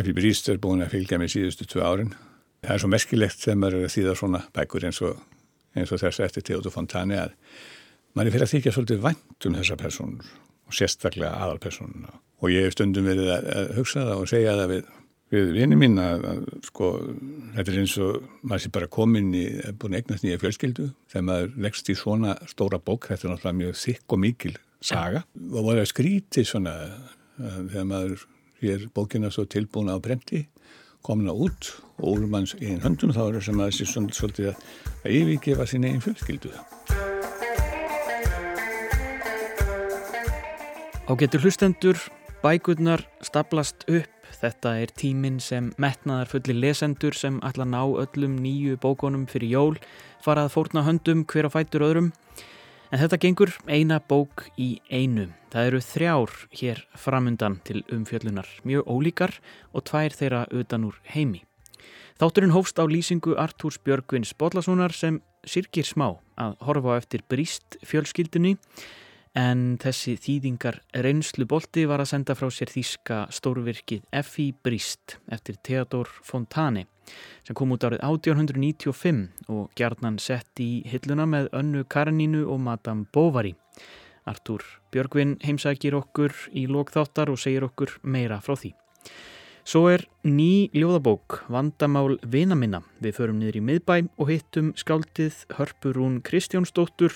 Effi 0.00 0.14
Bríst 0.16 0.48
er 0.48 0.60
búin 0.62 0.84
að 0.84 0.94
fylgja 0.94 1.18
mig 1.20 1.32
síðustu 1.32 1.66
tvö 1.68 1.84
árin. 1.84 2.14
Það 2.62 2.74
er 2.74 2.82
svo 2.82 2.90
merkilegt 2.92 3.42
þegar 3.42 3.60
maður 3.60 3.78
er 3.78 3.88
að 3.88 3.94
þýða 3.96 4.16
svona 4.20 4.40
bækur 4.56 4.88
eins 4.88 5.02
og, 5.04 5.20
eins 5.76 5.92
og 5.92 6.00
þess 6.00 6.22
eftir 6.24 6.46
Theodor 6.48 6.72
Fontani 6.72 7.18
að 7.20 7.34
maður 8.14 8.30
er 8.30 8.36
fyrir 8.36 8.46
að 8.46 8.54
þykja 8.54 8.74
svolítið 8.76 9.04
vænt 9.04 9.48
um 9.48 9.58
þessa 9.58 9.78
personur 9.80 10.32
og 10.68 10.78
sérstaklega 10.78 11.34
aðalpersonuna. 11.44 12.16
Og 12.42 12.54
ég 12.54 12.66
hef 12.66 12.76
stundum 12.76 13.08
verið 13.10 13.32
að 13.34 13.72
hugsa 13.76 14.06
það 14.06 14.22
og 14.22 14.30
segja 14.32 14.56
það 14.58 14.76
við 14.76 14.90
við 15.32 15.52
vinið 15.56 15.80
mín 15.80 16.00
að, 16.00 16.26
að 16.28 16.40
sko 16.66 16.88
þetta 17.54 17.72
er 17.72 17.78
eins 17.80 17.94
og 18.04 18.26
maður 18.44 18.64
sé 18.64 18.72
bara 18.74 18.90
komin 18.92 19.30
í 19.36 19.46
búin 19.80 19.96
eignast 19.96 20.26
nýja 20.26 20.40
fjölskyldu 20.42 20.90
þegar 21.12 21.26
maður 21.28 21.54
leggst 21.64 21.88
í 21.88 21.96
svona 21.96 22.34
stóra 22.50 22.80
bók 22.82 23.08
þetta 23.08 23.26
er 23.26 23.32
náttúrulega 23.32 23.60
mjög 23.62 23.78
þykk 23.80 24.16
og 24.16 24.22
mikil 24.26 24.52
saga 24.82 25.22
og 25.24 25.58
voru 25.70 25.80
að 25.80 25.88
skríti 25.88 26.44
svona 26.48 26.74
þegar 27.38 27.88
maður 27.88 28.26
er 28.70 28.86
bókina 28.94 29.30
svo 29.30 29.44
tilbúin 29.44 29.90
á 29.90 29.98
bremti 29.98 30.46
komina 31.02 31.34
út 31.34 31.72
og 31.98 32.08
úr 32.14 32.26
manns 32.30 32.54
einn 32.60 32.82
höndun 32.84 33.14
þá 33.14 33.22
er 33.26 33.34
það 33.38 33.46
sem 33.48 33.60
að 33.60 33.70
þessi 33.70 33.88
svona 33.90 34.16
svolítið 34.16 34.48
að 34.52 35.16
yfirgefa 35.18 35.66
sín 35.66 35.88
einn 35.88 36.02
fjölskyldu 36.04 36.54
Ágetur 41.10 41.42
hlustendur 41.42 41.98
bækurnar 42.42 43.02
staplast 43.20 43.86
upp 43.90 44.22
Þetta 44.42 44.72
er 44.82 44.90
tíminn 44.98 45.36
sem 45.38 45.68
metnaðar 45.78 46.30
fulli 46.32 46.56
lesendur 46.56 47.14
sem 47.14 47.36
ætla 47.46 47.62
að 47.62 47.74
ná 47.74 47.82
öllum 48.02 48.32
nýju 48.42 48.78
bókonum 48.82 49.28
fyrir 49.30 49.52
jól 49.52 49.76
fara 50.24 50.46
að 50.46 50.54
fórna 50.56 50.82
höndum 50.86 51.22
hver 51.30 51.46
að 51.46 51.54
fætur 51.56 51.84
öðrum. 51.86 52.08
En 52.92 53.00
þetta 53.00 53.16
gengur 53.16 53.50
eina 53.72 53.96
bók 54.04 54.50
í 54.60 54.74
einu. 54.92 55.30
Það 55.48 55.68
eru 55.70 55.78
þrjár 55.80 56.32
hér 56.60 56.82
framundan 57.00 57.54
til 57.64 57.80
umfjöllunar, 57.88 58.50
mjög 58.68 58.84
ólíkar 58.84 59.32
og 59.72 59.86
tvær 59.88 60.12
þeirra 60.12 60.42
utan 60.52 60.84
úr 60.90 60.98
heimi. 61.14 61.40
Þátturinn 62.20 62.52
hófst 62.52 62.76
á 62.76 62.84
lýsingu 62.84 63.38
Artúrs 63.40 63.80
Björgvins 63.80 64.34
Bodlassonar 64.36 64.92
sem 64.92 65.22
sirkir 65.48 65.88
smá 65.88 66.10
að 66.36 66.58
horfa 66.68 66.98
eftir 67.00 67.24
bríst 67.32 67.80
fjölskyldunni 67.80 68.58
en 69.40 69.78
þessi 69.80 70.18
þýðingar 70.20 70.82
reynslu 70.92 71.48
bolti 71.48 71.88
var 71.88 72.04
að 72.04 72.12
senda 72.12 72.36
frá 72.36 72.52
sér 72.52 72.76
þýska 72.76 73.24
stórvirkið 73.32 74.04
F.I. 74.20 74.52
Brist 74.52 75.16
eftir 75.32 75.56
Theodor 75.64 76.12
Fontane 76.28 76.91
sem 77.46 77.56
kom 77.58 77.74
út 77.74 77.84
árið 77.86 78.02
1895 78.06 79.50
og 79.52 79.72
gjarnan 79.78 80.18
sett 80.22 80.62
í 80.62 80.82
hilluna 80.88 81.26
með 81.26 81.50
önnu 81.56 81.84
Karenínu 81.84 82.44
og 82.46 82.62
Madame 82.62 83.08
Bovary. 83.12 83.54
Artúr 84.28 84.62
Björgvin 84.94 85.38
heimsækir 85.42 85.96
okkur 85.98 86.34
í 86.54 86.68
lókþáttar 86.70 87.32
og 87.32 87.40
segir 87.42 87.66
okkur 87.66 87.96
meira 88.02 88.38
frá 88.44 88.54
því. 88.54 88.72
Svo 89.62 89.86
er 89.92 90.02
ný 90.26 90.70
ljóðabók 90.74 91.44
Vandamál 91.50 92.16
Vinaminna. 92.26 92.80
Við 92.98 93.14
förum 93.14 93.38
niður 93.38 93.60
í 93.60 93.64
miðbæ 93.68 93.96
og 94.18 94.30
hittum 94.32 94.72
skáldið 94.74 95.44
Hörpurún 95.54 96.18
Kristjánsdóttur 96.26 97.14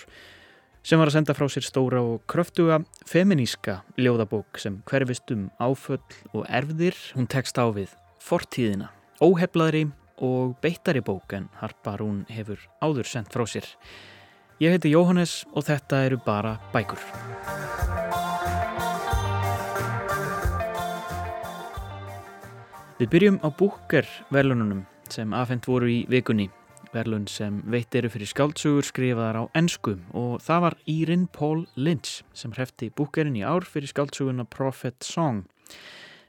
sem 0.86 1.00
var 1.02 1.10
að 1.10 1.16
senda 1.16 1.34
frá 1.34 1.48
sér 1.50 1.66
stóra 1.66 1.98
og 2.06 2.22
kröftuga 2.30 2.78
feminíska 3.10 3.80
ljóðabók 3.98 4.60
sem 4.62 4.78
hverfist 4.86 5.32
um 5.34 5.48
áföll 5.58 5.98
og 6.30 6.46
erfðir. 6.46 6.94
Hún 7.18 7.26
tekst 7.26 7.58
á 7.58 7.66
við 7.74 7.96
fortíðina, 8.22 8.92
óheflaðri 9.22 9.86
og 10.24 10.56
beittari 10.62 11.00
bók 11.04 11.32
en 11.36 11.48
harpar 11.60 12.02
hún 12.04 12.24
hefur 12.32 12.60
áður 12.80 13.08
sendt 13.08 13.32
frá 13.32 13.46
sér. 13.48 13.66
Ég 14.60 14.72
heiti 14.72 14.92
Jóhannes 14.92 15.44
og 15.52 15.66
þetta 15.68 16.04
eru 16.08 16.18
bara 16.24 16.56
bækur. 16.72 17.00
Við 22.96 23.10
byrjum 23.12 23.40
á 23.44 23.48
búker 23.52 24.06
verðlununum 24.32 24.86
sem 25.12 25.34
afhengt 25.36 25.68
voru 25.68 25.90
í 25.92 25.98
vikunni 26.08 26.48
verðlun 26.94 27.26
sem 27.28 27.60
veitt 27.68 27.94
eru 27.98 28.08
fyrir 28.12 28.30
skáltsugur 28.30 28.86
skrifaðar 28.86 29.40
á 29.40 29.44
ennsku 29.58 29.98
og 30.16 30.38
það 30.44 30.62
var 30.64 30.76
Írin 30.88 31.26
Paul 31.32 31.66
Lynch 31.76 32.22
sem 32.32 32.54
hrefti 32.56 32.88
búkerinn 32.96 33.36
í 33.36 33.44
ár 33.44 33.66
fyrir 33.68 33.90
skáltsuguna 33.92 34.46
Prophet 34.48 35.04
Song. 35.04 35.44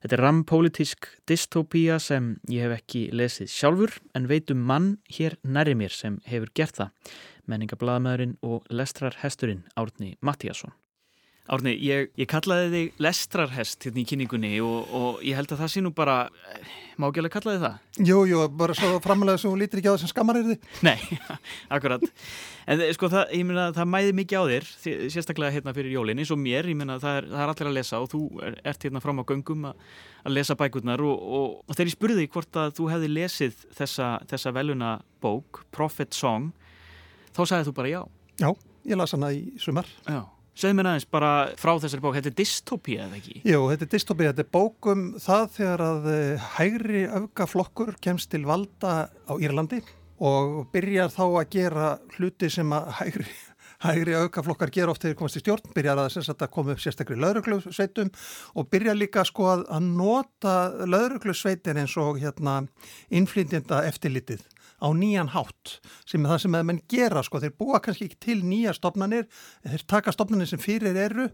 Þetta 0.01 0.15
er 0.17 0.21
rampolítisk 0.21 1.07
dystopía 1.29 1.97
sem 1.99 2.35
ég 2.53 2.67
hef 2.67 2.75
ekki 2.77 3.03
lesið 3.17 3.49
sjálfur 3.49 3.95
en 4.17 4.27
veitum 4.29 4.61
mann 4.69 4.91
hér 5.09 5.39
næri 5.43 5.73
mér 5.77 5.93
sem 5.95 6.19
hefur 6.29 6.53
gert 6.53 6.77
það, 6.77 7.15
menningablaðamæðurinn 7.49 8.37
og 8.45 8.67
lestrarhesturinn 8.69 9.65
Árni 9.75 10.15
Mattíasson. 10.21 10.75
Árni, 11.47 11.71
ég, 11.79 12.09
ég 12.19 12.27
kallaði 12.27 12.67
þig 12.73 12.97
lestrarhest 12.99 13.85
hérna 13.87 14.01
í 14.01 14.05
kynningunni 14.09 14.49
og, 14.59 14.89
og 14.91 15.21
ég 15.23 15.37
held 15.39 15.53
að 15.55 15.61
það 15.61 15.69
sé 15.71 15.83
nú 15.85 15.93
bara, 15.95 16.17
má 16.99 17.05
ekki 17.07 17.21
alveg 17.21 17.33
kallaði 17.37 17.61
það? 17.61 17.77
Jú, 18.09 18.17
jú, 18.27 18.41
bara 18.59 18.75
svo 18.75 18.97
framalega 19.05 19.39
svo 19.39 19.53
lítir 19.55 19.79
ekki 19.79 19.87
á 19.87 19.95
þessum 19.95 20.11
skammar 20.11 20.41
þið? 20.43 20.67
Nei, 20.83 20.97
akkurat. 21.77 22.03
En 22.67 22.83
eh, 22.83 22.91
sko 22.97 23.07
það, 23.13 23.31
ég 23.39 23.47
meina, 23.47 23.69
það 23.77 23.89
mæði 23.93 24.17
mikið 24.19 24.43
á 24.43 24.43
þér, 24.51 24.69
sérstaklega 25.15 25.55
hérna 25.55 25.75
fyrir 25.79 25.95
jólinn, 25.95 26.19
eins 26.19 26.35
og 26.35 26.43
mér, 26.43 26.67
ég 26.67 26.81
meina, 26.83 26.99
það 26.99 27.23
er, 27.23 27.31
það 27.31 27.45
er 27.47 27.55
allir 27.55 27.71
að 27.71 27.79
lesa 27.79 28.03
og 28.03 28.11
þú 28.11 28.23
ert 28.43 28.87
hérna 28.89 29.05
fram 29.07 29.23
á 29.23 29.29
göngum 29.31 29.67
að, 29.71 29.89
að 30.27 30.39
lesa 30.41 30.59
bækurnar 30.59 31.07
og, 31.07 31.27
og, 31.39 31.59
og 31.63 31.75
þegar 31.77 31.93
ég 31.93 31.99
spurði 31.99 32.29
hvort 32.35 32.63
að 32.67 32.79
þú 32.81 32.91
hefði 32.91 33.13
lesið 33.15 33.67
þessa, 33.79 34.13
þessa 34.27 34.57
veluna 34.59 34.95
bók, 35.23 35.63
Prophet 35.71 36.11
Song, 36.11 36.51
þá 37.31 37.45
sagði 37.45 37.71
þú 37.71 37.79
bara 37.79 37.93
já. 37.95 38.01
Já, 38.43 38.51
ég 38.91 38.99
las 38.99 39.15
hana 39.15 39.31
í 39.31 39.45
sumar. 39.63 39.87
Já. 40.03 40.25
Segð 40.57 40.73
mér 40.79 40.87
aðeins 40.89 41.05
bara 41.13 41.31
frá 41.59 41.75
þessari 41.77 42.01
bók, 42.01 42.15
þetta 42.17 42.31
er 42.31 42.37
dystopía 42.39 43.03
eða 43.05 43.19
ekki? 43.19 43.35
Jú, 43.45 43.59
þetta 43.69 43.85
er 43.85 43.91
dystopía, 43.91 44.31
þetta 44.31 44.43
er 44.43 44.53
bókum 44.55 45.03
það 45.21 45.43
þegar 45.53 45.83
að 45.85 46.07
eh, 46.13 46.47
hægri 46.55 47.03
öfgaflokkur 47.19 47.91
kemst 48.01 48.31
til 48.31 48.41
valda 48.47 48.95
á 49.13 49.33
Írlandi 49.37 49.83
og 50.17 50.63
byrjar 50.73 51.13
þá 51.13 51.21
að 51.27 51.51
gera 51.53 51.91
hluti 52.15 52.49
sem 52.49 52.73
að 52.73 52.89
hægri, 53.03 53.27
hægri 53.85 54.17
öfgaflokkar 54.17 54.73
gera 54.73 54.95
oft 54.95 55.05
þegar 55.05 55.19
komast 55.21 55.37
í 55.37 55.43
stjórn, 55.43 55.69
byrjar 55.77 56.01
að, 56.07 56.17
að 56.33 56.49
koma 56.57 56.73
upp 56.73 56.81
sérstaklega 56.81 57.25
lauruglusveitum 57.27 58.09
og 58.57 58.69
byrjar 58.73 58.97
líka 58.97 59.27
sko 59.29 59.51
að, 59.53 59.65
að 59.77 59.91
nota 60.01 60.57
lauruglusveitin 60.89 61.83
eins 61.83 61.93
og 62.01 62.17
hérna 62.23 62.63
innflýndinda 63.13 63.85
eftirlitið 63.91 64.41
á 64.77 64.87
nýjan 64.93 65.31
hátt 65.33 65.77
sem 66.05 66.23
er 66.23 66.31
það 66.31 66.41
sem 66.43 66.57
að 66.57 66.65
menn 66.69 66.81
gera 66.91 67.23
sko, 67.25 67.41
þeir 67.41 67.55
búa 67.57 67.79
kannski 67.81 68.07
ekki 68.07 68.19
til 68.27 68.37
nýja 68.45 68.75
stopnarnir, 68.77 69.25
þeir 69.65 69.85
taka 69.89 70.13
stopnarnir 70.13 70.49
sem 70.49 70.61
fyrir 70.61 70.97
eru 71.01 71.27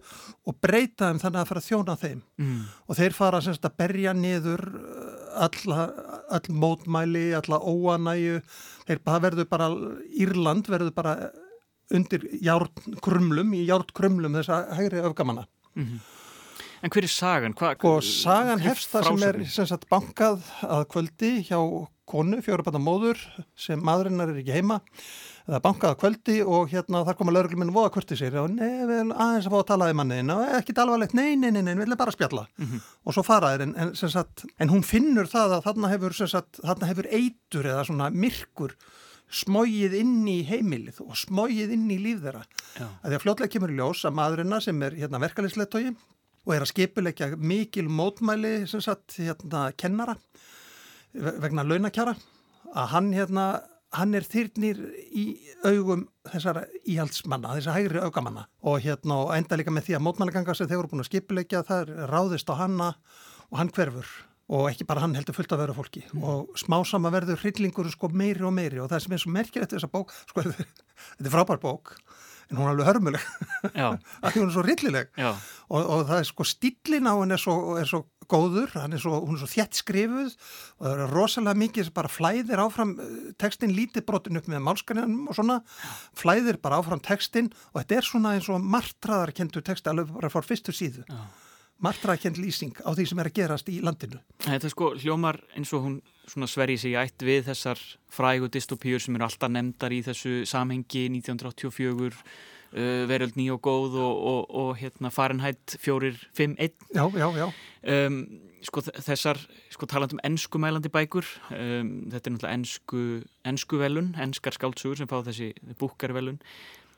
og 0.47 0.57
breyta 0.63 1.09
þeim 1.09 1.21
þannig 1.23 1.41
að 1.41 1.49
fara 1.51 1.63
að 1.63 1.67
þjóna 1.67 1.97
þeim 1.99 2.21
mm. 2.39 2.61
og 2.87 2.99
þeir 3.01 3.17
fara 3.17 3.43
semst 3.43 3.67
að 3.67 3.77
berja 3.83 4.15
niður 4.15 4.65
uh, 4.79 5.43
alla, 5.47 5.89
all 6.31 6.57
mótmæli, 6.63 7.25
alla 7.35 7.59
óanæju, 7.59 8.39
þeir 8.87 9.03
verður 9.27 9.49
bara, 9.51 9.69
Írland 10.13 10.71
verður 10.71 10.95
bara 10.95 11.17
undir 11.93 12.23
járnkrumlum, 12.41 13.53
í 13.57 13.65
járnkrumlum 13.67 14.39
þess 14.39 14.51
að 14.53 14.75
hægri 14.79 15.03
öfgamanna. 15.03 15.47
Mm 15.75 15.85
-hmm. 15.85 16.11
En 16.83 16.91
hver 16.91 17.05
er 17.07 17.11
sagan? 17.11 17.53
Hva, 17.55 17.75
og 17.87 18.03
sagan 18.03 18.59
hefst 18.59 18.91
það 18.91 19.05
sem 19.07 19.21
er 19.27 19.37
sem 19.47 19.67
sagt, 19.67 19.85
bankað 19.91 20.41
að 20.67 20.87
kvöldi 20.91 21.31
hjá 21.47 21.59
konu, 22.09 22.39
fjórabanna 22.43 22.81
móður 22.83 23.19
sem 23.59 23.79
maðurinnar 23.83 24.33
er 24.33 24.41
ekki 24.41 24.55
heima. 24.57 24.79
Það 25.43 25.63
bankað 25.65 25.91
að 25.93 25.99
kvöldi 25.99 26.35
og 26.47 26.71
hérna 26.71 27.01
þar 27.07 27.17
koma 27.19 27.33
laurugluminn 27.35 27.73
voða 27.75 27.91
kvörti 27.95 28.15
sér 28.15 28.37
og 28.39 28.51
nefn 28.53 29.11
aðeins 29.11 29.47
að 29.49 29.53
fá 29.53 29.57
að 29.59 29.69
tala 29.73 29.89
í 29.91 29.95
manniðin 29.99 30.31
og 30.31 30.43
ekki 30.59 30.75
alvarlegt, 30.79 31.15
nei, 31.19 31.35
nei, 31.35 31.49
nei, 31.51 31.61
nei, 31.61 31.73
við 31.73 31.83
viljum 31.83 31.99
bara 31.99 32.15
spjalla. 32.15 32.45
Mm 32.55 32.69
-hmm. 32.69 32.85
og 33.03 33.15
svo 33.17 33.23
fara 33.27 33.51
þér 33.53 33.65
en, 33.65 33.75
en, 33.75 33.95
sagt, 33.95 34.45
en 34.59 34.71
hún 34.71 34.83
finnur 34.87 35.27
það 35.27 35.57
að 35.57 35.65
þarna 35.67 35.91
hefur, 35.91 36.13
sagt, 36.13 36.61
þarna 36.63 36.91
hefur 36.91 37.09
eitur 37.11 37.67
eða 37.73 37.83
svona 37.89 38.09
myrkur 38.09 38.77
smógið 39.33 39.97
inn 39.97 40.27
í 40.29 40.39
heimilið 40.47 41.01
og 41.03 41.17
smógið 41.17 41.73
inn 41.75 41.91
í 41.91 41.99
líf 41.99 42.21
þeirra. 42.23 42.43
Að 42.79 43.09
því 43.09 43.15
að 43.17 43.23
fljótlega 43.25 43.53
kemur 43.55 43.75
ljós 43.75 44.05
að 44.05 44.17
maðurinnar 44.19 44.63
sem 44.63 44.83
er 44.83 44.95
hérna, 44.95 45.19
verkefliðsleittói 45.23 45.95
og 46.43 46.53
er 46.53 46.63
að 46.63 46.71
skipuleikja 46.71 47.35
mikil 47.39 47.89
mótmæli 47.89 48.67
sem 48.69 48.81
sagt 48.83 49.17
hérna 49.17 49.71
kennara 49.75 50.15
vegna 51.13 51.65
launakjara 51.67 52.15
að 52.73 52.89
hann 52.93 53.13
hérna 53.13 53.45
hann 53.93 54.17
er 54.17 54.25
þyrnir 54.25 54.79
í 55.13 55.25
augum 55.67 56.07
þessara 56.31 56.65
íhaldsmanna, 56.89 57.53
þessara 57.57 57.77
hægri 57.77 58.01
augamanna 58.01 58.47
og 58.65 58.81
hérna 58.83 59.19
og 59.25 59.33
enda 59.37 59.59
líka 59.59 59.73
með 59.73 59.89
því 59.89 59.97
að 59.97 60.05
mótmannaganga 60.07 60.55
sem 60.57 60.69
þeir 60.69 60.81
voru 60.81 60.93
búin 60.93 61.03
að 61.03 61.09
skipilegja 61.11 61.63
það 61.67 61.93
ráðist 62.09 62.49
á 62.49 62.55
hanna 62.57 62.93
og 63.51 63.59
hann 63.59 63.73
hverfur. 63.73 64.09
Og 64.53 64.67
ekki 64.67 64.85
bara 64.85 65.05
hann 65.05 65.13
heldur 65.15 65.37
fullt 65.37 65.53
að 65.55 65.61
vera 65.63 65.75
fólki. 65.77 66.01
Mm. 66.11 66.23
og 66.27 66.57
smásama 66.59 67.09
verður 67.13 67.39
hryllingur 67.39 67.87
sko 67.93 68.09
meiri 68.11 68.43
og 68.43 68.51
meiri. 68.53 68.81
Og 68.83 68.89
það 68.91 69.05
sem 69.05 69.15
er 69.15 69.21
svo 69.23 69.31
merkir 69.31 69.63
eftir 69.63 69.79
þessa 69.79 69.93
bók, 69.93 70.11
sko 70.29 70.43
þetta 70.45 71.29
er 71.29 71.33
frábær 71.33 71.61
bók 71.63 71.93
en 72.49 72.57
hún 72.57 72.67
er 72.67 72.73
alveg 72.73 72.89
hörmuleg. 72.89 73.27
Að 73.73 74.33
hún 74.37 74.47
er 74.49 74.55
svo 74.55 74.65
rillileg 74.65 75.13
og, 75.23 75.79
og 75.79 76.03
það 76.09 76.17
er 76.19 76.27
sko 76.29 76.47
stillin 76.47 77.09
á 77.09 77.13
henn 77.15 77.35
er 77.35 77.41
svo, 77.41 77.55
er 77.79 77.89
svo 77.89 78.03
góður, 78.29 78.71
er 78.79 79.01
svo, 79.01 79.19
hún 79.23 79.37
er 79.37 79.43
svo 79.43 79.49
þjætt 79.51 79.79
skrifuð 79.79 80.33
og 80.33 80.85
það 80.85 81.03
er 81.05 81.13
rosalega 81.13 81.61
mikið 81.63 81.87
sem 81.87 81.95
bara 81.95 82.11
flæðir 82.11 82.63
áfram 82.63 82.93
eh, 83.03 83.13
tekstin 83.41 83.75
lítið 83.75 84.05
brotin 84.07 84.39
upp 84.39 84.49
með 84.51 84.63
málskanjanum 84.67 85.29
og 85.31 85.37
svona 85.37 85.59
flæðir 86.19 86.59
bara 86.63 86.79
áfram 86.81 87.03
tekstin 87.03 87.51
og 87.71 87.81
þetta 87.81 87.99
er 87.99 88.09
svona 88.09 88.35
eins 88.37 88.49
og 88.51 88.63
martraðarkendur 88.63 89.65
teksti 89.65 89.91
alveg 89.91 90.13
bara 90.15 90.31
fór 90.33 90.47
fyrstu 90.47 90.75
síðu. 90.75 91.07
Já. 91.07 91.23
martrakend 91.83 92.37
lýsing 92.39 92.77
á 92.79 92.95
því 92.95 93.05
sem 93.09 93.19
er 93.19 93.27
að 93.27 93.35
gerast 93.35 93.67
í 93.67 93.81
landinu. 93.83 94.21
Þetta 94.45 94.69
sko 94.71 94.93
hljómar 94.95 95.41
eins 95.57 95.73
og 95.75 95.81
hún 95.83 95.97
sverji 96.27 96.77
sig 96.77 96.97
ætt 96.99 97.23
við 97.25 97.47
þessar 97.49 97.79
frægu 98.13 98.49
dystopíur 98.51 99.01
sem 99.01 99.15
eru 99.15 99.27
alltaf 99.27 99.51
nefndar 99.51 99.93
í 99.93 100.01
þessu 100.05 100.43
samhengi 100.49 101.07
1984 101.11 102.13
uh, 102.13 103.03
veröld 103.09 103.37
ný 103.39 103.49
og 103.53 103.61
góð 103.65 103.97
og, 104.01 104.23
og, 104.31 104.55
og 104.63 104.71
hérna 104.81 105.11
Fahrenheit 105.13 105.77
451 105.79 106.73
Já, 106.93 107.05
já, 107.11 107.27
já 107.37 107.47
um, 108.07 108.21
sko 108.63 108.83
þessar, 108.85 109.41
sko 109.73 109.89
taland 109.89 110.15
um 110.15 110.23
ennskumælandi 110.23 110.91
bækur 110.93 111.27
um, 111.51 111.91
þetta 112.13 112.29
er 112.29 112.35
náttúrulega 112.37 112.55
ennsku, 112.59 113.03
ennsku 113.43 113.81
velun, 113.81 114.13
ennskar 114.15 114.55
skáltsugur 114.55 115.01
sem 115.01 115.09
fá 115.11 115.19
þessi 115.25 115.51
búkarvelun 115.79 116.39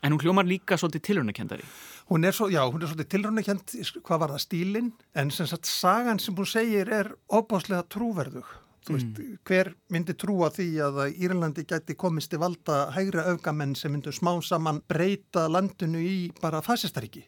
En 0.06 0.14
hún 0.14 0.22
hljómar 0.22 0.46
líka 0.46 0.78
svolítið 0.78 1.02
tilröndakendari. 1.08 1.64
Hún 2.12 2.28
er, 2.28 2.34
svo, 2.36 2.46
já, 2.54 2.62
hún 2.70 2.84
er 2.84 2.92
svolítið 2.92 3.08
tilröndakend, 3.10 3.72
hvað 4.06 4.20
var 4.22 4.34
það 4.36 4.44
stílinn, 4.44 4.92
en 5.18 5.32
sem 5.34 5.48
sagt 5.50 5.66
sagan 5.66 6.22
sem 6.22 6.36
hún 6.38 6.46
segir 6.46 6.92
er 6.94 7.10
óbáslega 7.26 7.82
trúverðug. 7.90 8.46
Þú 8.86 8.94
mm. 8.94 8.98
veist, 8.98 9.40
hver 9.50 9.72
myndi 9.94 10.14
trúa 10.14 10.52
því 10.54 10.68
að 10.86 11.00
Írlandi 11.14 11.66
gæti 11.66 11.96
komist 11.98 12.34
í 12.36 12.42
valda 12.42 12.92
hægra 12.94 13.26
öfgamenn 13.34 13.74
sem 13.78 13.94
myndu 13.96 14.14
smá 14.14 14.36
saman 14.46 14.84
breyta 14.90 15.48
landinu 15.50 16.02
í 16.02 16.18
bara 16.42 16.62
fasistaríki? 16.66 17.26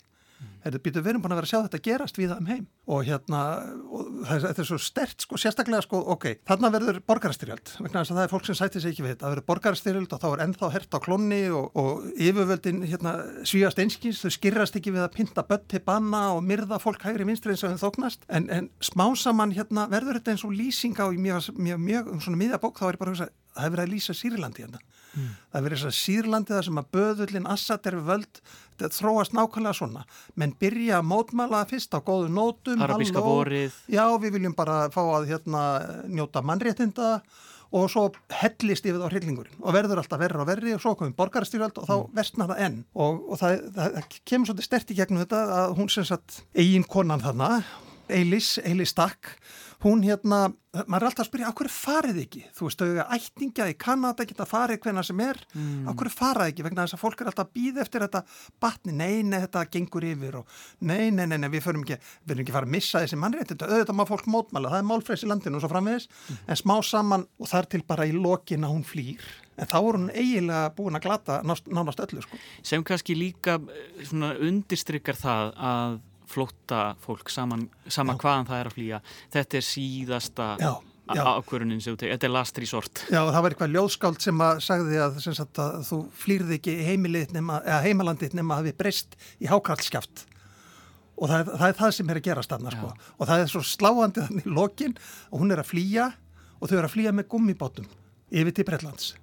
Heyrðu, 0.68 0.82
býtu, 0.84 1.00
við 1.00 1.14
erum 1.14 1.24
búin 1.24 1.32
að 1.32 1.40
vera 1.40 1.48
að 1.48 1.52
sjá 1.54 1.60
þetta 1.64 1.80
gerast 1.86 2.18
við 2.20 2.32
það 2.34 2.40
um 2.42 2.50
heim. 2.52 2.64
Og 2.92 3.04
hérna, 3.08 3.42
og 3.88 4.08
það 4.28 4.48
er, 4.50 4.68
svo 4.68 4.80
stert 4.84 5.24
sko, 5.24 5.40
sérstaklega 5.40 5.86
sko, 5.86 6.02
ok, 6.16 6.26
þarna 6.48 6.72
verður 6.74 7.00
borgarastyrjöld, 7.08 7.72
vegna 7.80 8.02
þess 8.02 8.14
að 8.14 8.20
það 8.20 8.26
er 8.26 8.34
fólk 8.34 8.50
sem 8.50 8.58
sæti 8.60 8.82
sig 8.84 8.94
ekki 8.94 9.06
við 9.06 9.14
þetta, 9.14 9.24
það 9.24 9.34
verður 9.34 9.48
borgarastyrjöld 9.52 10.16
og 10.18 10.22
þá 10.24 10.28
er 10.30 10.44
ennþá 10.46 10.72
hert 10.76 10.98
á 10.98 11.00
klonni 11.08 11.42
og, 11.56 11.80
og 11.80 12.06
yfirvöldin 12.28 12.84
hérna 12.84 13.16
svíast 13.48 13.82
einskins, 13.84 14.22
þau 14.26 14.36
skirrast 14.36 14.80
ekki 14.80 14.96
við 14.96 15.06
að 15.06 15.16
pinta 15.16 15.46
börn 15.48 15.68
til 15.72 15.84
banna 15.88 16.24
og 16.36 16.44
myrða 16.48 16.82
fólk 16.84 17.08
hægri 17.08 17.28
vinstri 17.28 17.56
eins 17.56 17.64
og 17.64 17.76
þau 17.76 17.88
þóknast, 17.88 18.28
en, 18.28 18.52
en 18.52 18.72
smá 18.84 19.08
saman 19.20 19.56
hérna 19.56 19.88
verður 19.92 20.20
þetta 20.20 20.36
eins 20.36 20.48
og 20.48 20.56
lýsing 20.56 21.00
á 21.00 21.08
mjög, 21.12 21.52
mjög, 21.56 21.84
mjög, 21.88 22.14
um 22.16 22.24
svona 22.24 22.44
miðjabók, 22.44 22.80
þá 22.80 22.90
er 22.92 22.98
ég 22.98 23.04
bara 23.04 23.14
að 23.14 23.20
hugsa, 23.20 23.34
það 23.56 23.68
hefur 23.70 23.84
að 23.84 23.94
lýsa 23.96 24.18
Sýrlandi 24.18 24.66
hérna. 24.66 24.84
Mm. 25.16 25.34
Það 25.54 25.68
verið 25.68 25.82
þess 25.82 25.90
að 25.90 25.98
Sýrlandi 25.98 26.54
það 26.54 26.64
sem 26.68 26.80
að 26.82 26.90
böðullin 26.98 27.50
Assad 27.54 27.90
er 27.90 27.98
við 27.98 28.10
völd, 28.12 28.40
þetta 28.78 29.00
þróast 29.00 29.36
nákvæmlega 29.38 29.78
svona, 29.80 30.06
menn 30.36 30.56
byrja 30.60 31.00
að 31.00 31.10
mótmæla 31.12 31.64
fyrst 31.70 31.98
á 31.98 32.00
góðu 32.00 32.32
nótum 32.34 32.84
Arabíska 32.86 33.24
vorið 33.24 33.78
Já, 33.90 34.06
við 34.22 34.38
viljum 34.38 34.58
bara 34.58 34.88
fá 34.94 35.02
að 35.04 35.30
hérna, 35.32 35.64
njóta 36.12 36.44
mannréttinda 36.46 37.18
og 37.76 37.90
svo 37.92 38.06
hellist 38.32 38.86
yfir 38.88 39.02
það 39.02 39.10
á 39.10 39.12
hryllingurinn 39.12 39.60
og 39.60 39.76
verður 39.76 40.02
alltaf 40.02 40.22
verri 40.22 40.40
og 40.40 40.48
verri 40.48 40.76
og 40.76 40.84
svo 40.84 40.94
komum 40.96 41.16
borgarstyrjöld 41.18 41.82
og 41.82 41.90
þá 41.90 41.96
mm. 41.98 42.14
vestnar 42.16 42.52
það 42.54 42.62
enn 42.68 42.78
og, 42.96 43.18
og 43.28 43.42
það, 43.42 43.58
það, 43.76 43.98
það 43.98 44.16
kemur 44.32 44.50
svolítið 44.50 44.68
stert 44.70 44.94
í 44.94 44.98
gegnum 45.02 45.24
þetta 45.26 45.42
að 45.58 45.76
hún 45.80 45.92
sem 45.92 46.08
sagt 46.08 46.40
eigin 46.56 46.88
konan 46.88 47.24
þarna 47.24 47.50
Eilis, 48.08 48.54
Eilis 48.64 48.94
Stakk 48.96 49.34
hún 49.84 50.02
hérna, 50.02 50.48
maður 50.88 51.04
er 51.04 51.08
alltaf 51.10 51.24
að 51.24 51.28
spyrja 51.30 51.50
áhverju 51.52 51.72
farið 51.74 52.20
ekki, 52.24 52.42
þú 52.58 52.68
veist, 52.68 52.82
er 52.82 53.12
ættingja 53.14 53.68
í 53.70 53.76
Kanada 53.78 54.26
geta 54.26 54.48
farið 54.50 54.80
hvena 54.86 55.04
sem 55.06 55.20
er. 55.22 55.40
Mm. 55.54 55.90
áhverju 55.92 56.14
farað 56.16 56.52
ekki, 56.52 56.66
vegna 56.66 56.86
þess 56.86 56.98
að 56.98 57.04
fólk 57.04 57.22
er 57.22 57.30
alltaf 57.32 57.46
að 57.46 57.54
býða 57.60 57.84
eftir 57.84 58.06
þetta 58.06 58.24
batni, 58.64 58.96
nei, 58.98 59.22
nei, 59.28 59.38
þetta 59.46 59.66
gengur 59.76 60.08
yfir 60.10 60.40
og 60.42 60.58
nei, 60.82 61.12
nei, 61.14 61.26
nei, 61.30 61.38
nei 61.44 61.50
við 61.54 61.66
förum 61.68 61.86
ekki 61.86 62.00
við 62.00 62.36
erum 62.36 62.46
ekki 62.46 62.58
farið 62.58 62.72
að 62.72 62.76
missa 62.78 63.04
þessi 63.06 63.22
mannréttindu 63.22 63.70
auðvitað 63.70 64.00
má 64.00 64.06
fólk 64.10 64.32
mótmæla, 64.34 64.74
það 64.74 64.82
er 64.82 64.90
málfræs 64.92 65.26
í 65.26 65.32
landinu 65.32 65.60
og 65.60 65.66
svo 65.66 65.72
framvegis, 65.76 66.10
mm. 66.10 66.42
en 66.48 66.62
smá 66.64 66.76
saman 66.86 67.28
og 67.38 67.54
þar 67.54 67.72
til 67.74 67.84
bara 67.88 68.10
í 68.10 68.18
lokin 68.18 68.66
að 68.66 68.74
hún 68.74 68.86
flýr. 68.88 69.32
En 69.58 69.70
þá 69.70 69.78
voru 69.82 70.04
hún 70.04 70.12
eiginlega 70.14 70.74
búin 70.78 70.98
að 70.98 71.08
glata 71.08 71.40
nánast 71.46 72.04
öllu, 72.04 72.22
sko. 72.22 72.38
Sem 72.66 72.84
kannski 72.86 73.16
líka 73.18 73.58
svona 74.06 74.36
undirstrykkar 74.38 75.18
það 75.18 75.56
að 75.58 75.98
flótta 76.28 76.84
fólk 77.04 77.32
saman, 77.34 77.68
sama 77.88 78.18
hvaðan 78.20 78.48
það 78.50 78.62
er 78.62 78.70
að 78.70 78.78
flýja. 78.78 79.02
Þetta 79.34 79.60
er 79.60 79.68
síðasta 79.68 80.48
ákvörunin 81.08 81.80
sem 81.80 81.96
þú 81.96 82.02
tegir, 82.02 82.16
þetta 82.18 82.28
er 82.28 82.34
last 82.36 82.58
resort. 82.60 83.04
Já, 83.08 83.22
það 83.32 83.42
var 83.44 83.54
eitthvað 83.56 83.76
ljóðskáld 83.76 84.24
sem 84.26 84.42
að 84.44 84.64
sagði 84.66 84.98
að, 85.04 85.20
sagt, 85.24 85.62
að 85.64 85.78
þú 85.88 86.00
flýrði 86.24 86.58
ekki 86.60 86.76
heimalandið 86.88 88.36
nema 88.36 88.58
að 88.60 88.68
við 88.72 88.80
breyst 88.82 89.16
í 89.40 89.48
hákrallskjaft 89.48 90.26
og 91.18 91.32
það 91.32 91.52
það 91.54 91.68
er 91.68 91.78
það 91.78 91.94
sem 91.98 92.12
er 92.12 92.20
að 92.20 92.28
gera 92.28 92.44
stanna 92.46 92.74
sko. 92.74 92.92
og 92.94 93.30
það 93.30 93.44
er 93.44 93.52
svo 93.52 93.64
sláandi 93.66 94.26
þannig 94.28 94.50
lokin 94.58 94.98
og 95.32 95.42
hún 95.42 95.54
er 95.54 95.62
að 95.64 95.72
flýja 95.72 96.12
og 96.60 96.70
þau 96.70 96.78
er 96.78 96.88
að 96.88 96.94
flýja 96.94 97.14
með 97.16 97.30
gummibátum 97.32 97.88
yfir 98.30 98.54
til 98.54 98.68
Breitlands 98.68 99.16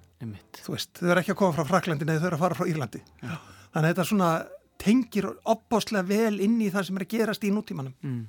þú 0.65 0.75
veist, 0.75 0.91
þau 0.99 1.11
er 1.13 1.21
ekki 1.21 1.35
að 1.35 1.39
koma 1.39 1.55
frá 1.55 1.69
Fraklandin 1.69 2.11
eða 2.11 2.23
þau 2.23 2.29
er 2.29 2.37
að 2.37 2.43
fara 2.43 2.57
frá 2.57 2.69
Írlandi. 2.71 3.01
Já. 3.21 3.35
þannig 3.75 3.81
að 3.85 3.89
þetta 3.91 4.03
er 4.03 4.11
svona 4.11 4.29
tengir 4.85 5.27
opbáslega 5.43 6.05
vel 6.07 6.37
inn 6.43 6.59
í 6.61 6.69
það 6.73 6.89
sem 6.89 6.99
er 6.99 7.07
að 7.07 7.15
gerast 7.15 7.47
í 7.47 7.53
nútímanum. 7.53 7.95
Mm. 8.05 8.21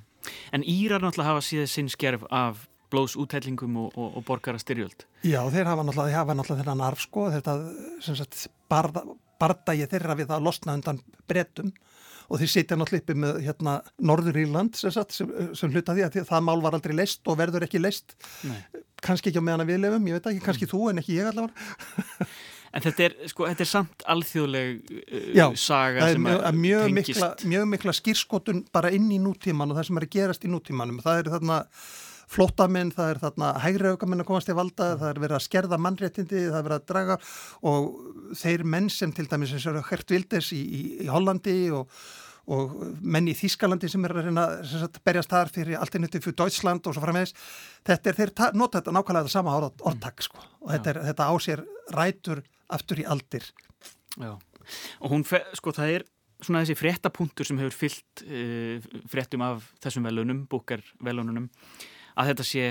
En 0.55 0.65
Írar 0.67 1.03
náttúrulega 1.03 1.35
hafa 1.35 1.45
síðan 1.45 1.71
sinn 1.71 1.91
skerf 1.93 2.25
af 2.33 2.65
blóðsúthellingum 2.91 3.77
og, 3.83 3.95
og, 3.95 4.17
og 4.19 4.25
borgarastyrjöld. 4.27 5.05
Já, 5.27 5.41
þeir 5.51 5.71
hafa 5.71 5.85
náttúrulega, 5.87 6.21
hafa 6.21 6.35
náttúrulega 6.37 6.63
þennan 6.63 6.85
arfsko, 6.87 7.27
þetta 7.35 7.55
sagt, 8.07 8.47
barða, 8.71 9.03
bardagi 9.41 9.87
þeirra 9.91 10.17
við 10.19 10.33
að 10.33 10.47
losna 10.47 10.77
undan 10.77 11.01
brettum 11.29 11.73
og 12.27 12.41
þeir 12.41 12.51
sitja 12.51 12.77
náttúrulega 12.79 13.05
uppi 13.05 13.17
með 13.23 13.41
hérna, 13.45 13.77
Norður 14.03 14.39
Írland 14.41 14.79
sem, 14.79 14.91
sem, 14.91 15.31
sem 15.55 15.71
hluta 15.71 15.95
því 15.95 16.07
að 16.07 16.19
það 16.27 16.45
mál 16.47 16.59
var 16.63 16.75
aldrei 16.75 16.95
leist 16.95 17.27
og 17.27 17.39
verður 17.39 17.67
ekki 17.67 17.81
leist. 17.83 18.17
Kannski 19.03 19.31
ekki 19.31 19.43
á 19.43 19.47
meðan 19.47 19.63
að 19.63 19.71
við 19.71 19.83
lefum, 19.83 20.07
ég 20.09 20.17
veit 20.17 20.31
ekki, 20.31 20.43
kannski 20.43 20.67
mm. 20.67 20.73
þú 20.73 20.81
en 20.91 21.01
ekki 21.03 21.19
ég 21.19 21.31
allavega. 21.31 22.27
En 22.75 22.83
þetta 22.83 23.05
er, 23.07 23.15
sko, 23.31 23.45
þetta 23.47 23.63
er 23.63 23.69
samt 23.69 24.03
alþjóðleg 24.13 24.91
uh, 24.91 25.29
Já, 25.37 25.45
saga 25.59 26.09
sem 26.11 26.25
mjög, 26.25 26.41
að 26.49 26.59
mjög 26.65 26.83
tengist. 26.87 27.13
Mikla, 27.13 27.29
mjög 27.53 27.71
mikla 27.75 27.95
skýrskotun 27.95 28.65
bara 28.75 28.91
inn 28.95 29.07
í 29.13 29.21
nútíman 29.23 29.71
og 29.71 29.79
það 29.79 29.89
sem 29.89 30.01
er 30.01 30.07
að 30.07 30.13
gerast 30.17 30.45
í 30.45 30.51
nútímanum. 30.51 31.01
Það 31.05 31.23
er 31.23 31.31
þarna 31.37 31.61
flótamenn, 32.27 32.91
það 32.91 33.13
er 33.13 33.19
þarna 33.23 33.49
hægri 33.63 33.91
aukamenn 33.95 34.23
að 34.25 34.27
komast 34.27 34.51
í 34.51 34.55
valda, 34.57 34.91
það 34.99 35.09
er 35.13 35.19
verið 35.23 35.37
að 35.37 35.45
skerða 35.45 35.79
mannréttindi, 35.79 36.45
það 36.49 36.59
er 36.59 36.65
verið 36.67 36.77
að 36.81 36.87
draga 36.91 37.19
og 37.71 37.85
þeir 38.35 38.65
menn 38.67 38.89
sem 38.91 39.13
til 39.15 39.29
dæmis 39.31 39.53
eins 39.55 39.67
og 39.71 39.79
Hert 39.87 40.11
Vildes 40.11 40.51
í, 40.51 40.59
í, 40.59 40.81
í 41.05 41.11
Hollandi 41.11 41.59
og 41.77 41.87
og 42.47 42.75
menn 43.03 43.27
í 43.27 43.35
Þískalandi 43.35 43.89
sem 43.91 44.05
er 44.07 44.13
að 44.15 44.29
reyna 44.29 44.45
að 44.55 44.99
berjast 45.03 45.31
þar 45.33 45.49
fyrir 45.51 45.79
Alternative 45.81 46.23
for 46.23 46.35
Deutschland 46.39 46.85
og 46.87 46.95
svo 46.95 47.03
frammeðis 47.03 47.33
þetta 47.87 48.11
er, 48.11 48.19
þeir 48.21 48.31
nota 48.55 48.79
þetta 48.79 48.93
nákvæmlega 48.95 49.27
þetta 49.27 49.33
sama 49.33 49.55
orðtak 49.59 50.23
sko 50.23 50.39
og 50.39 50.71
þetta, 50.71 50.93
er, 50.93 50.99
þetta 51.09 51.27
á 51.27 51.33
sér 51.43 51.63
rætur 51.97 52.43
aftur 52.73 53.01
í 53.03 53.07
aldir. 53.07 53.45
Já, 54.17 54.33
og 54.33 55.11
hún, 55.13 55.25
sko 55.27 55.73
það 55.75 55.93
er 55.97 56.07
svona 56.43 56.63
þessi 56.63 56.77
fréttapunktur 56.77 57.47
sem 57.47 57.59
hefur 57.61 57.75
fyllt 57.75 58.25
uh, 58.27 58.89
fréttum 59.09 59.45
af 59.45 59.69
þessum 59.83 60.07
velunum, 60.09 60.43
búkarvelununum 60.49 61.47
að 62.17 62.31
þetta 62.31 62.45
sé 62.49 62.65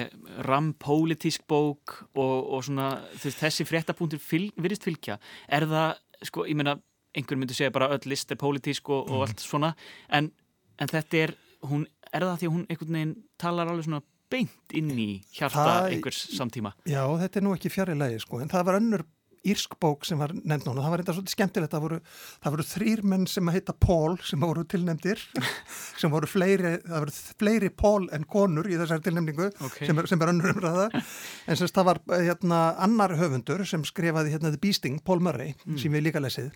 rampólitísk 0.46 1.44
bók 1.46 2.00
og, 2.18 2.36
og 2.50 2.64
svona 2.66 2.88
þessi 3.22 3.66
fréttapunktur 3.68 4.18
fyl, 4.18 4.48
virðist 4.58 4.86
fylgja. 4.88 5.20
Er 5.46 5.68
það, 5.70 6.00
sko, 6.26 6.46
ég 6.50 6.58
meina 6.58 6.74
einhver 7.16 7.38
myndi 7.40 7.56
segja 7.56 7.72
bara 7.74 7.88
öll 7.94 8.10
list 8.10 8.32
er 8.32 8.40
pólitísk 8.40 8.90
og, 8.90 9.06
og 9.06 9.14
mhm. 9.14 9.24
allt 9.26 9.44
svona 9.44 9.72
en, 10.18 10.30
en 10.80 10.92
þetta 10.92 11.22
er, 11.22 11.34
hún, 11.70 11.86
er 12.12 12.26
það 12.26 12.38
því 12.42 12.50
að 12.50 12.54
hún 12.56 12.68
einhvern 12.68 12.98
veginn 12.98 13.16
talar 13.40 13.72
alveg 13.72 13.88
svona 13.88 14.02
beint 14.32 14.74
inn 14.74 14.90
í 14.90 15.10
hjarta 15.30 15.62
það, 15.62 15.90
einhvers 15.94 16.22
samtíma? 16.34 16.74
Já, 16.88 17.02
þetta 17.22 17.40
er 17.40 17.46
nú 17.46 17.54
ekki 17.54 17.72
fjari 17.72 17.96
lagi 17.98 18.18
sko 18.24 18.42
en 18.42 18.50
það 18.52 18.66
var 18.68 18.80
önnur 18.80 19.06
írsk 19.52 19.76
bók 19.82 20.06
sem 20.06 20.18
var 20.20 20.32
nefnd 20.36 20.66
núna, 20.68 20.82
það 20.84 20.92
var 20.92 21.02
eitthvað 21.02 21.18
svolítið 21.18 21.34
skemmtilegt. 21.36 21.74
Það 21.74 21.84
voru, 21.84 21.98
það 22.44 22.54
voru 22.54 22.66
þrýr 22.70 23.02
menn 23.12 23.26
sem 23.30 23.50
að 23.50 23.58
heita 23.58 23.74
Pól 23.86 24.16
sem 24.26 24.42
voru 24.42 24.64
tilnefndir 24.68 25.22
sem 26.00 26.12
voru 26.12 26.30
fleiri, 26.30 26.72
það 26.86 27.04
voru 27.04 27.14
fleiri 27.42 27.70
Pól 27.82 28.08
en 28.16 28.26
konur 28.30 28.68
í 28.70 28.78
þessari 28.78 29.04
tilnefningu 29.06 29.48
okay. 29.52 29.88
sem, 29.88 30.02
er, 30.02 30.10
sem 30.10 30.22
er 30.22 30.32
önnur 30.34 30.54
umræða. 30.54 30.88
En 31.46 31.58
semst 31.58 31.76
það 31.76 31.86
var 31.86 32.00
hérna 32.10 32.60
annar 32.82 33.12
höfundur 33.18 33.62
sem 33.68 33.84
skrifaði 33.86 34.32
hérna 34.34 34.50
The 34.50 34.60
Beasting, 34.62 34.98
Pól 35.06 35.20
Murray 35.22 35.54
mm. 35.64 35.76
sem 35.78 35.94
við 35.94 36.08
líka 36.08 36.22
lesið. 36.22 36.50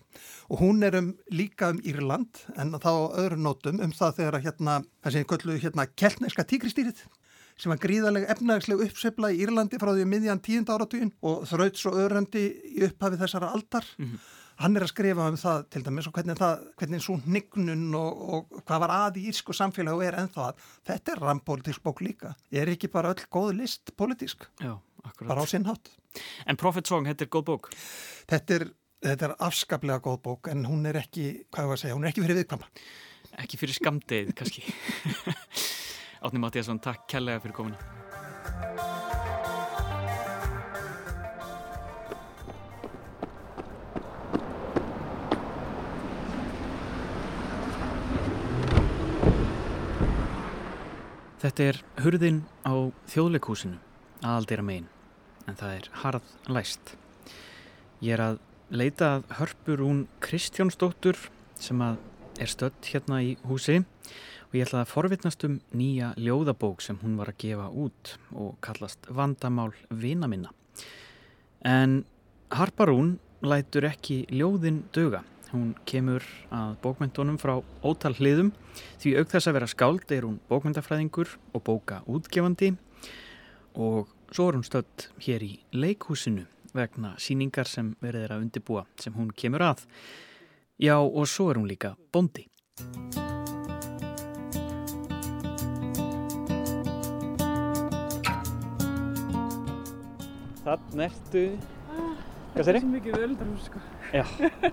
Og 0.51 0.61
hún 0.63 0.83
er 0.83 0.97
um 0.99 1.13
líka 1.31 1.71
um 1.71 1.79
Írland 1.87 2.43
en 2.59 2.75
þá 2.75 2.91
öðru 2.91 3.39
nótum 3.39 3.79
um 3.83 3.95
það 3.95 4.19
þegar 4.19 4.39
hérna, 4.45 4.77
það 5.05 5.15
sé 5.15 5.25
göllu 5.31 5.57
hérna 5.63 5.87
keltneiska 5.95 6.47
tíkristýrið 6.49 7.05
sem 7.61 7.69
var 7.69 7.81
gríðarlega 7.81 8.33
efnagsleg 8.33 8.81
uppsefla 8.87 9.29
í 9.33 9.41
Írlandi 9.45 9.79
frá 9.81 9.93
því 9.93 10.05
miðjan 10.09 10.41
tíund 10.41 10.69
áratugin 10.73 11.11
og 11.21 11.43
þraut 11.49 11.77
svo 11.77 11.93
öðrandi 11.93 12.45
í 12.73 12.85
upphafi 12.87 13.19
þessara 13.21 13.51
aldar. 13.53 13.85
Mm 13.99 14.07
-hmm. 14.07 14.29
Hann 14.61 14.77
er 14.77 14.83
að 14.85 14.91
skrifa 14.91 15.27
um 15.29 15.37
það 15.37 15.63
til 15.73 15.83
dæmis 15.83 16.07
og 16.07 16.13
hvernig, 16.13 16.37
það, 16.37 16.65
hvernig 16.77 17.01
svo 17.01 17.15
nignun 17.25 17.95
og, 17.97 18.21
og 18.33 18.61
hvað 18.67 18.81
var 18.83 18.91
að 18.93 19.17
í 19.17 19.27
írsku 19.31 19.53
samfélag 19.57 19.97
og 19.97 20.03
er 20.05 20.17
ennþá 20.21 20.43
að 20.49 20.67
þetta 20.85 21.11
er 21.11 21.21
rampolítisk 21.25 21.81
bók 21.81 22.01
líka. 22.01 22.35
Ég 22.51 22.61
er 22.61 22.73
ekki 22.73 22.91
bara 22.91 23.13
öll 23.13 23.25
góð 23.31 23.55
list 23.57 23.93
politísk, 23.97 24.45
Já, 24.61 24.77
bara 25.25 25.41
á 25.41 25.45
sinn 25.49 25.65
hátt. 25.65 25.89
En 26.45 26.57
Prophet 26.57 26.85
Song, 26.85 27.07
þetta 27.07 27.25
er 27.25 27.29
góð 27.33 27.45
bók? 27.45 27.71
Þetta 28.29 28.53
er, 28.53 28.67
þetta 29.01 29.25
er 29.25 29.35
afskaplega 29.39 29.99
góð 29.99 30.21
bók 30.21 30.51
en 30.51 30.65
hún 30.65 30.85
er 30.85 30.95
ekki, 30.95 31.47
hvað 31.49 31.65
var 31.65 31.79
að 31.79 31.81
segja, 31.81 31.95
hún 31.95 32.05
er 32.05 32.13
ekki 32.13 32.21
fyrir 32.21 32.41
viðkvama. 32.43 32.69
Ekki 33.41 33.57
fyrir 33.57 33.79
skamdegið 33.79 34.35
kannski. 34.35 34.61
Átni 36.21 36.37
Mattíasson, 36.37 36.77
takk 36.77 37.07
kærlega 37.09 37.41
fyrir 37.41 37.55
kominu. 37.57 37.77
Þetta 51.41 51.65
er 51.65 51.79
hurðin 52.05 52.43
á 52.69 52.93
þjóðleikúsinu, 53.09 53.79
aðaldera 54.21 54.61
megin, 54.61 54.85
en 55.49 55.57
það 55.57 55.73
er 55.79 55.89
harð 56.03 56.35
læst. 56.53 56.93
Ég 58.05 58.13
er 58.13 58.27
að 58.27 58.41
leita 58.69 59.15
að 59.15 59.25
hörpur 59.39 59.81
hún 59.87 60.05
Kristjánsdóttur 60.21 61.17
sem 61.57 61.81
að 61.81 61.97
er 62.37 62.53
stött 62.53 62.93
hérna 62.93 63.23
í 63.25 63.33
húsi 63.49 63.81
og 64.51 64.57
ég 64.59 64.65
ætlaði 64.65 64.83
að 64.83 64.91
forvitnast 64.91 65.43
um 65.47 65.53
nýja 65.79 66.09
ljóðabók 66.19 66.81
sem 66.83 66.97
hún 66.99 67.15
var 67.15 67.31
að 67.31 67.37
gefa 67.45 67.69
út 67.71 68.15
og 68.35 68.57
kallast 68.59 69.07
Vandamál 69.07 69.71
vina 69.87 70.27
minna. 70.27 70.51
En 71.63 72.01
Harparún 72.51 73.15
lætur 73.41 73.87
ekki 73.87 74.25
ljóðin 74.27 74.83
döga. 74.91 75.23
Hún 75.53 75.71
kemur 75.87 76.23
að 76.51 76.75
bókmyndunum 76.83 77.39
frá 77.39 77.57
ótal 77.83 78.13
hliðum 78.19 78.51
því 78.99 79.15
auk 79.19 79.31
þess 79.31 79.47
að 79.47 79.57
vera 79.57 79.71
skáld 79.71 80.11
er 80.11 80.27
hún 80.27 80.39
bókmyndafræðingur 80.51 81.31
og 81.55 81.63
bóka 81.63 82.03
útgefandi 82.11 82.73
og 83.79 84.11
svo 84.31 84.49
er 84.49 84.59
hún 84.59 84.67
stödd 84.67 85.09
hér 85.23 85.47
í 85.47 85.53
leikhúsinu 85.71 86.47
vegna 86.75 87.15
síningar 87.19 87.67
sem 87.67 87.95
verið 88.03 88.27
er 88.27 88.35
að 88.35 88.47
undibúa 88.47 88.85
sem 88.99 89.15
hún 89.15 89.31
kemur 89.31 89.63
að. 89.71 89.87
Já 90.75 90.97
og 90.99 91.27
svo 91.27 91.51
er 91.51 91.59
hún 91.59 91.71
líka 91.71 91.95
bondi. 92.11 92.47
Þann 100.71 101.03
ertu... 101.05 101.41
Hvað 102.51 102.57
Það 102.57 102.67
segir 102.67 102.77
er 102.77 102.83
svo 102.83 102.91
mikið 102.91 103.17
völdarhús 103.21 103.65
sko. 103.67 103.81
Já. 104.15 104.23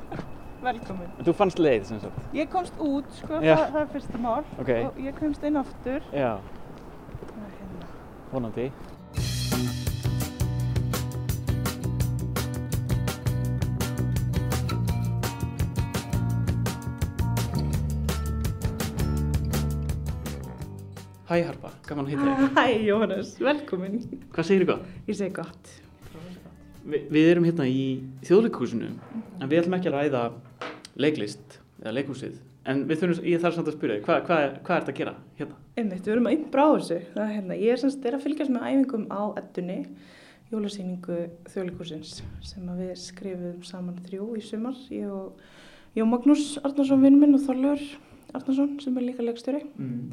Velkomin. 0.69 1.11
Þú 1.27 1.35
fannst 1.39 1.61
leið 1.63 1.85
sem 1.91 2.01
sagt. 2.03 2.23
Ég 2.35 2.49
komst 2.51 2.79
út 2.83 3.11
sko, 3.21 3.39
það, 3.39 3.65
það 3.75 3.81
er 3.85 3.91
fyrsta 3.95 4.23
mál 4.23 4.41
Ok. 4.59 4.73
og 4.89 4.99
ég 5.05 5.19
komst 5.21 5.47
inn 5.47 5.61
aftur. 5.61 6.09
Já, 6.15 6.33
Það 7.23 7.45
er 7.47 7.53
hérna. 7.61 7.91
vonandi. 8.33 8.67
Hæ 21.29 21.43
Harpa, 21.45 21.71
gaman 21.89 22.07
að 22.07 22.13
hitta 22.15 22.37
þig. 22.39 22.55
Hæ 22.57 22.87
Jóhannes, 22.89 23.33
velkomin. 23.45 23.99
Hvað 24.33 24.47
segir 24.49 24.63
þú 24.65 24.69
gott? 24.71 24.87
Ég 25.11 25.19
segi 25.19 25.35
gott. 25.37 25.73
Vi, 26.89 27.05
við 27.13 27.31
erum 27.35 27.47
hérna 27.49 27.69
í 27.69 27.83
þjóðleikúsinu 28.25 28.91
en 28.91 29.49
við 29.51 29.63
ætlum 29.63 29.77
ekki 29.77 29.91
að 29.91 29.99
ræða 29.99 30.23
leiklist 30.99 31.59
eða 31.83 31.97
leikhúsið 31.99 32.39
en 32.69 32.85
við 32.89 33.03
þurfum, 33.03 33.27
ég 33.29 33.43
þarf 33.43 33.57
samt 33.57 33.71
að 33.71 33.77
spyrja 33.77 33.97
þig, 33.99 34.05
hvað, 34.07 34.23
hvað, 34.27 34.45
hvað 34.67 34.77
er 34.77 34.83
þetta 34.85 34.93
að 34.93 34.99
gera 34.99 35.15
hérna? 35.39 35.59
Einmitt, 35.79 36.03
við 36.05 36.15
erum 36.15 36.29
að 36.29 36.35
innbra 36.37 36.65
á 36.65 36.71
þessu. 36.75 36.99
Það 37.15 37.31
hérna, 37.35 37.59
ég 37.63 37.75
er 37.75 37.81
semst 37.83 38.09
að 38.09 38.25
fylgjast 38.25 38.53
með 38.55 38.67
æfingum 38.69 39.07
á 39.09 39.23
eddunni, 39.41 39.79
jólasýningu 40.49 41.19
þjóðleikúsins 41.53 42.13
sem 42.45 42.69
að 42.73 42.83
við 42.83 42.93
skrifum 43.03 43.63
saman 43.69 44.03
þrjú 44.09 44.29
í 44.37 44.45
sumar. 44.45 44.83
Ég 44.93 45.13
og, 45.13 45.41
ég 45.97 46.05
og 46.05 46.11
Magnús 46.13 46.45
Arnarsson 46.65 47.05
vinn 47.05 47.19
minn 47.21 47.39
og 47.39 47.45
Þorlur 47.47 47.85
Arnarsson 48.37 48.77
sem 48.85 49.01
er 49.01 49.09
líka 49.09 49.25
leikstjóri. 49.25 49.65
Mm. 49.79 50.13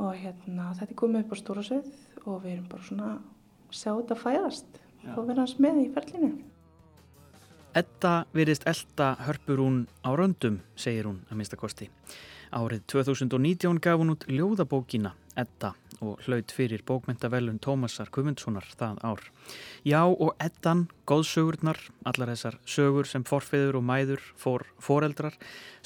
og 0.00 0.12
hérna 0.14 0.68
þetta 0.78 0.92
er 0.92 0.98
komið 1.00 1.24
upp 1.24 1.32
á 1.34 1.36
stóra 1.40 1.62
sveið 1.66 2.26
og 2.26 2.44
við 2.44 2.52
erum 2.52 2.66
bara 2.70 2.84
svona 2.86 3.08
að 3.16 3.74
sjá 3.74 3.90
þetta 3.90 4.18
fæðast. 4.20 4.80
Og 5.16 5.26
vera 5.28 5.44
hans 5.44 5.58
með 5.62 5.84
í 5.84 5.90
ferlinu. 5.94 6.32
Edda 7.76 8.24
virðist 8.34 8.66
elda 8.66 9.12
hörpur 9.28 9.62
hún 9.62 9.84
á 10.02 10.10
röndum, 10.18 10.58
segir 10.74 11.06
hún 11.06 11.22
að 11.30 11.38
minnsta 11.38 11.58
kosti. 11.60 11.86
Árið 12.50 12.82
2019 12.90 13.78
gaf 13.78 14.00
hún 14.00 14.16
út 14.16 14.26
ljóðabókina 14.26 15.12
Edda 15.38 15.76
og 16.02 16.18
hlaut 16.24 16.50
fyrir 16.50 16.82
bókmentavelun 16.82 17.60
Tómasar 17.62 18.10
Gumundssonar 18.10 18.66
það 18.74 18.98
ár. 19.06 19.22
Já 19.86 20.02
og 20.02 20.34
Eddan, 20.42 20.88
góðsögurnar, 21.06 21.78
allar 22.02 22.32
þessar 22.32 22.58
sögur 22.66 23.06
sem 23.06 23.22
forfiður 23.22 23.78
og 23.78 23.86
mæður 23.86 24.24
fór 24.40 24.66
foreldrar, 24.82 25.36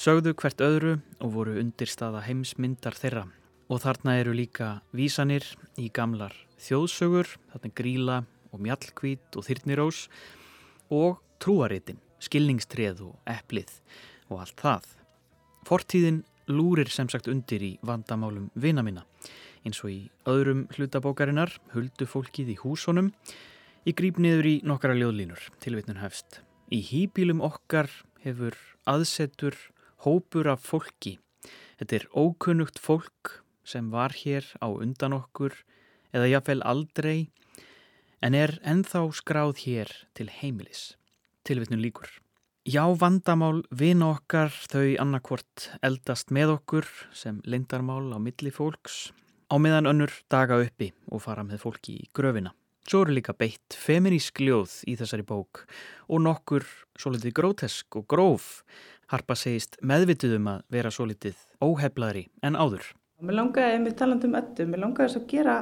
sögðu 0.01 0.33
hvert 0.33 0.63
öðru 0.65 0.95
og 1.19 1.35
voru 1.35 1.59
undirstaða 1.61 2.23
heimsmyndar 2.25 2.97
þeirra. 2.97 3.27
Og 3.69 3.81
þarna 3.85 4.17
eru 4.21 4.33
líka 4.33 4.79
vísanir 4.93 5.45
í 5.77 5.91
gamlar 5.93 6.33
þjóðsögur, 6.65 7.29
þarna 7.53 7.75
gríla 7.77 8.23
og 8.55 8.63
mjallkvít 8.63 9.35
og 9.35 9.45
þyrnirós 9.49 10.05
og 10.95 11.19
trúaritin, 11.43 11.99
skilningstreð 12.23 13.03
og 13.09 13.17
eplið 13.27 13.73
og 14.31 14.45
allt 14.45 14.61
það. 14.63 14.87
Fortíðin 15.65 16.23
lúrir 16.47 16.89
sem 16.93 17.09
sagt 17.09 17.27
undir 17.27 17.63
í 17.65 17.73
vandamálum 17.85 18.49
vina 18.55 18.83
minna, 18.85 19.03
eins 19.65 19.81
og 19.83 19.91
í 19.91 19.99
öðrum 20.29 20.65
hlutabókarinnar, 20.75 21.51
huldu 21.73 22.07
fólkið 22.07 22.53
í 22.53 22.57
húsunum, 22.61 23.11
ég 23.85 23.97
gríp 23.97 24.21
niður 24.21 24.49
í 24.49 24.55
nokkara 24.65 24.97
ljóðlínur, 24.97 25.41
tilvitnun 25.61 26.01
hefst. 26.03 26.41
Í 26.69 26.81
hýbílum 26.85 27.43
okkar 27.45 27.89
hefur 28.23 28.57
aðsetur 28.89 29.57
hópur 30.05 30.49
af 30.53 30.63
fólki. 30.65 31.17
Þetta 31.81 31.97
er 31.97 32.07
ókunnugt 32.13 32.79
fólk 32.81 33.39
sem 33.65 33.89
var 33.93 34.13
hér 34.13 34.45
á 34.61 34.69
undan 34.69 35.17
okkur 35.17 35.57
eða 36.15 36.29
jafnvel 36.29 36.61
aldrei 36.65 37.17
en 38.25 38.33
er 38.33 38.57
ennþá 38.65 39.03
skráð 39.13 39.59
hér 39.65 39.91
til 40.17 40.31
heimilis. 40.33 40.95
Tilvitnun 41.45 41.83
líkur. 41.83 42.09
Já, 42.65 42.81
vandamál 42.97 43.61
vina 43.69 44.15
okkar 44.15 44.49
þau 44.71 44.95
annarkvort 45.03 45.67
eldast 45.85 46.31
með 46.33 46.55
okkur 46.55 46.87
sem 47.13 47.37
lindarmál 47.45 48.09
á 48.09 48.17
milli 48.17 48.49
fólks 48.49 49.11
á 49.53 49.61
meðan 49.61 49.85
önnur 49.91 50.13
daga 50.33 50.57
uppi 50.63 50.89
og 51.13 51.21
fara 51.21 51.43
með 51.45 51.61
fólki 51.67 51.99
í 52.01 52.07
gröfina. 52.17 52.55
Svo 52.89 53.03
eru 53.05 53.13
líka 53.13 53.35
beitt 53.37 53.77
feminísk 53.77 54.41
ljóð 54.41 54.73
í 54.89 54.95
þessari 54.97 55.25
bók 55.25 55.67
og 56.09 56.25
nokkur 56.25 56.65
svo 56.97 57.13
litið 57.13 57.37
grótesk 57.37 57.99
og 58.01 58.07
gróf. 58.09 58.63
Harpa 59.13 59.37
segist 59.37 59.77
meðvituð 59.85 60.39
um 60.39 60.49
að 60.55 60.65
vera 60.73 60.89
svo 60.89 61.05
litið 61.05 61.37
óheflaðri 61.61 62.25
en 62.41 62.57
áður. 62.57 62.89
Mér 63.21 63.39
langaði, 63.43 63.77
með 63.85 63.97
talandi 64.01 64.29
um 64.29 64.41
eddu, 64.41 64.65
mér 64.65 64.83
langaði 64.87 65.11
þess 65.11 65.21
að 65.21 65.29
gera 65.29 65.55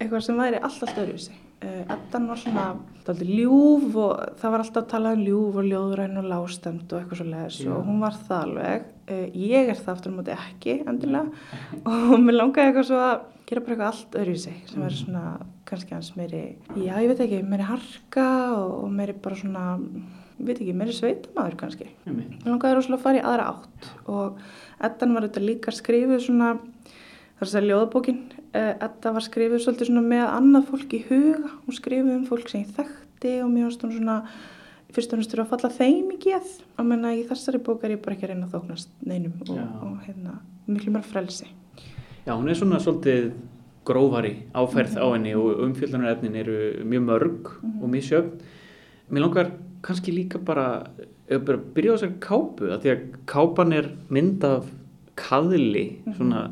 eitthvað 0.00 0.24
sem 0.24 0.40
væri 0.40 0.64
allt 0.64 0.88
allt 0.88 1.04
öðruvísi. 1.04 1.36
Uh, 1.36 1.49
Eddan 1.60 2.28
var 2.30 2.38
svona 2.40 2.64
daldi 3.04 3.26
ljúf 3.28 3.96
og 4.00 4.36
það 4.40 4.54
var 4.54 4.62
alltaf 4.62 4.84
að 4.84 4.92
tala 4.94 5.12
um 5.16 5.24
ljúf 5.26 5.58
og 5.60 5.66
ljóðræn 5.68 6.20
og 6.20 6.28
lástemt 6.30 6.92
og 6.94 7.02
eitthvað 7.02 7.20
svo 7.20 7.26
leiðis 7.28 7.58
og 7.68 7.82
hún 7.88 8.00
var 8.00 8.16
það 8.16 8.44
alveg. 8.46 8.86
Uh, 9.10 9.26
ég 9.34 9.68
er 9.68 9.76
það 9.76 9.92
aftur 9.92 10.14
á 10.14 10.16
móti 10.16 10.36
ekki 10.36 10.76
endilega. 10.88 11.44
Og 11.84 12.16
mér 12.24 12.38
langaði 12.38 12.70
eitthvað 12.70 12.88
svo 12.88 13.02
að 13.04 13.26
gera 13.50 13.64
bara 13.66 13.74
eitthvað 13.74 13.90
allt 13.90 14.18
öðruvísi 14.20 14.54
sem 14.70 14.84
væri 14.84 14.98
svona 15.00 15.24
kannski 15.70 15.94
hans 15.94 16.10
meiri, 16.18 16.42
já 16.74 16.94
ég 16.98 17.10
veit 17.10 17.22
ekki, 17.24 17.42
meiri 17.46 17.66
harka 17.66 18.26
og, 18.56 18.88
meiri 18.94 19.14
bara 19.22 19.38
svona, 19.38 19.64
ég 20.38 20.48
veit 20.48 20.56
ekki, 20.56 20.74
meiri 20.76 20.94
sveitamaður 20.94 21.56
kannski. 21.60 21.88
Mér 22.06 22.48
langaði 22.48 22.78
rosalega 22.78 22.98
að 22.98 23.04
fara 23.04 23.20
í 23.20 23.24
aðra 23.26 23.48
átt. 23.52 23.90
Og 24.10 24.40
Eddan 24.88 25.16
var 25.16 25.26
þetta 25.28 25.44
líka 25.44 25.74
skrifuð 25.74 26.22
svona, 26.26 26.52
þar 27.40 27.48
að 27.48 27.52
segja 27.54 27.68
ljóðabókin, 27.70 28.18
eh, 28.52 28.74
Edda 28.84 29.12
var 29.16 29.24
skrifuð 29.24 29.62
svolítið 29.64 30.00
með 30.04 30.24
annað 30.28 30.66
fólk 30.68 30.90
í 30.92 30.98
huga, 31.08 31.50
hún 31.64 31.76
skrifuð 31.76 32.10
um 32.12 32.26
fólk 32.28 32.50
sem 32.50 32.64
ég 32.64 32.74
þekkti 32.76 33.32
og 33.40 33.48
mér 33.48 33.64
varst 33.64 33.80
hún 33.86 33.94
svona, 33.96 34.16
fyrst 34.92 35.14
og 35.14 35.22
þurfa 35.24 35.46
að 35.46 35.52
falla 35.54 35.70
þeim 35.78 36.10
í 36.12 36.18
geð, 36.20 36.50
að 36.76 36.84
menna 36.90 37.14
í 37.16 37.24
þessari 37.24 37.62
bók 37.64 37.84
er 37.84 37.96
ég 37.96 38.02
bara 38.02 38.16
ekki 38.16 38.28
að 38.28 38.34
reyna 38.34 38.46
að 38.46 38.54
þóknast 38.58 38.88
neinum 39.06 39.32
og, 39.40 39.56
Já. 39.56 39.64
og 39.80 39.96
hérna, 40.04 40.36
miklu 40.68 40.92
mér 40.92 41.08
frelsi. 41.08 41.48
Já, 42.26 42.36
hún 42.36 42.50
er 42.50 42.60
svona 42.60 42.76
svolítið 42.76 43.32
grófari 43.88 44.36
áferð 44.52 45.00
á 45.00 45.06
henni 45.16 45.32
og 45.34 45.64
umfjöldunarefnin 45.64 46.36
eru 46.36 46.84
mjög 46.84 47.06
mörg 47.08 47.52
og 47.80 47.88
misjöfn. 47.88 48.36
Mér 49.08 49.24
langar 49.24 49.52
kannski 49.80 50.12
líka 50.12 50.38
bara, 50.38 50.90
bara 51.30 51.56
byrja 51.56 51.96
á 51.96 51.96
þessari 51.96 52.20
kápu, 52.20 52.68
að 52.68 52.82
því 52.82 52.90
að 52.92 53.06
kápan 53.24 53.72
er 53.72 53.94
mynd 54.10 54.44
af 54.44 54.68
kaðli 55.16 56.02
svona 56.18 56.50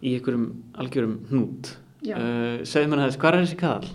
í 0.00 0.16
einhverjum 0.16 0.50
algjörum 0.80 1.16
hnút. 1.30 1.74
Uh, 2.00 2.62
segðu 2.64 2.92
mér 2.92 3.04
aðeins, 3.04 3.20
hvað 3.20 3.34
er 3.34 3.44
þessi 3.44 3.60
kaðal? 3.60 3.90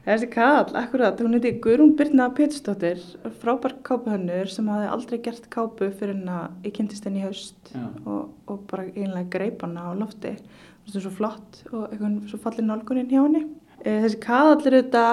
Þessi 0.00 0.28
kall, 0.32 0.70
akkurat, 0.80 1.18
hún 1.20 1.36
heiti 1.36 1.50
Guðrún 1.60 1.90
Birna 1.98 2.30
Pétursdóttir, 2.32 3.02
frábær 3.42 3.74
kápuhönnur 3.84 4.48
sem 4.48 4.68
hafði 4.72 4.86
aldrei 4.94 5.18
gert 5.26 5.50
kápu 5.52 5.90
fyrir 5.90 6.14
henn 6.14 6.30
að 6.32 6.68
ég 6.68 6.74
kynntist 6.78 7.04
henni 7.04 7.20
í 7.20 7.26
haust 7.26 7.72
og, 8.06 8.30
og 8.48 8.62
bara 8.70 8.86
einlega 8.94 9.28
greip 9.34 9.60
hana 9.66 9.90
á 9.90 9.98
lofti. 9.98 10.32
Þú 10.38 10.86
veist, 10.86 11.02
svo 11.04 11.12
flott 11.18 11.60
og 11.68 11.90
eitthvað 11.90 12.16
svo 12.30 12.40
fallir 12.40 12.66
nálgunin 12.70 13.10
hjá 13.12 13.20
henni. 13.20 13.44
E, 13.84 13.98
þessi 14.06 14.22
kall 14.24 14.56
er 14.62 14.78
þetta 14.78 15.04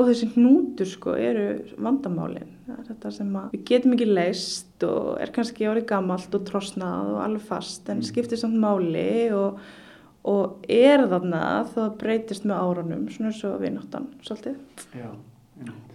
og 0.00 0.08
þessi 0.08 0.30
hnútur 0.34 0.88
sko 0.88 1.14
eru 1.20 1.46
vandamálin. 1.76 2.56
Það 2.66 2.78
er 2.78 2.88
þetta 2.88 3.12
sem 3.18 3.36
að 3.36 3.52
við 3.54 3.66
getum 3.68 3.96
ekki 3.96 4.08
leist 4.08 4.86
og 4.88 5.20
er 5.20 5.34
kannski 5.34 5.68
árið 5.68 5.86
gamalt 5.90 6.34
og 6.38 6.46
trosnað 6.48 7.12
og 7.14 7.20
alveg 7.26 7.46
fast 7.50 7.90
en 7.92 8.02
skiptir 8.06 8.40
samt 8.40 8.58
máli 8.60 9.28
og 9.36 9.60
og 10.30 10.66
er 10.68 11.06
þarna 11.08 11.42
þá 11.70 11.80
breytist 12.00 12.44
með 12.44 12.58
árunum 12.60 13.06
svona 13.08 13.30
eins 13.30 13.44
og 13.48 13.60
vináttan 13.62 14.08
svolítið 14.20 14.58
Já. 14.92 15.08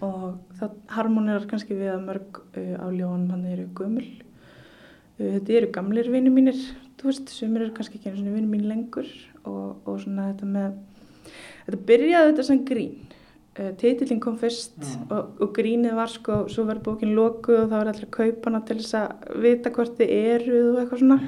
Og 0.02 0.24
það 0.58 0.74
harmonerar 0.94 1.46
kannski 1.50 1.76
við 1.78 1.92
að 1.92 2.08
mörg 2.08 2.40
uh, 2.42 2.74
á 2.82 2.86
ljónum 2.90 3.30
hann 3.30 3.46
eru 3.52 3.68
gömul 3.78 4.02
uh, 4.02 5.30
þetta 5.36 5.56
eru 5.60 5.70
gamlir 5.74 6.10
vinni 6.10 6.32
mínir 6.34 6.58
þú 6.96 7.10
veist, 7.10 7.30
sem 7.30 7.54
eru 7.56 7.72
kannski 7.76 7.98
ekki 7.98 8.10
einu 8.10 8.20
svona 8.20 8.34
vinnu 8.36 8.50
mín 8.50 8.68
lengur 8.70 9.08
og, 9.44 9.82
og 9.86 10.00
svona 10.02 10.30
þetta 10.32 10.48
með, 10.50 10.78
þetta 11.66 11.80
byrjaði 11.90 12.30
þetta 12.32 12.46
sem 12.48 12.62
grín. 12.66 12.94
Uh, 13.56 13.70
Titillin 13.80 14.20
kom 14.20 14.36
fyrst 14.36 14.76
Já. 14.82 14.98
og, 15.08 15.38
og 15.40 15.52
grínið 15.56 15.96
var 15.96 16.10
sko, 16.12 16.42
svo 16.52 16.66
var 16.68 16.82
bókin 16.84 17.14
lokuð 17.16 17.62
og 17.62 17.70
þá 17.70 17.76
var 17.78 17.90
allir 17.92 18.10
kaupana 18.12 18.60
til 18.68 18.76
þess 18.82 18.98
að 19.00 19.40
vita 19.46 19.72
hvort 19.72 19.96
þið 19.96 20.12
eruð 20.16 20.68
og 20.74 20.80
eitthvað 20.82 21.02
svona. 21.02 21.18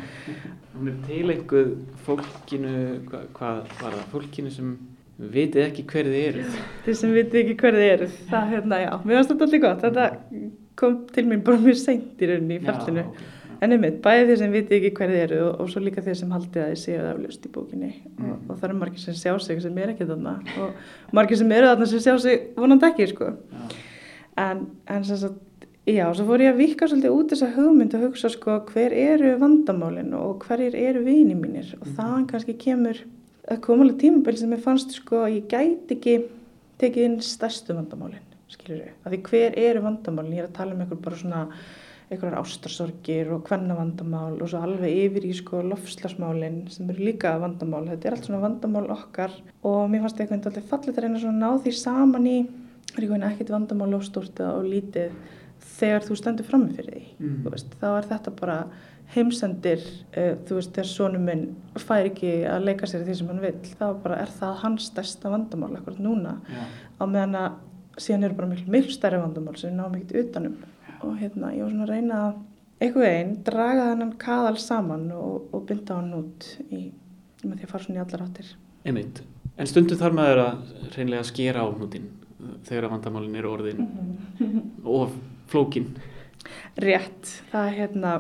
Hún 0.75 0.93
er 0.93 0.99
tilenguð 1.07 1.73
fólkinu, 2.05 2.75
hvað, 3.09 3.25
hvað 3.39 3.63
var 3.81 3.97
það, 3.97 4.05
fólkinu 4.13 4.53
sem 4.53 4.77
vitið 5.19 5.65
ekki 5.65 5.87
hver 5.91 6.13
þið 6.13 6.27
eru. 6.27 6.45
Þið 6.85 7.01
sem 7.01 7.17
vitið 7.17 7.41
ekki 7.43 7.57
hver 7.63 7.81
þið 7.81 7.89
eruð. 7.95 8.21
Það, 8.29 8.53
hérna, 8.53 8.83
já, 8.85 8.91
mér 9.03 9.19
finnst 9.19 9.33
þetta 9.33 9.49
allir 9.49 9.65
gott. 9.65 9.83
Þetta 9.87 10.07
kom 10.79 11.01
til 11.17 11.27
mín 11.27 11.43
bara 11.49 11.65
mjög 11.65 11.81
seint 11.81 12.23
í 12.23 12.31
rauninni 12.31 12.61
í 12.61 12.65
ferlinu. 12.69 13.07
En 13.59 13.75
einmitt, 13.75 13.97
bæði 14.05 14.29
þeir 14.29 14.39
sem 14.39 14.53
viti 14.55 14.77
ekki 14.77 14.93
hver 14.95 15.11
þið 15.11 15.21
eru 15.25 15.39
og, 15.49 15.57
og 15.65 15.71
svo 15.73 15.81
líka 15.83 16.03
þeir 16.05 16.17
sem 16.21 16.31
haldið 16.31 16.63
að 16.63 16.69
þið 16.71 16.81
séu 16.85 16.99
það 17.01 17.09
afljóst 17.11 17.47
í 17.49 17.51
bókinni. 17.57 17.91
Og, 18.21 18.35
og 18.37 18.53
það 18.53 18.67
eru 18.69 18.77
margir 18.79 19.03
sem 19.03 19.17
sjá 19.19 19.33
sig 19.43 19.63
sem 19.65 19.81
er 19.83 19.93
ekki 19.95 20.07
þarna. 20.07 20.35
Og 20.63 21.15
margir 21.19 21.41
sem 21.41 21.55
eru 21.57 21.71
þarna 21.73 21.89
sem 21.91 22.03
sjá 22.05 22.15
sig 22.23 22.45
vonandi 22.55 22.87
ekki 22.87 23.09
sko. 23.11 23.33
En, 24.39 24.63
en 24.87 25.07
sem 25.09 25.19
sagt, 25.25 25.67
já, 25.91 26.05
svo 26.15 26.29
fór 26.29 26.45
ég 26.45 26.53
að 26.53 26.63
vika 26.63 26.87
svolítið 26.87 27.17
út 27.17 27.35
þessa 27.35 27.51
hugmynd 27.57 27.99
og 27.99 28.05
hugsa 28.07 28.31
sko 28.31 28.61
hver 28.71 28.95
eru 28.95 29.35
vandamálin 29.43 30.15
og 30.15 30.47
hverjir 30.47 30.79
eru 30.79 31.03
vini 31.09 31.35
mínir? 31.35 31.75
Og 31.81 31.91
þaðan 31.99 32.29
kannski 32.31 32.55
kemur 32.63 33.03
að 33.49 33.63
koma 33.65 33.89
alveg 33.89 33.99
tímabil 34.05 34.39
sem 34.39 34.55
ég 34.55 34.63
fannst 34.63 34.95
sko 35.01 35.25
að 35.25 35.35
ég 35.41 35.51
gæti 35.51 35.99
ekki 35.99 36.17
tekið 36.79 37.09
inn 37.09 37.19
stærstu 37.27 37.75
vandamálin, 37.75 38.23
skilur 38.53 38.85
við. 38.85 38.97
Af 39.03 39.11
því 39.11 39.23
hver 39.33 39.61
eru 39.67 39.85
vandamálin, 39.89 40.37
ég 40.37 40.45
er 40.45 40.51
að 40.53 40.59
tala 40.61 40.77
um 40.77 40.83
einhver 40.85 41.03
bara 41.03 41.19
svona 41.19 41.45
einhverjar 42.09 42.41
ástarsorgir 42.41 43.33
og 43.35 43.49
hvenna 43.49 43.77
vandamál 43.77 44.39
og 44.41 44.49
svo 44.49 44.63
alveg 44.65 44.95
yfir 45.05 45.27
í 45.29 45.35
sko 45.37 45.61
lofslagsmálin 45.67 46.63
sem 46.73 46.89
eru 46.89 47.05
líka 47.11 47.35
vandamál. 47.41 47.85
Þetta 47.91 48.09
er 48.09 48.17
allt 48.17 48.29
svona 48.29 48.45
vandamál 48.45 48.87
okkar 48.95 49.35
og 49.69 49.91
mér 49.93 50.07
fannst 50.07 50.23
eitthvað 50.23 50.49
alltaf 50.49 50.71
fallið 50.73 50.97
að 51.01 51.05
reyna 51.05 51.21
að 51.21 51.37
ná 51.43 51.51
því 51.65 51.75
saman 51.77 52.31
í 52.31 52.39
er 52.99 53.27
ekkert 53.29 53.53
vandamál 53.53 53.95
of 53.99 54.07
stórt 54.07 54.41
og 54.41 54.65
lítið 54.67 55.13
þegar 55.79 56.07
þú 56.07 56.17
stendur 56.19 56.49
frammi 56.49 56.75
fyrir 56.77 56.97
því. 56.97 57.05
Mm. 57.21 57.37
Veist, 57.53 57.75
þá 57.81 57.89
er 57.91 58.09
þetta 58.13 58.35
bara 58.39 58.57
heimsendir, 59.15 59.85
uh, 60.17 60.35
þú 60.49 60.59
veist, 60.59 60.73
þegar 60.77 60.91
sonum 60.91 61.29
minn 61.29 61.45
fær 61.81 62.09
ekki 62.09 62.33
að 62.49 62.67
leika 62.69 62.89
sér 62.89 63.05
því 63.07 63.19
sem 63.21 63.31
hann 63.33 63.45
vill, 63.45 63.61
þá 63.79 63.87
bara 64.03 64.21
er 64.25 64.33
það 64.41 64.59
hans 64.65 64.89
stærsta 64.91 65.33
vandamál 65.33 65.75
akkurat 65.77 66.03
núna 66.03 66.39
Já. 66.49 66.65
á 67.01 67.05
meðan 67.05 67.39
að 67.41 67.63
síðan 67.99 68.29
eru 68.29 68.39
bara 68.39 68.51
miklu, 68.53 68.73
miklu 68.73 68.95
stærri 68.95 69.21
vandamál 69.23 69.57
sem 69.59 69.73
við 69.73 69.79
náum 69.81 69.97
ekkert 69.99 70.21
utanum 70.27 70.59
og 71.03 71.17
hérna 71.21 71.53
ég 71.55 71.63
var 71.65 71.73
svona 71.73 71.87
að 71.87 71.93
reyna 71.93 72.21
að 72.29 72.39
einhver 72.79 73.05
veginn 73.05 73.35
draga 73.47 73.89
þennan 73.91 74.13
kaðal 74.23 74.59
saman 74.63 75.09
og, 75.15 75.49
og 75.55 75.67
binda 75.69 75.97
hann 75.99 76.13
út 76.19 76.47
í, 76.71 76.85
með 77.45 77.57
því 77.59 77.67
að 77.67 77.73
fara 77.73 77.85
svona 77.87 77.99
í 77.99 78.03
allar 78.05 78.25
áttir. 78.29 78.53
Einmitt. 78.87 79.23
En 79.59 79.67
stundum 79.67 79.99
þarf 79.99 80.15
maður 80.15 80.43
að 80.45 80.75
reynlega 80.95 81.27
skera 81.27 81.65
á 81.67 81.69
hnútin 81.75 82.11
þegar 82.69 82.87
að 82.87 82.93
vandamálin 82.95 83.39
eru 83.41 83.51
orðin 83.51 83.89
og 84.87 85.17
flókin. 85.51 85.89
Rétt, 86.79 87.33
það 87.51 87.67
er 87.67 87.75
hérna, 87.81 88.13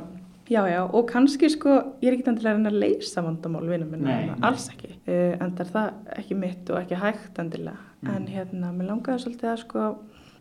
já 0.50 0.60
já 0.66 0.80
og 0.82 1.06
kannski 1.12 1.50
sko, 1.52 1.76
ég 2.02 2.10
er 2.10 2.16
ekki 2.16 2.26
endilega 2.32 2.56
að 2.56 2.58
reyna 2.58 2.72
að 2.72 2.80
leysa 2.82 3.22
vandamál 3.22 3.68
vinum 3.70 3.92
minna, 3.94 4.16
hérna, 4.16 4.38
alls 4.48 4.66
ekki, 4.72 4.90
uh, 5.06 5.36
en 5.38 5.54
það 5.54 5.62
er 5.64 5.70
það 5.76 6.16
ekki 6.18 6.38
mitt 6.42 6.72
og 6.72 6.80
ekki 6.82 7.02
hægt 7.04 7.42
endilega, 7.44 7.84
Mm. 7.98 8.10
en 8.14 8.26
hérna, 8.30 8.68
mér 8.70 8.86
langaði 8.92 9.22
svolítið 9.24 9.48
að 9.50 9.56
sko 9.64 9.84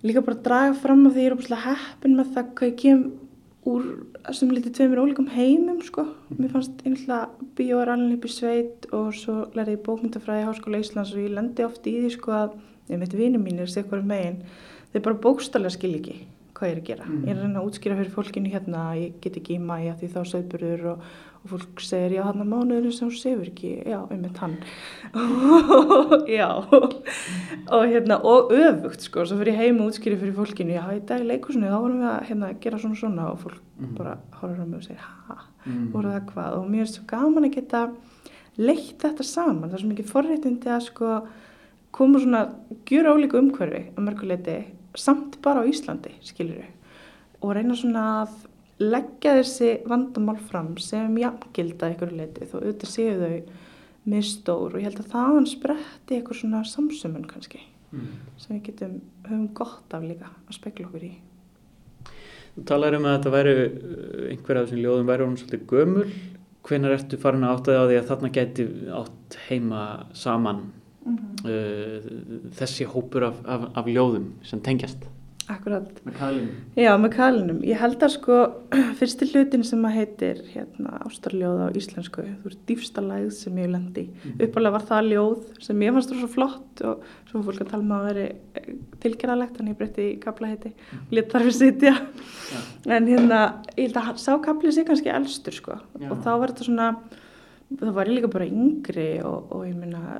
líka 0.04 0.24
bara 0.26 0.44
draga 0.46 0.76
fram 0.78 1.06
af 1.08 1.16
því 1.16 1.24
ég 1.24 1.32
er 1.32 1.38
opuslega 1.38 1.72
heppin 1.72 2.18
með 2.18 2.36
það 2.36 2.54
hvað 2.60 2.70
ég 2.72 2.78
kem 2.84 3.02
úr 3.68 3.88
þessum 4.28 4.54
lítið 4.54 4.76
tveimur 4.78 5.02
ólíkum 5.04 5.28
heimum 5.32 5.82
sko. 5.84 6.06
Mér 6.38 6.54
fannst 6.54 6.80
einhverja 6.86 7.20
bíó 7.58 7.82
er 7.82 7.92
alveg 7.94 8.18
upp 8.18 8.28
í 8.28 8.32
sveit 8.32 8.88
og 8.96 9.12
svo 9.18 9.36
lærði 9.58 9.76
ég 9.76 9.84
bókmyndafræði 9.88 10.46
í 10.46 10.48
Háskóla 10.48 10.82
Íslands 10.84 11.14
og 11.16 11.24
ég 11.24 11.36
lendi 11.36 11.66
oft 11.66 11.88
í 11.90 11.98
því 11.98 12.14
sko 12.16 12.36
að 12.38 12.58
ég 12.92 13.04
veit 13.04 13.18
vinið 13.20 13.44
mínir 13.44 13.72
sé 13.72 13.84
hverju 13.84 14.08
megin 14.08 14.42
þeir 14.94 15.06
bara 15.10 15.22
bókstallega 15.26 15.76
skil 15.76 15.96
ekki 15.98 16.18
hvað 16.58 16.72
ég 16.72 16.76
er 16.76 16.82
að 16.82 16.88
gera. 16.88 17.08
Ég 17.12 17.30
er 17.30 17.38
að 17.38 17.44
reyna 17.44 17.62
að 17.62 17.68
útskýra 17.70 17.98
fyrir 18.00 18.14
fólkinu 18.16 18.52
hérna 18.54 18.84
ég 18.98 19.18
get 19.22 19.38
ekki 19.38 19.58
í 19.58 19.62
mæja 19.62 19.98
því 20.00 20.10
þá 20.16 20.20
sögburður 20.32 20.86
og, 20.94 21.04
og 21.48 21.54
fólk 21.56 21.82
segir 21.84 22.18
já 22.18 22.24
hann 22.28 22.44
að 22.44 22.50
mánuður 22.52 22.94
sem 22.94 23.08
hún 23.10 23.16
sefur 23.18 23.48
ekki, 23.50 23.72
já, 23.88 24.00
einmitt 24.12 24.38
hann. 24.44 24.58
já, 26.28 26.50
og 27.72 27.86
hérna, 27.88 28.18
og 28.24 28.52
öfugt 28.56 29.02
sko, 29.08 29.24
svo 29.28 29.38
fyrir 29.40 29.56
heim 29.58 29.80
og 29.82 29.92
útskýri 29.92 30.18
fyrir 30.20 30.36
fólkinu, 30.38 30.76
já, 30.78 30.84
í 30.96 31.02
dag 31.08 31.24
leikusinu 31.28 31.70
þá 31.72 31.78
vorum 31.82 32.02
við 32.04 32.10
að 32.12 32.28
hérna, 32.30 32.52
gera 32.64 32.80
svona 32.82 33.00
svona 33.00 33.30
og 33.32 33.40
fólk 33.46 33.64
Mhm. 33.78 33.94
bara 33.98 34.16
horfður 34.42 34.64
á 34.64 34.66
mig 34.68 34.78
og 34.80 34.84
segir, 34.88 35.04
ha, 35.28 35.36
Mm. 35.68 35.92
voru 35.92 36.08
það 36.10 36.26
hvað? 36.32 36.54
Og 36.58 36.70
mér 36.72 36.82
er 36.82 36.86
svo 36.86 37.04
gaman 37.08 37.44
að 37.46 37.54
geta 37.56 37.82
leitt 38.58 38.98
þetta 39.04 39.24
saman, 39.24 39.70
það 39.70 39.74
er 39.74 39.82
svo 39.84 39.90
mikið 39.92 40.12
forréttindi 40.14 40.66
að 40.72 40.82
sko 40.88 41.28
koma 41.92 42.20
svona 42.20 42.42
gjöra 42.86 43.14
ólíku 43.14 43.38
umhverfi 43.38 43.84
að 43.96 44.04
mörguleiti, 44.08 44.64
samt 44.96 45.42
bara 45.44 45.62
á 45.62 45.68
Íslandi, 45.70 46.12
skilur 46.24 46.56
við, 46.64 46.72
og 47.44 47.54
reyna 47.54 47.76
svona 47.76 48.06
að 48.24 48.47
leggja 48.80 49.38
þessi 49.40 49.72
vandamál 49.90 50.38
fram 50.50 50.76
sem 50.82 51.16
jafngilda 51.18 51.94
ykkur 51.96 52.14
leiti, 52.14 52.46
þó 52.46 52.60
auðvitað 52.60 52.94
séu 52.94 53.16
þau 53.22 53.64
misstór 54.08 54.76
og 54.76 54.78
ég 54.80 54.88
held 54.88 55.02
að 55.02 55.12
þaðan 55.16 55.50
spretti 55.50 56.22
ykkur 56.22 56.38
svona 56.38 56.62
samsömmun 56.68 57.26
kannski 57.28 57.64
Mm. 57.88 58.08
sem 58.36 58.58
við 58.58 58.64
getum, 58.66 58.96
höfum 59.24 59.46
gott 59.56 59.94
af 59.96 60.04
líka 60.04 60.28
að 60.28 60.56
spekla 60.58 60.90
okkur 60.90 61.06
í. 61.08 61.14
Þú 62.58 62.64
talar 62.68 62.98
um 62.98 63.06
að 63.08 63.14
þetta 63.16 63.32
væri 63.32 63.54
uh, 63.54 64.26
einhver 64.34 64.60
af 64.60 64.66
þessum 64.66 64.82
ljóðum 64.84 65.12
væri 65.12 65.28
hún 65.28 65.38
svolítið 65.40 65.64
gömul. 65.72 66.08
Hvenær 66.68 66.96
ertu 66.98 67.20
farin 67.22 67.46
að 67.48 67.54
áttaði 67.56 67.80
á 67.80 67.86
því 67.88 68.00
að 68.00 68.10
þarna 68.10 68.32
gæti 68.36 68.66
átt 68.98 69.38
heima 69.48 69.84
saman 70.18 70.60
uh, 71.08 72.10
þessi 72.60 72.90
hópur 72.92 73.30
af, 73.30 73.40
af, 73.48 73.70
af 73.80 73.88
ljóðum 73.88 74.34
sem 74.44 74.64
tengjast? 74.66 75.08
Akkurat. 75.48 76.00
Með 76.04 76.16
kaðlinu. 76.18 76.56
Já, 76.76 76.90
með 77.00 77.12
kalinum. 77.14 77.60
Ég 77.64 77.80
held 77.80 78.02
að 78.04 78.12
sko 78.18 78.38
fyrsti 79.00 79.28
hlutin 79.30 79.64
sem 79.68 79.86
að 79.88 79.94
heitir 79.96 80.42
hérna, 80.52 80.98
ástarljóð 81.08 81.62
á 81.64 81.68
íslensku, 81.80 82.26
þú 82.42 82.50
veist 82.50 82.66
dýfstalæð 82.68 83.30
sem 83.38 83.62
ég 83.62 83.70
lendi. 83.72 84.04
Mm. 84.12 84.42
Uppalega 84.44 84.76
var 84.76 84.88
það 84.90 85.08
ljóð 85.14 85.46
sem 85.64 85.86
ég 85.86 85.96
fannst 85.96 86.12
svo 86.12 86.30
flott 86.34 86.84
og 86.90 87.06
svo 87.30 87.44
fólk 87.48 87.64
að 87.64 87.72
tala 87.72 87.86
um 87.86 87.96
að 87.96 88.10
veri 88.10 88.26
tilgerðalegt, 89.06 89.56
þannig 89.56 89.74
ég 89.76 89.80
breytti 89.80 90.10
í 90.10 90.18
kaplaheiti 90.26 90.74
og 91.00 91.16
létt 91.16 91.32
þar 91.32 91.48
við 91.48 91.58
sitja. 91.62 91.96
En 92.92 93.08
hérna, 93.08 93.42
ég 93.78 93.88
held 93.88 94.02
að 94.04 94.22
sá 94.26 94.34
kaplið 94.44 94.76
sig 94.76 94.90
kannski 94.90 95.16
elstur 95.16 95.56
sko 95.56 95.80
Já. 95.80 96.10
og 96.12 96.20
þá 96.28 96.32
var 96.34 96.52
þetta 96.52 96.68
svona, 96.68 96.92
það 97.72 97.96
var 98.02 98.12
líka 98.12 98.36
bara 98.36 98.52
yngri 98.52 99.10
og, 99.24 99.52
og 99.56 99.64
ég 99.70 99.80
meina, 99.80 100.20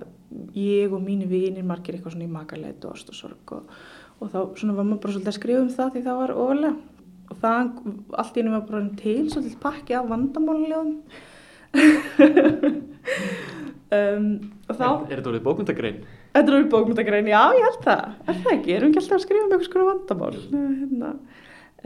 ég 0.56 0.92
og 0.92 1.04
mínu 1.04 1.28
vinir 1.28 1.68
margir 1.68 1.98
eitthvað 1.98 2.16
svona 2.16 2.28
í 2.30 2.32
makaleit 2.32 2.88
og 2.88 2.96
ást 2.96 3.12
og 3.12 3.18
sorg 3.18 3.58
og, 3.60 3.80
og 4.18 4.32
þá 4.34 4.40
svona 4.60 4.78
var 4.78 4.88
maður 4.88 5.02
bara 5.04 5.16
svolítið 5.16 5.32
að 5.34 5.40
skrifa 5.40 5.64
um 5.64 5.74
það 5.78 5.94
því 5.94 6.04
það 6.08 6.22
var 6.22 6.36
ofalega 6.44 6.76
og 7.28 7.42
það 7.42 7.64
allt 8.22 8.38
í 8.38 8.44
einu 8.44 8.54
var 8.54 8.68
bara 8.68 8.84
til 9.02 9.24
svolítið 9.32 9.58
pakki 9.64 9.98
af 9.98 10.12
vandamáluljóðum 10.12 10.96
um, 13.98 14.30
og 14.68 14.78
þá 14.78 14.88
Er, 14.88 15.02
er 15.12 15.20
þetta 15.20 15.32
orðið 15.32 15.44
bókmyndagrein? 15.48 16.00
Þetta 16.38 16.54
er 16.54 16.58
úr 16.60 16.70
bókmyndagrein, 16.72 17.30
já 17.32 17.44
ég 17.58 17.66
held 17.66 17.84
það, 17.86 18.16
er 18.24 18.40
það 18.44 18.56
ekki, 18.56 18.74
erum 18.78 18.92
ekki 18.92 19.02
alltaf 19.04 19.18
að 19.18 19.26
skrifa 19.26 19.44
um 19.44 19.52
eitthvað 19.52 19.70
skora 19.70 19.90
vandamál. 19.92 20.34
Hérna. 20.54 21.12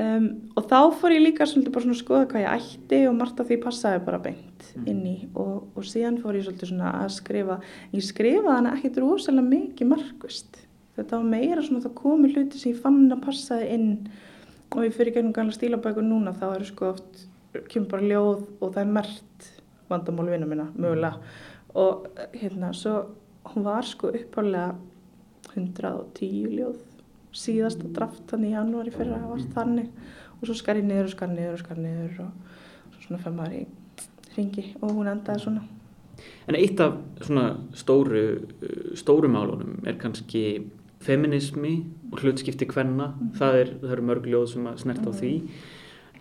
Um, 0.01 0.25
og 0.55 0.65
þá 0.71 0.77
fór 1.01 1.13
ég 1.13 1.23
líka 1.25 1.45
svolítið 1.45 1.73
bara 1.75 1.83
svona 1.83 1.97
að 1.97 2.01
skoða 2.01 2.27
hvað 2.31 2.43
ég 2.45 2.53
ætti 2.55 2.99
og 3.09 3.15
margt 3.17 3.41
af 3.43 3.49
því 3.49 3.57
passaði 3.65 4.03
bara 4.05 4.21
beint 4.23 4.69
inn 4.87 5.01
í 5.03 5.15
og, 5.35 5.55
og 5.75 5.83
síðan 5.85 6.21
fór 6.23 6.37
ég 6.39 6.45
svolítið 6.45 6.71
svona 6.71 6.93
að 7.01 7.09
skrifa, 7.17 7.57
ég 7.91 8.05
skrifaði 8.07 8.55
hana 8.55 8.75
ekkert 8.77 9.01
rosalega 9.03 9.51
mikið 9.51 9.91
markvist. 9.91 10.61
Þetta 10.97 11.17
var 11.17 11.29
meira 11.31 11.63
svona 11.63 11.83
það 11.85 11.97
komi 12.01 12.33
hluti 12.33 12.59
sem 12.59 12.73
ég 12.73 12.81
fann 12.83 13.07
að 13.11 13.23
passaði 13.25 13.69
inn 13.75 13.89
og 14.71 14.85
ég 14.85 14.95
fyrir 14.95 15.15
gegnum 15.15 15.33
gamla 15.35 15.55
stílabækur 15.55 16.05
núna 16.05 16.35
þá 16.35 16.45
eru 16.51 16.67
sko 16.67 16.91
oft, 16.93 17.25
kemur 17.71 17.89
bara 17.93 18.09
ljóð 18.11 18.45
og 18.59 18.69
það 18.73 18.83
er 18.83 18.93
mert 18.97 19.49
vandamál 19.91 20.29
vinna 20.31 20.47
minna, 20.47 20.69
mögulega. 20.75 21.17
Og 21.75 22.07
hérna, 22.35 22.71
svo 22.75 22.95
hún 23.51 23.65
var 23.65 23.87
sko 23.87 24.11
uppálega 24.15 24.75
110 25.55 26.55
ljóð 26.55 26.79
síðasta 27.35 27.89
draft 27.95 28.23
þannig 28.29 28.51
í 28.51 28.55
janúari 28.55 28.93
fyrir 28.93 29.15
að 29.15 29.29
var 29.31 29.43
þannig 29.55 29.91
og 30.37 30.47
svo 30.47 30.55
skar 30.57 30.79
ég 30.79 30.87
niður 30.87 31.07
og 31.07 31.13
skar 31.13 31.31
niður 31.31 31.55
og 31.55 31.61
skar 31.63 31.79
niður 31.79 32.17
og 32.25 32.95
svo 32.95 33.05
svona 33.05 33.21
fem 33.23 33.37
maður 33.39 33.55
í 33.61 33.61
ringi 34.35 34.65
og 34.81 34.91
hún 34.97 35.11
endaði 35.11 35.45
svona 35.45 35.67
En 36.45 36.53
eitt 36.53 36.77
af 36.83 36.97
svona 37.25 37.45
stóru, 37.73 38.21
stóru 38.99 39.29
málunum 39.31 39.79
er 39.89 39.95
kannski 39.97 40.43
feminismi 41.05 41.75
og 42.11 42.23
hlutskipti 42.23 42.67
kvenna. 42.69 43.11
Það, 43.37 43.59
er, 43.61 43.71
það 43.83 43.93
eru 43.95 44.07
mörg 44.09 44.27
ljóð 44.29 44.49
sem 44.53 44.67
að 44.69 44.81
snert 44.83 45.07
á 45.07 45.11
því. 45.11 45.35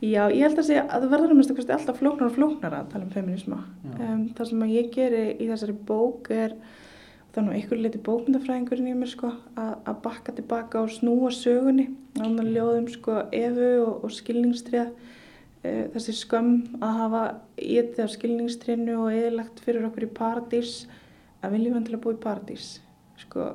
Já, 0.00 0.30
ég 0.32 0.46
held 0.46 0.56
að 0.56 0.68
segja 0.70 0.82
að 0.88 1.02
það 1.02 1.10
verður 1.12 1.32
að 1.34 1.38
mista 1.42 1.54
kosti 1.58 1.72
alltaf 1.74 1.98
flóknar 2.00 2.30
og 2.30 2.36
flóknar 2.38 2.76
að 2.78 2.86
tala 2.94 3.04
um 3.04 3.12
feminisma. 3.12 3.58
Um, 3.98 4.22
það 4.36 4.48
sem 4.48 4.62
ég 4.70 4.88
geri 4.94 5.24
í 5.36 5.48
þessari 5.50 5.74
bók 5.90 6.30
er 6.32 6.54
þannig 7.34 7.52
að 7.52 7.60
ykkur 7.60 7.82
leiti 7.84 8.00
bókmyndafræðingurinn 8.06 8.90
í 8.90 8.96
mér 8.96 9.12
sko 9.12 9.34
að, 9.60 9.74
að 9.84 10.00
bakka 10.06 10.34
tilbaka 10.38 10.80
og 10.80 10.94
snúa 10.94 11.30
sögunni 11.36 11.90
á 12.16 12.24
hann 12.24 12.40
ljóðum 12.48 12.88
sko 12.90 13.20
efu 13.28 13.68
og, 13.84 13.92
og 14.08 14.14
skilningstrið 14.16 14.88
uh, 14.88 15.84
þessi 15.92 16.16
skömm 16.24 16.80
að 16.80 16.98
hafa 17.04 17.24
getið 17.60 18.04
af 18.06 18.14
skilningstrénu 18.16 18.96
og 19.04 19.14
eðlagt 19.14 19.60
fyrir 19.62 19.86
okkur 19.90 20.08
í 20.08 20.14
paradís 20.16 20.78
að 21.44 21.58
við 21.58 21.76
til 21.76 21.98
að 21.98 22.02
búa 22.06 22.16
í 22.16 22.24
paradís 22.24 22.72
sko, 23.20 23.46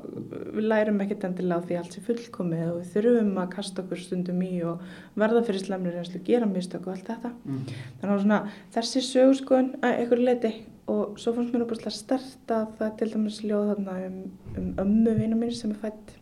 við 0.56 0.68
lærum 0.70 1.02
ekkert 1.04 1.26
endilega 1.30 1.66
því 1.66 1.78
allt 1.80 1.96
sé 1.96 2.04
fullkomið 2.06 2.64
og 2.68 2.78
við 2.80 2.92
þurfum 2.94 3.40
að 3.42 3.52
kasta 3.56 3.84
okkur 3.84 4.02
stundum 4.02 4.44
í 4.46 4.54
og 4.68 4.84
verða 5.20 5.44
fyrir 5.48 5.64
slemnir 5.64 5.98
eins 6.00 6.14
og 6.16 6.26
gera 6.28 6.50
mistök 6.50 6.88
og 6.88 6.96
allt 6.96 7.10
þetta 7.10 7.32
mm. 7.34 7.64
þannig 8.02 8.16
að 8.16 8.24
svona, 8.24 8.40
þessi 8.76 9.04
sögurskoðun 9.10 9.72
að 9.82 10.02
einhver 10.04 10.24
leiti 10.30 10.54
og 10.92 11.18
svo 11.22 11.34
fannst 11.34 11.54
mér 11.54 11.66
óbúinlega 11.66 11.94
stert 11.94 12.54
að 12.54 12.68
það 12.80 12.94
til 13.00 13.10
dæmis 13.16 13.40
ljóð 13.42 13.72
þarna 13.72 13.96
um, 14.06 14.20
um 14.60 14.70
ömmu 14.86 15.16
vina 15.18 15.40
mín 15.40 15.56
sem 15.58 15.74
er 15.74 15.82
fætt 15.82 16.14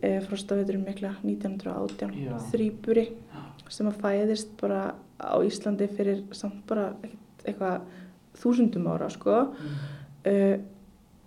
e, 0.00 0.20
frá 0.22 0.38
staðviturum 0.38 0.86
mikla 0.86 1.16
1918 1.24 2.14
Já. 2.22 2.36
þrýburi 2.52 3.08
sem 3.72 3.90
að 3.90 4.00
fæðist 4.04 4.54
bara 4.60 4.94
á 5.18 5.36
Íslandi 5.42 5.88
fyrir 5.90 6.22
samt 6.36 6.62
bara 6.68 6.92
eitthvað 7.42 7.86
þúsundum 8.38 8.86
ára 8.92 9.08
sko 9.10 9.42
mm. 9.48 9.76
e, 10.28 10.34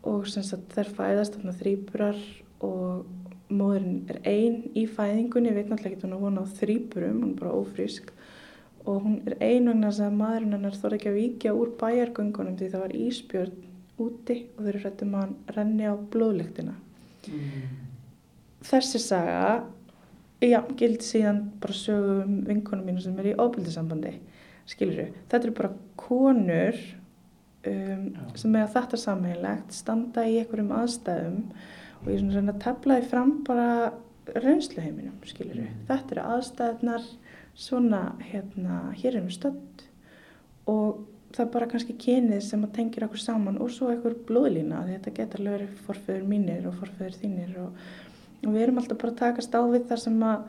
og 0.07 0.27
þær 0.29 0.91
fæðast 0.97 1.38
þarna 1.38 1.55
þrýburar 1.59 2.19
og 2.65 3.07
móðurinn 3.49 4.03
er 4.12 4.19
einn 4.29 4.59
í 4.77 4.85
fæðingunni, 4.85 5.49
ég 5.49 5.57
veit 5.57 5.71
náttúrulega 5.71 5.95
ekki 5.95 6.05
hún 6.05 6.17
að 6.17 6.25
vona 6.27 6.43
á 6.45 6.53
þrýburum, 6.59 7.23
hún 7.23 7.31
er 7.33 7.39
bara 7.39 7.55
ófrísk. 7.57 8.12
Og 8.85 9.01
hún 9.03 9.17
er 9.27 9.35
einn 9.43 9.67
vegna 9.67 9.89
að 9.89 10.15
maðurinn 10.15 10.55
hennar 10.55 10.77
þór 10.77 10.95
ekki 10.95 11.09
að 11.12 11.17
víkja 11.17 11.55
úr 11.57 11.73
bæjargöngunum 11.81 12.55
því 12.59 12.69
það 12.71 12.85
var 12.85 12.95
íspjörn 12.95 13.57
úti 13.99 14.38
og 14.55 14.63
þau 14.63 14.71
eru 14.71 14.81
hrættum 14.83 15.15
að 15.17 15.25
hann 15.25 15.35
renni 15.57 15.89
á 15.89 15.95
blóðlektina 16.13 16.75
mm. 17.27 17.65
þessi 18.69 19.01
saga 19.03 19.49
já, 20.43 20.59
gild 20.79 21.03
síðan 21.05 21.43
bara 21.62 21.75
sögum 21.75 22.39
vinkonum 22.47 22.88
mínu 22.88 23.03
sem 23.03 23.17
er 23.19 23.31
í 23.33 23.35
óbildisambandi 23.35 24.15
skilur 24.69 25.01
þau, 25.01 25.19
þetta 25.31 25.41
eru 25.47 25.57
bara 25.57 25.73
konur 25.99 26.79
um, 27.67 28.06
sem 28.39 28.56
er 28.56 28.65
að 28.65 28.76
þetta 28.78 29.02
sammeilegt 29.04 29.76
standa 29.76 30.26
í 30.28 30.38
einhverjum 30.41 30.74
aðstæðum 30.80 31.41
og 32.00 32.12
ég 32.13 32.22
er 32.22 32.38
reyna 32.38 32.56
að 32.56 32.63
tefla 32.63 33.00
því 33.00 33.10
fram 33.12 33.34
bara 33.48 33.69
reynsluheiminum, 34.30 35.15
skilur 35.26 35.58
við. 35.58 35.69
Mm. 35.72 35.86
Þetta 35.89 36.15
eru 36.15 36.26
aðstæðnar 36.36 37.08
svona, 37.60 38.04
hérna, 38.30 38.82
hér 39.00 39.15
erum 39.15 39.30
við 39.30 39.39
stönd 39.39 39.88
og 40.69 41.02
það 41.34 41.43
er 41.45 41.52
bara 41.54 41.67
kannski 41.69 41.95
kynið 42.00 42.41
sem 42.45 42.63
að 42.65 42.76
tengja 42.78 43.06
okkur 43.06 43.22
saman 43.22 43.60
og 43.62 43.72
svo 43.74 43.89
einhver 43.91 44.15
blóðlína 44.28 44.84
því 44.86 44.95
þetta 44.95 45.15
getur 45.17 45.43
alveg 45.43 45.58
verið 45.58 45.84
forföður 45.86 46.30
mínir 46.30 46.69
og 46.69 46.78
forföður 46.80 47.17
þínir 47.22 47.58
og, 47.62 47.84
og 48.45 48.56
við 48.56 48.63
erum 48.63 48.80
alltaf 48.82 49.02
bara 49.02 49.13
að 49.13 49.19
takast 49.24 49.58
á 49.58 49.62
við 49.69 49.86
þar 49.91 50.04
sem 50.06 50.24
að 50.26 50.48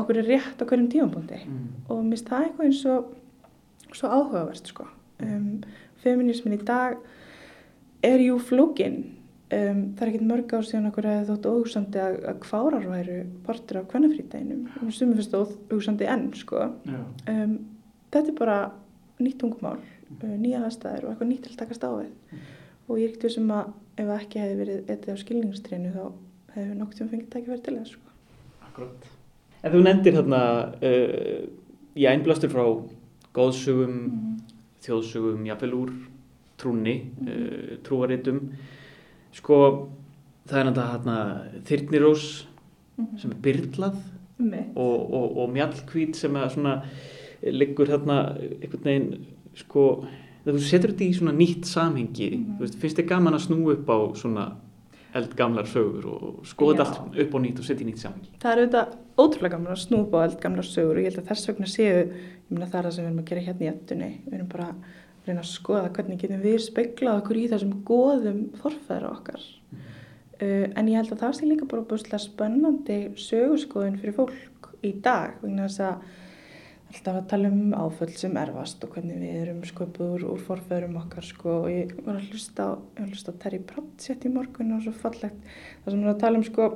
okkur 0.00 0.20
er 0.20 0.28
rétt 0.28 0.60
á 0.60 0.68
hverjum 0.68 0.90
tífambúndi 0.92 1.40
mm. 1.46 1.68
og 1.88 2.02
mér 2.02 2.16
finnst 2.16 2.32
það 2.32 2.46
eitthvað 2.46 2.68
eins 2.68 2.82
og 2.92 3.96
svo 3.96 4.10
áhugavert 4.12 4.72
sko 4.72 4.86
um, 5.24 5.48
feminismin 6.04 6.56
í 6.56 6.60
dag 6.66 7.00
er 8.06 8.22
jú 8.24 8.38
flókin. 8.42 9.00
Um, 9.50 9.80
það 9.98 10.04
er 10.04 10.10
ekkert 10.12 10.26
mörg 10.28 10.52
ár 10.54 10.66
síðan 10.66 10.90
okkur 10.92 11.06
að 11.10 11.30
þótt 11.32 11.46
óhugsandi 11.50 11.98
að, 11.98 12.16
að 12.30 12.36
kvárar 12.44 12.84
væru 12.86 13.16
partur 13.48 13.80
af 13.80 13.88
kvennafrítæginum 13.90 14.92
sem 14.94 15.10
er 15.10 15.18
fyrst 15.18 15.34
óhugsandi 15.34 16.06
enn 16.06 16.28
sko. 16.38 16.68
um, 16.86 17.56
þetta 18.14 18.30
er 18.30 18.36
bara 18.38 18.58
nýtt 19.18 19.40
tungumál 19.42 19.80
uh, 19.80 20.36
nýja 20.38 20.62
aðstæðir 20.68 21.08
og 21.08 21.10
eitthvað 21.10 21.30
nýtt 21.32 21.42
til 21.48 21.54
að 21.56 21.62
takast 21.64 21.82
á 21.82 21.90
við. 21.96 22.12
Mm. 22.30 22.44
og 22.86 23.00
ég 23.00 23.08
er 23.08 23.16
ekkert 23.16 23.34
sem 23.34 23.50
að 23.56 23.72
ef 24.04 24.14
ekki 24.20 24.44
hefði 24.44 24.60
verið 24.60 24.94
eitthvað 24.94 25.18
á 25.18 25.22
skilningstrénu 25.24 25.92
þá 25.96 26.04
hefur 26.54 26.78
nokkur 26.78 27.00
sem 27.00 27.10
fengið 27.10 27.34
tækja 27.34 27.50
verið 27.50 27.66
til 27.66 27.76
þess 27.80 27.96
sko. 27.96 28.14
Akkurát 28.68 29.10
En 29.60 29.74
þú 29.74 29.82
nendir 29.82 30.14
þarna 30.20 30.44
uh, 30.78 31.42
í 31.98 32.06
einblastur 32.06 32.54
frá 32.54 32.64
góðsugum 33.34 33.98
mm 33.98 34.30
þjóðsugum, 34.84 35.46
jáfnvel 35.46 35.74
úr 35.74 35.90
trúni, 36.60 36.94
mm 36.94 37.26
-hmm. 37.26 37.72
uh, 37.72 37.78
trúaritum 37.82 38.40
sko 39.32 39.56
það 40.48 40.58
er 40.58 40.66
náttúrulega 40.68 41.62
þyrnirós 41.68 42.46
mm 42.96 43.04
-hmm. 43.04 43.18
sem 43.18 43.30
er 43.30 43.36
byrlað 43.42 43.96
mm 44.38 44.50
-hmm. 44.50 44.64
og, 44.74 45.14
og, 45.14 45.36
og 45.36 45.50
mjallkvít 45.50 46.16
sem 46.16 46.36
er 46.36 46.48
svona 46.48 46.82
liggur 47.42 47.86
hérna 47.86 48.36
einhvern 48.62 48.84
veginn 48.84 49.26
sko 49.54 50.04
þú 50.44 50.58
setur 50.58 50.90
þetta 50.90 51.04
í 51.04 51.14
svona 51.14 51.32
nýtt 51.32 51.66
samhengi 51.66 52.30
mhm. 52.36 52.56
þú 52.56 52.60
veist, 52.60 52.78
finnst 52.80 52.98
þið 52.98 53.08
gaman 53.08 53.34
að 53.34 53.46
snú 53.46 53.72
upp 53.72 53.88
á 53.88 53.98
svona 54.14 54.56
eldgamlar 55.18 55.68
sögur 55.70 56.06
og 56.10 56.40
skoða 56.48 56.84
þetta 56.84 57.04
allt 57.04 57.20
upp 57.24 57.34
á 57.34 57.38
nýtt 57.44 57.60
og 57.60 57.66
setja 57.66 57.84
í 57.84 57.88
nýtt 57.88 58.02
samhengi 58.04 58.40
Það 58.42 58.52
er 58.52 58.62
auðvitað 58.62 58.96
ótrúlega 59.24 59.54
gaman 59.56 59.74
að 59.74 59.82
snú 59.84 60.00
upp 60.04 60.16
á 60.16 60.20
eldgamlar 60.26 60.68
sögur 60.68 60.98
og 60.98 61.02
ég 61.02 61.10
held 61.10 61.22
að 61.22 61.30
þess 61.30 61.50
vegna 61.50 61.70
séu 61.70 61.96
ég 62.00 62.12
meina 62.50 62.68
það 62.70 62.80
er 62.80 62.88
það 62.88 62.94
sem 62.96 63.04
við 63.04 63.10
erum 63.10 63.22
að 63.22 63.30
gera 63.30 63.44
hérna 63.46 63.66
í 63.66 63.70
ettunni 63.70 64.10
við 64.26 64.36
erum 64.38 64.50
bara 64.54 64.68
að 64.70 65.26
reyna 65.26 65.44
að 65.44 65.50
skoða 65.50 65.90
hvernig 65.96 66.20
getum 66.20 66.44
við 66.44 66.62
speiklað 66.64 67.20
okkur 67.20 67.40
í 67.40 67.48
þessum 67.50 67.74
goðum 67.86 68.40
forfæðra 68.62 69.10
okkar. 69.10 69.44
Mm. 69.70 69.82
uh, 70.40 70.66
en 70.80 70.90
ég 70.90 71.00
held 71.00 71.12
að 71.14 71.22
það 71.24 71.36
sé 71.36 71.50
líka 71.50 71.68
bara 71.70 71.86
búinlega 71.90 72.22
spennandi 72.24 72.98
sögurskoðun 73.20 74.00
fyrir 74.00 74.16
fólk 74.16 74.70
í 74.86 74.94
dag 75.04 75.36
vegna 75.42 75.68
þess 75.68 75.84
að 75.90 76.08
alltaf 76.90 77.20
að 77.20 77.26
tala 77.30 77.50
um 77.52 77.74
áföll 77.74 78.12
sem 78.18 78.36
erfast 78.40 78.82
og 78.84 78.94
hvernig 78.94 79.20
við 79.22 79.36
erum 79.44 79.60
sköpuður 79.66 80.26
úr 80.32 80.40
forfæðurum 80.42 80.98
okkar 81.04 81.26
sko. 81.26 81.56
Og 81.64 81.70
ég 81.70 81.92
var 82.02 82.18
að 82.18 82.30
hlusta 82.32 82.66
á, 82.66 82.70
á 82.98 83.32
Terry 83.42 83.60
Pratchett 83.62 84.26
í 84.26 84.32
morgun 84.32 84.74
og 84.74 84.82
svo 84.84 84.94
fallegt. 84.98 85.50
Það 85.84 85.94
sem 85.94 86.02
er 86.02 86.12
að 86.12 86.22
tala 86.24 86.40
um 86.40 86.46
sko 86.46 86.68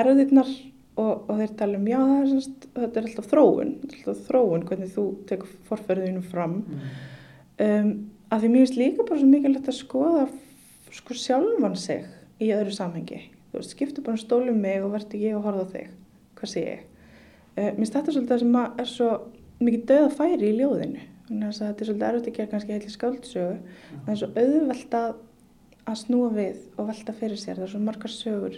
erðirnar 0.00 0.52
og, 1.00 1.12
og 1.28 1.32
þeir 1.40 1.56
tala 1.60 1.80
um 1.80 1.88
já 1.90 1.98
það 1.98 2.14
er 2.16 2.30
semst, 2.30 2.68
þetta 2.76 3.00
er 3.00 3.08
alltaf 3.08 3.28
þróun 3.30 3.74
alltaf 3.88 4.22
þróun 4.28 4.66
hvernig 4.68 4.94
þú 4.94 5.04
tekur 5.30 5.58
forferðinu 5.68 6.22
fram. 6.24 6.56
Mm. 6.60 6.94
um, 7.66 7.90
að 8.30 8.44
því 8.44 8.52
mér 8.52 8.64
finnst 8.64 8.78
líka 8.80 9.06
bara 9.08 9.20
svo 9.20 9.28
mikilvægt 9.30 9.70
að 9.70 9.78
skoða 9.80 10.28
sko 10.94 11.16
sjálfan 11.16 11.76
sig 11.78 12.06
í 12.40 12.48
öðru 12.54 12.72
samhengi. 12.74 13.20
Þú 13.50 13.58
veist, 13.58 13.74
skiptu 13.74 14.02
bara 14.06 14.20
stólum 14.20 14.60
mig 14.62 14.80
og 14.84 14.94
verður 14.94 15.20
ég 15.20 15.36
að 15.36 15.44
horfa 15.46 15.66
þig. 15.74 15.92
Hvað 16.38 16.52
sé 16.52 16.64
ég? 16.64 16.86
Uh, 17.58 17.66
mér 17.66 17.76
finnst 17.80 17.98
þetta 17.98 18.14
svolítið 18.14 18.36
að 18.36 18.42
sem 18.44 18.58
er 18.62 18.90
svo 18.90 19.10
mikið 19.66 19.88
döða 19.90 20.12
færi 20.18 20.50
í 20.50 20.58
ljóðinu. 20.58 21.08
Þannig 21.30 21.48
að 21.48 21.58
þetta 21.60 21.84
er 21.84 21.90
svolítið 21.90 22.06
erfitt 22.10 22.30
að 22.30 22.36
gera 22.36 22.52
kannski 22.52 22.74
heilir 22.74 22.94
skáldsögu 22.94 23.56
mm. 23.56 23.98
það 24.04 24.14
er 24.14 24.20
svo 24.20 24.30
auðvelt 24.34 24.96
að 25.00 25.10
að 25.90 25.98
snúa 26.04 26.30
við 26.34 26.62
og 26.76 26.88
velta 26.90 27.14
fyrir 27.16 27.40
sér. 27.40 27.58
Það 27.58 27.66
er 27.66 27.72
svo 27.72 27.82
margar 27.82 28.14
sögur. 28.14 28.56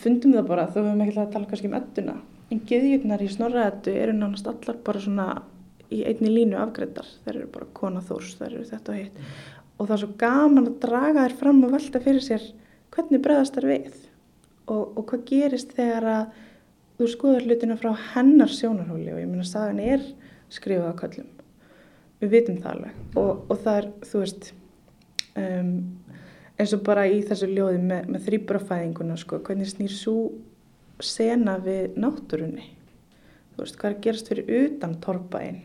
Fundum 0.00 0.34
það 0.36 0.50
bara 0.50 0.66
þó 0.70 0.76
við 0.80 0.90
hefum 0.90 1.04
ekki 1.04 1.16
að 1.18 1.32
tala 1.34 1.50
kannski 1.50 1.70
um 1.70 1.78
edduna. 1.78 2.16
En 2.50 2.62
geðjurnar 2.66 3.22
í 3.22 3.30
snorraðettu 3.30 3.94
eru 3.94 4.14
nánast 4.16 4.48
allar 4.50 4.78
bara 4.86 5.02
svona 5.02 5.26
í 5.90 6.02
einni 6.06 6.30
línu 6.30 6.58
afgreitar, 6.60 7.08
þeir 7.24 7.40
eru 7.40 7.48
bara 7.54 7.68
konaþórs 7.74 8.36
þeir 8.38 8.52
eru 8.52 8.68
þetta 8.68 8.92
og 8.92 9.00
hitt. 9.00 9.16
Mm. 9.18 9.56
og 9.80 9.88
það 9.88 9.94
er 9.94 10.02
svo 10.02 10.10
gaman 10.20 10.68
að 10.68 10.78
draga 10.84 11.24
þér 11.24 11.34
fram 11.40 11.64
og 11.64 11.72
velta 11.74 12.02
fyrir 12.04 12.24
sér 12.24 12.42
hvernig 12.94 13.22
bregðast 13.24 13.56
þær 13.56 13.66
við 13.70 13.94
og, 14.68 14.82
og 14.84 15.04
hvað 15.08 15.24
gerist 15.30 15.72
þegar 15.74 16.06
að 16.12 16.38
þú 17.00 17.08
skoður 17.08 17.46
hlutina 17.48 17.78
frá 17.80 17.94
hennar 18.12 18.52
sjónarhóli 18.52 19.08
og 19.14 19.22
ég 19.22 19.36
að 19.40 19.46
sagan 19.48 19.80
er 19.80 20.02
skrifað 20.52 20.92
á 20.92 21.00
kallum 21.00 21.30
við 22.20 22.34
vitum 22.34 22.58
það 22.60 22.74
alveg. 22.74 22.98
Og, 23.16 23.30
og 23.48 23.62
það 23.64 23.78
er, 23.80 23.88
þú 24.10 24.20
veist 24.20 24.50
um, 25.40 25.72
eins 26.60 26.74
og 26.76 26.84
bara 26.84 27.06
í 27.08 27.22
þessu 27.24 27.48
ljóði 27.48 27.80
með, 27.80 28.10
með 28.12 28.26
þrýbrafæðinguna 28.28 29.16
sko, 29.22 29.40
hvernig 29.46 29.70
snýr 29.70 29.94
svo 29.94 30.16
sena 31.00 31.56
við 31.64 31.96
náttúrunni? 32.00 32.68
Þú 33.54 33.64
veist, 33.64 33.80
hvað 33.80 33.90
er 33.94 34.00
gerast 34.04 34.28
fyrir 34.28 34.52
utan 34.66 34.98
torpaðinn 35.00 35.62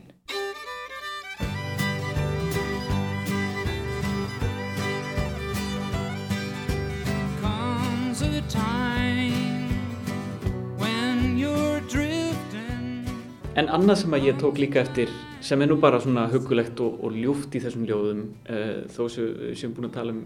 En 13.65 13.71
annað 13.79 14.03
sem 14.03 14.13
að 14.13 14.25
ég 14.27 14.35
tók 14.37 14.59
líka 14.61 14.83
eftir 14.83 15.09
sem 15.41 15.61
er 15.63 15.69
nú 15.71 15.79
bara 15.81 15.97
svona 16.01 16.27
hugulegt 16.29 16.77
og, 16.85 16.99
og 17.01 17.15
ljúft 17.17 17.55
í 17.57 17.61
þessum 17.63 17.85
ljóðum 17.89 18.19
uh, 18.45 18.83
þó 18.93 19.01
sem 19.09 19.73
búin 19.73 19.87
að 19.89 19.95
tala 19.95 20.13
um 20.13 20.19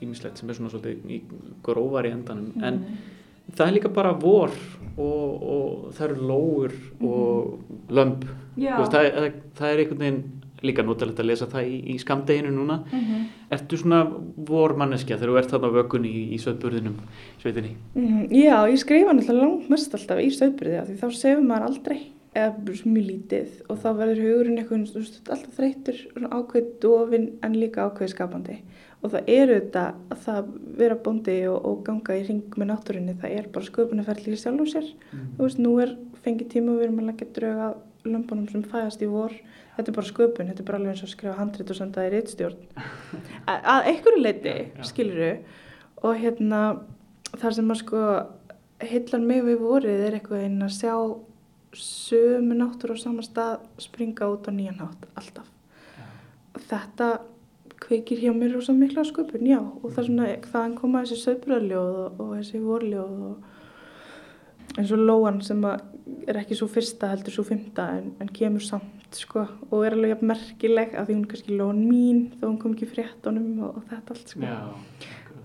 ímislegt 0.00 0.40
sem 0.40 0.48
er 0.48 0.56
svona 0.56 0.72
svolítið 0.72 1.12
í 1.12 1.18
gróvar 1.66 2.08
í 2.08 2.14
endanum 2.14 2.54
mm. 2.54 2.64
en 2.64 3.52
það 3.52 3.66
er 3.66 3.76
líka 3.76 3.92
bara 3.98 4.14
vor 4.16 4.56
og, 4.96 5.44
og 5.52 5.92
það 5.98 6.06
eru 6.06 6.30
lóur 6.30 6.78
og 7.04 7.52
mm. 7.52 7.84
lömp 8.00 8.26
veist, 8.56 8.96
það, 8.96 9.10
það, 9.18 9.38
það 9.60 9.68
er 9.68 9.84
einhvern 9.84 10.02
veginn 10.06 10.24
líka 10.64 10.88
notalegt 10.88 11.20
að 11.20 11.30
lesa 11.34 11.52
það 11.52 11.68
í, 11.68 11.76
í 11.92 12.00
skamdeginu 12.00 12.56
núna 12.56 12.80
mm 12.80 12.98
-hmm. 12.98 13.30
Ertu 13.52 13.76
svona 13.76 14.00
vormanneskja 14.48 15.20
þegar 15.20 15.34
þú 15.34 15.38
ert 15.42 15.52
þarna 15.52 15.68
á 15.68 15.76
vökunni 15.76 16.08
í, 16.08 16.26
í 16.32 16.40
söðburðinum 16.40 16.96
sveitinni? 17.42 17.76
-hmm. 17.94 18.26
Já, 18.32 18.64
ég 18.72 18.80
skrifa 18.80 19.12
náttúrulega 19.12 19.44
langt 19.44 19.68
mest 19.70 19.94
alltaf 19.94 20.18
í 20.24 20.30
söðburði 20.32 20.84
því 20.88 20.96
þá 20.96 21.08
sefur 21.12 21.44
maður 21.44 21.68
aldrei 21.68 22.15
eða 22.36 22.76
mjög 22.84 23.06
lítið 23.06 23.60
og 23.70 23.78
þá 23.82 23.86
verður 24.00 24.22
hugurinn 24.26 24.60
eitthvað 24.60 25.32
alltaf 25.34 25.56
þreytur, 25.56 26.00
ákveð 26.28 26.68
dofin 26.82 27.26
en 27.46 27.56
líka 27.56 27.86
ákveð 27.86 28.12
skapandi. 28.12 28.58
Og 29.04 29.12
það 29.12 29.28
eru 29.32 29.58
þetta 29.58 29.84
að 30.12 30.22
það 30.24 30.48
vera 30.80 30.96
bóndi 31.06 31.36
og, 31.50 31.58
og 31.68 31.82
ganga 31.86 32.16
í 32.16 32.24
ring 32.26 32.56
með 32.58 32.70
náttúrinni 32.72 33.16
það 33.20 33.36
er 33.38 33.50
bara 33.54 33.68
sköpunarferðlíki 33.68 34.40
sjálf 34.40 34.64
og 34.64 34.72
sér. 34.72 34.88
Mm. 35.12 35.26
þú 35.36 35.44
veist, 35.46 35.60
nú 35.62 35.74
er 35.84 35.92
fengið 36.24 36.50
tíma 36.54 36.72
og 36.72 36.80
við 36.80 36.88
erum 36.88 37.02
að 37.02 37.10
leggja 37.12 37.28
drauga 37.36 37.68
lömpunum 38.06 38.48
sem 38.50 38.64
fæðast 38.66 39.04
í 39.04 39.10
vor. 39.10 39.36
Þetta 39.76 39.92
er 39.92 39.96
bara 39.98 40.10
sköpun, 40.10 40.50
þetta 40.50 40.62
er 40.62 40.68
bara 40.70 40.80
alveg 40.80 40.94
eins 40.94 41.04
og 41.04 41.12
skrifa 41.12 41.36
handrit 41.36 41.70
og 41.70 41.78
senda 41.78 42.00
það 42.00 42.08
í 42.08 42.12
reittstjórn 42.14 42.60
að 43.74 43.88
einhverju 43.92 44.22
leiti, 44.22 44.54
skiluru 44.88 45.32
og 46.00 46.20
hérna 46.22 46.60
þar 47.36 47.56
sem 47.56 47.66
maður 47.68 47.82
sko 47.82 48.04
hillar 48.86 49.24
mig 49.24 49.42
við 49.44 49.62
vorið 49.62 50.04
er 50.06 50.16
eitthvað 50.16 50.46
einn 50.46 50.64
að 50.64 50.74
sjá 50.76 50.94
sömu 51.80 52.56
náttur 52.56 52.94
á 52.94 52.96
sama 53.00 53.24
stað 53.24 53.64
springa 53.82 54.28
út 54.32 54.48
á 54.48 54.52
nýjan 54.52 54.80
hátt 54.82 55.08
alltaf. 55.14 55.48
Ja. 55.96 56.06
þetta 56.70 57.08
kveikir 57.82 58.22
hjá 58.22 58.32
mér 58.34 58.56
rosa 58.56 58.72
mikla 58.72 59.04
sköpun, 59.04 59.46
já 59.46 59.60
og 59.60 59.90
það 59.90 60.00
er 60.00 60.08
svona, 60.08 60.28
þaðan 60.52 60.78
koma 60.78 61.02
þessi 61.04 61.22
söðbröðljóð 61.22 61.98
og, 62.00 62.20
og 62.22 62.32
þessi 62.38 62.62
vorljóð 62.64 63.20
og 63.28 64.76
eins 64.76 64.92
og 64.92 65.04
Lóan 65.08 65.40
sem 65.44 65.62
er 65.66 66.40
ekki 66.40 66.56
svo 66.58 66.68
fyrsta 66.70 67.10
heldur 67.12 67.34
svo 67.34 67.44
fymta 67.46 67.88
en, 67.98 68.10
en 68.22 68.32
kemur 68.32 68.64
samt 68.64 69.16
sko 69.16 69.44
og 69.70 69.86
er 69.86 69.96
alveg 69.96 70.24
merkileg 70.26 70.96
að 70.96 71.08
því 71.08 71.16
hún 71.16 71.24
er 71.24 71.30
kannski 71.32 71.60
Lóan 71.60 71.84
mín 71.86 72.26
þó 72.36 72.48
hún 72.48 72.58
kom 72.62 72.76
ekki 72.76 72.90
fréttonum 72.90 73.62
og, 73.66 73.80
og 73.80 73.88
þetta 73.92 74.16
allt 74.16 74.34
sko. 74.34 74.42
Já, 74.44 74.58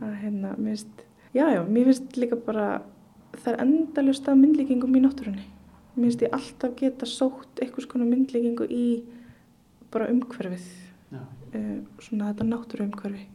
að 0.02 0.18
hérna, 0.24 0.56
mér 0.58 0.76
finnst 0.76 1.06
já, 1.36 1.46
já, 1.56 1.62
mér 1.68 1.92
finnst 1.92 2.20
líka 2.20 2.40
bara 2.48 2.68
það 3.38 3.54
er 3.54 3.64
endalust 3.66 4.28
af 4.28 4.40
myndlíkingum 4.40 4.98
í 4.98 5.04
náttúrunni 5.04 5.48
mér 5.96 6.08
finnst 6.08 6.24
ég 6.26 6.36
alltaf 6.36 6.76
geta 6.80 7.08
sótt 7.10 7.60
eitthvað 7.60 7.88
svona 7.88 8.08
myndlíkingu 8.08 8.68
í 8.72 8.86
bara 9.92 10.10
umhverfið. 10.12 10.70
Uh, 11.12 11.82
svona 12.00 12.30
þetta 12.30 12.46
náttúru 12.48 12.86
umhverfi 12.88 13.26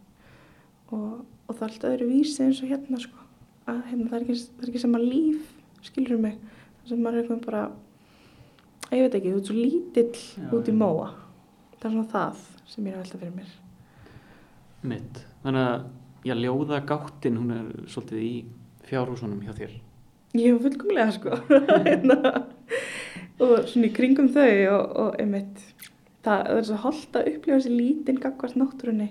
og, 0.88 1.18
og 1.26 1.50
það 1.50 1.64
er 1.66 1.66
alltaf 1.66 1.90
öðru 1.90 2.06
vísi 2.08 2.44
eins 2.46 2.62
og 2.64 2.70
hérna 2.70 3.00
sko. 3.02 3.24
Að 3.68 3.82
hérna, 3.90 4.06
það 4.08 4.16
er 4.16 4.24
ekki, 4.24 4.36
það 4.46 4.64
er 4.64 4.70
ekki 4.70 4.82
sama 4.86 5.00
líf 5.02 5.50
skilur 5.84 6.22
mig? 6.22 6.38
Þess 6.80 6.94
að 6.94 7.02
maður 7.02 7.18
er 7.18 7.26
eitthvað 7.26 7.44
bara 7.44 7.62
ég 8.94 9.04
veit 9.04 9.18
ekki, 9.18 9.32
þú 9.34 9.40
ert 9.42 9.50
svo 9.50 9.56
lítill 9.58 10.22
já, 10.22 10.48
út 10.56 10.70
í 10.70 10.76
móa. 10.76 11.10
Það 11.76 11.88
er 11.88 11.94
svona 11.96 12.12
það 12.14 12.42
sem 12.72 12.88
ég 12.88 12.94
er 12.94 12.96
að 12.96 13.04
velta 13.04 13.20
fyrir 13.20 13.36
mér. 13.36 13.54
Mitt, 14.86 15.20
þannig 15.42 15.66
að 15.66 15.86
já, 16.30 16.34
ljóða 16.40 16.80
gáttin, 16.88 17.40
hún 17.42 17.56
er 17.56 17.90
svolítið 17.90 18.24
í 18.24 18.32
fjárhúsunum 18.86 19.42
hjá 19.44 19.52
þér 19.58 19.76
Ég 20.36 20.52
hef 20.52 20.66
fullkomlega 20.66 21.16
sko 21.16 21.40
hérna. 21.88 22.18
og 23.40 23.56
svona 23.68 23.88
í 23.88 23.94
kringum 23.96 24.30
þau 24.32 24.52
og, 24.74 24.84
og 25.02 25.18
einmitt 25.22 25.62
það, 26.24 26.40
það 26.40 26.56
er 26.58 26.68
svo 26.70 26.78
holdt 26.84 27.18
að 27.18 27.32
upplifa 27.32 27.58
þessi 27.58 27.74
lítinn 27.74 28.22
gagvart 28.22 28.56
náttúrunni 28.60 29.10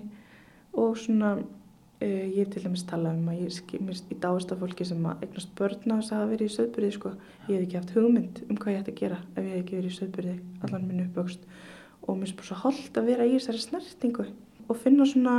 og 0.76 0.98
svona 1.00 1.36
Uh, 1.96 2.26
ég 2.28 2.50
til 2.52 2.60
dæmis 2.60 2.82
talað 2.84 3.14
um 3.16 3.28
að 3.32 3.38
ég, 3.46 3.54
ég 3.72 4.18
dáist 4.20 4.50
af 4.52 4.58
fólki 4.60 4.84
sem 4.84 5.04
að 5.08 5.22
eignast 5.24 5.54
börn 5.56 5.78
á 5.88 5.96
þess 5.96 6.10
að 6.12 6.18
hafa 6.18 6.26
verið 6.28 6.50
í 6.50 6.52
söðbyrði 6.52 6.90
sko. 6.92 7.12
Ég 7.46 7.54
hef 7.54 7.62
ekki 7.62 7.78
haft 7.78 7.92
hugmynd 7.96 8.40
um 8.44 8.58
hvað 8.60 8.74
ég 8.74 8.82
ætti 8.82 8.92
að 8.92 8.98
gera 8.98 9.20
ef 9.30 9.38
ég 9.38 9.46
hef 9.54 9.62
ekki 9.62 9.78
verið 9.78 9.88
í 9.88 9.96
söðbyrði 9.96 10.34
allan 10.66 10.84
minn 10.90 11.06
uppvöxt 11.06 11.46
og 12.04 12.18
mér 12.20 12.34
bara 12.36 12.48
svo 12.50 12.58
holdt 12.66 13.00
að 13.00 13.08
vera 13.08 13.24
í 13.24 13.32
þessari 13.38 13.62
snertingu 13.64 14.26
og 14.66 14.80
finna 14.82 15.08
svona, 15.08 15.38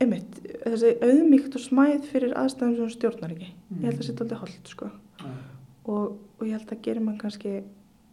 einmitt, 0.00 0.40
þessi 0.64 0.94
auðmíkt 1.04 1.60
og 1.60 1.66
smæð 1.66 2.08
fyrir 2.14 2.32
aðstæðum 2.40 2.78
sem 2.80 2.94
stjórnar 2.96 3.36
ekki. 3.36 3.50
Ég 3.52 3.84
held 3.84 3.92
að 3.92 4.00
það 4.00 4.08
setja 4.08 4.24
alltaf 4.24 4.44
holdt 4.46 4.72
sko. 4.72 4.92
Og, 5.84 6.14
og 6.38 6.46
ég 6.46 6.56
held 6.56 6.72
að 6.72 6.82
gerir 6.86 7.04
mann 7.04 7.20
kannski, 7.20 7.58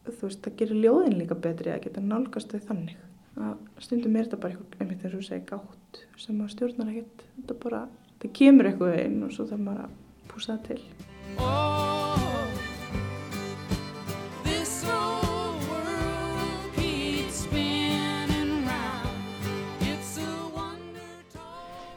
þú 0.08 0.18
veist, 0.26 0.42
það 0.44 0.58
gerir 0.62 0.84
ljóðin 0.86 1.18
líka 1.20 1.38
betri 1.46 1.72
að 1.72 1.86
geta 1.86 2.04
nálgast 2.04 2.52
þau 2.52 2.68
þannig. 2.72 2.98
Að 3.42 3.56
stundum 3.80 4.18
er 4.20 4.28
þetta 4.28 4.42
bara 4.44 4.56
eitthvað, 4.56 4.80
einmitt 4.84 5.06
eins 5.08 5.18
og 5.18 5.28
segja 5.28 5.46
gátt 5.54 6.02
sem 6.20 6.42
að 6.44 6.52
stjórnar 6.56 6.92
ekkert. 6.92 7.26
Þetta 7.38 7.60
bara, 7.64 7.86
það 8.20 8.36
kemur 8.42 8.72
eitthvað 8.72 9.00
inn 9.06 9.22
og 9.24 9.36
svo 9.36 9.48
þarf 9.48 9.66
maður 9.70 9.88
að 9.88 9.96
púsa 10.34 10.58
það 10.58 10.68
til. 10.68 10.82
Oh, 11.40 12.12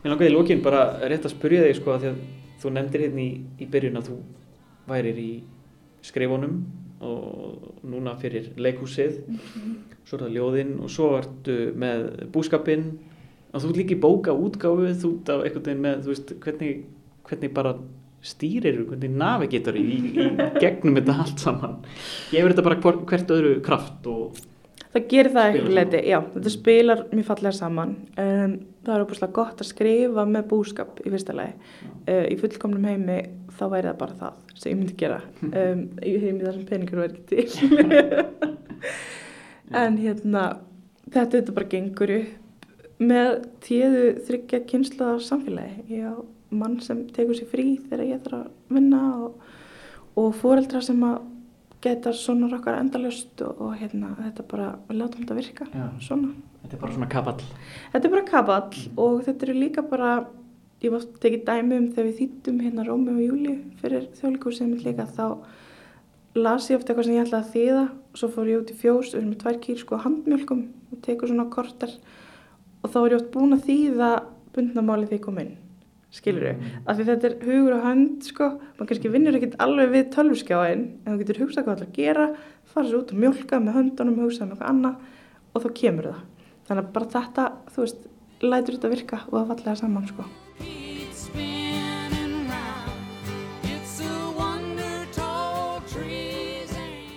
Mér 0.05 0.13
langaði 0.13 0.29
í 0.29 0.33
lókin 0.35 0.61
bara 0.61 0.81
rétt 1.09 1.25
að 1.25 1.33
spurja 1.33 1.63
þig 1.65 1.79
sko 1.79 1.93
að 1.95 2.03
því 2.03 2.09
að 2.11 2.17
þú 2.61 2.71
nefndir 2.75 3.03
hérna 3.07 3.23
í, 3.23 3.29
í 3.57 3.69
byrjun 3.73 3.97
að 3.97 4.11
þú 4.11 4.17
værir 4.89 5.19
í 5.21 5.33
skrifunum 6.05 6.61
og 7.05 7.81
núna 7.85 8.15
fyrir 8.21 8.53
leikhúsið. 8.57 9.25
Mm 9.27 9.39
-hmm. 9.39 9.75
svo 10.05 10.17
er 10.17 10.23
það 10.25 10.37
ljóðinn 10.37 10.81
og 10.81 10.91
svo 10.91 11.17
ertu 11.19 11.73
með 11.77 12.31
búskapinn. 12.33 12.99
Og 13.53 13.63
þú 13.63 13.77
líki 13.77 14.01
bóka 14.01 14.33
útgáfu 14.33 14.95
þú 14.95 15.11
ert 15.19 15.29
á 15.31 15.37
einhvern 15.45 15.65
veginn 15.65 15.83
með 15.83 16.07
veist, 16.07 16.33
hvernig, 16.41 16.85
hvernig 17.25 17.55
bara 17.55 17.75
stýrir 18.25 18.87
hvernig 18.89 19.11
navigator 19.11 19.77
í, 19.77 19.85
í 19.85 20.25
gegnum 20.63 20.97
þetta 20.97 21.19
allt 21.21 21.39
saman. 21.39 21.77
Gefur 22.31 22.51
þetta 22.51 22.63
bara 22.63 22.81
hvert, 22.81 23.07
hvert 23.07 23.31
öðru 23.31 23.61
kraft 23.65 24.07
og 24.07 24.39
það 24.95 25.09
gerir 25.11 25.35
það 25.35 25.49
eitthvað 25.49 25.77
leiti, 25.79 26.01
já, 26.07 26.19
þetta 26.35 26.53
spilar 26.55 27.03
mjög 27.11 27.27
fallega 27.31 27.53
saman. 27.53 27.95
Um, 28.15 28.55
það 28.85 28.95
er 28.95 29.05
óbúslega 29.05 29.37
gott 29.39 29.63
að 29.63 29.71
skrifa 29.71 30.27
með 30.31 30.47
búskap 30.53 31.01
í 31.03 31.11
fyrsta 31.11 31.37
lagi. 31.37 31.57
Uh, 32.07 32.27
í 32.31 32.37
fullkomnum 32.41 32.87
heimi 32.89 33.19
þá 33.59 33.65
væri 33.73 33.91
það 33.91 33.99
bara 34.03 34.19
það 34.21 34.39
sem 34.55 34.71
ég 34.71 34.79
myndi 34.81 34.97
gera. 35.01 35.21
Um, 35.65 35.83
í 36.03 36.15
heimi 36.23 36.45
þar 36.45 36.57
sem 36.59 36.69
peningur 36.71 37.05
ekki 37.09 37.23
til. 37.31 37.45
En 39.75 39.97
hérna 39.97 40.43
þetta, 41.09 41.39
þetta 41.39 41.53
bara 41.57 41.71
gengur 41.73 42.11
upp 42.19 42.41
með 43.03 43.31
tíðu 43.65 44.03
þryggja 44.27 44.61
kynsla 44.69 45.15
samfélagi. 45.25 45.87
Ég 45.91 46.05
á 46.05 46.15
mann 46.55 46.79
sem 46.85 47.05
tegur 47.15 47.37
sér 47.39 47.49
frí 47.51 47.67
þegar 47.89 48.05
ég 48.07 48.21
þarf 48.25 48.45
að 48.45 48.75
vinna 48.77 49.01
og, 49.25 49.47
og 50.21 50.35
fóreldra 50.39 50.83
sem 50.85 51.01
að 51.07 51.23
geta 51.85 52.15
svona 52.17 52.49
okkar 52.57 52.79
endalust 52.81 53.43
og, 53.45 53.61
og 53.61 53.75
hérna, 53.81 54.15
þetta 54.21 54.47
bara, 54.49 54.71
við 54.89 55.01
látum 55.01 55.25
þetta 55.25 55.39
virka 55.41 55.67
Já. 55.69 55.89
Þetta 56.65 56.77
er 56.79 56.81
bara 56.81 56.95
svona 56.95 57.11
kapall. 57.13 57.43
Þetta 57.93 58.09
er 58.09 58.15
bara 58.15 58.29
kapall 58.31 58.79
mm. 58.79 58.95
og 59.05 59.19
þetta 59.27 59.47
eru 59.47 59.57
líka 59.59 59.85
bara 59.85 60.13
ég 60.85 60.93
var 60.93 61.05
tekið 61.23 61.45
dæmi 61.49 61.79
um 61.81 61.91
þegar 61.93 62.09
við 62.09 62.19
þýttum 62.21 62.61
hérna 62.65 62.85
Rómi 62.87 63.15
og 63.15 63.23
Júli 63.25 63.55
fyrir 63.81 64.09
þjóðlíkursið 64.19 64.71
mitt 64.71 64.85
líka 64.85 65.07
þá 65.09 65.27
las 66.37 66.69
ég 66.71 66.79
ofta 66.79 66.93
eitthvað 66.93 67.09
sem 67.09 67.17
ég 67.17 67.27
ætlaði 67.27 67.45
að 67.45 67.53
þýða 67.55 67.83
og 67.89 68.21
svo 68.21 68.31
fór 68.35 68.51
ég 68.51 68.63
út 68.63 68.73
í 68.73 68.79
fjós 68.79 69.11
og 69.11 69.15
við 69.15 69.21
erum 69.21 69.33
með 69.33 69.43
tvær 69.45 69.61
kýr 69.65 69.81
sko 69.81 70.01
handmjölkum 70.05 70.63
og 70.93 71.03
tekur 71.07 71.31
svona 71.31 71.51
kortar 71.53 71.93
og 72.83 72.91
þá 72.91 72.99
er 73.03 73.15
ég 73.15 73.21
oft 73.21 73.31
búin 73.35 73.57
að 73.57 73.69
þýða 73.69 74.11
bundnamáli 74.55 75.09
því 75.11 75.19
ég 75.19 75.25
kom 75.25 75.41
inn 75.43 75.55
skilur 76.15 76.47
þau, 76.47 76.55
mm. 76.55 76.75
af 76.87 76.99
því 76.99 77.07
þetta 77.09 77.29
er 77.29 77.37
hugur 77.49 77.75
og 77.75 77.87
hönd 77.89 78.29
sko, 78.29 78.51
mann 78.79 78.91
kannski 78.91 79.11
vinnur 79.11 79.39
ekkert 79.39 79.57
alveg 79.65 79.91
við 79.91 80.05
tölvskjáin, 80.15 80.85
en 81.03 81.11
þú 81.11 81.25
getur 81.25 81.41
hugsað 81.43 81.67
hvað 81.67 81.81
það 81.81 81.83
er 81.83 81.89
að 81.89 81.99
gera 81.99 82.29
fara 82.71 82.87
sér 82.87 83.01
út 83.01 83.11
og 83.11 83.21
mjölka 83.25 83.61
með 83.63 83.79
höndunum 83.81 84.23
hugsað 84.23 84.47
með 84.47 84.55
eitthvað 84.55 84.73
annað 84.77 85.51
og 85.51 85.67
þá 85.67 85.69
kemur 85.83 86.11
það. 86.13 86.23
Þannig 86.69 86.85
að 86.87 86.95
bara 86.95 87.13
þetta, 87.19 87.51
þú 87.75 87.85
veist 87.85 88.09
lætur 88.45 88.79
þetta 88.79 88.95
virka 88.95 89.23
og 89.27 89.37
það 89.41 89.53
fallega 89.53 89.79
saman 89.83 90.11
sko 90.13 90.31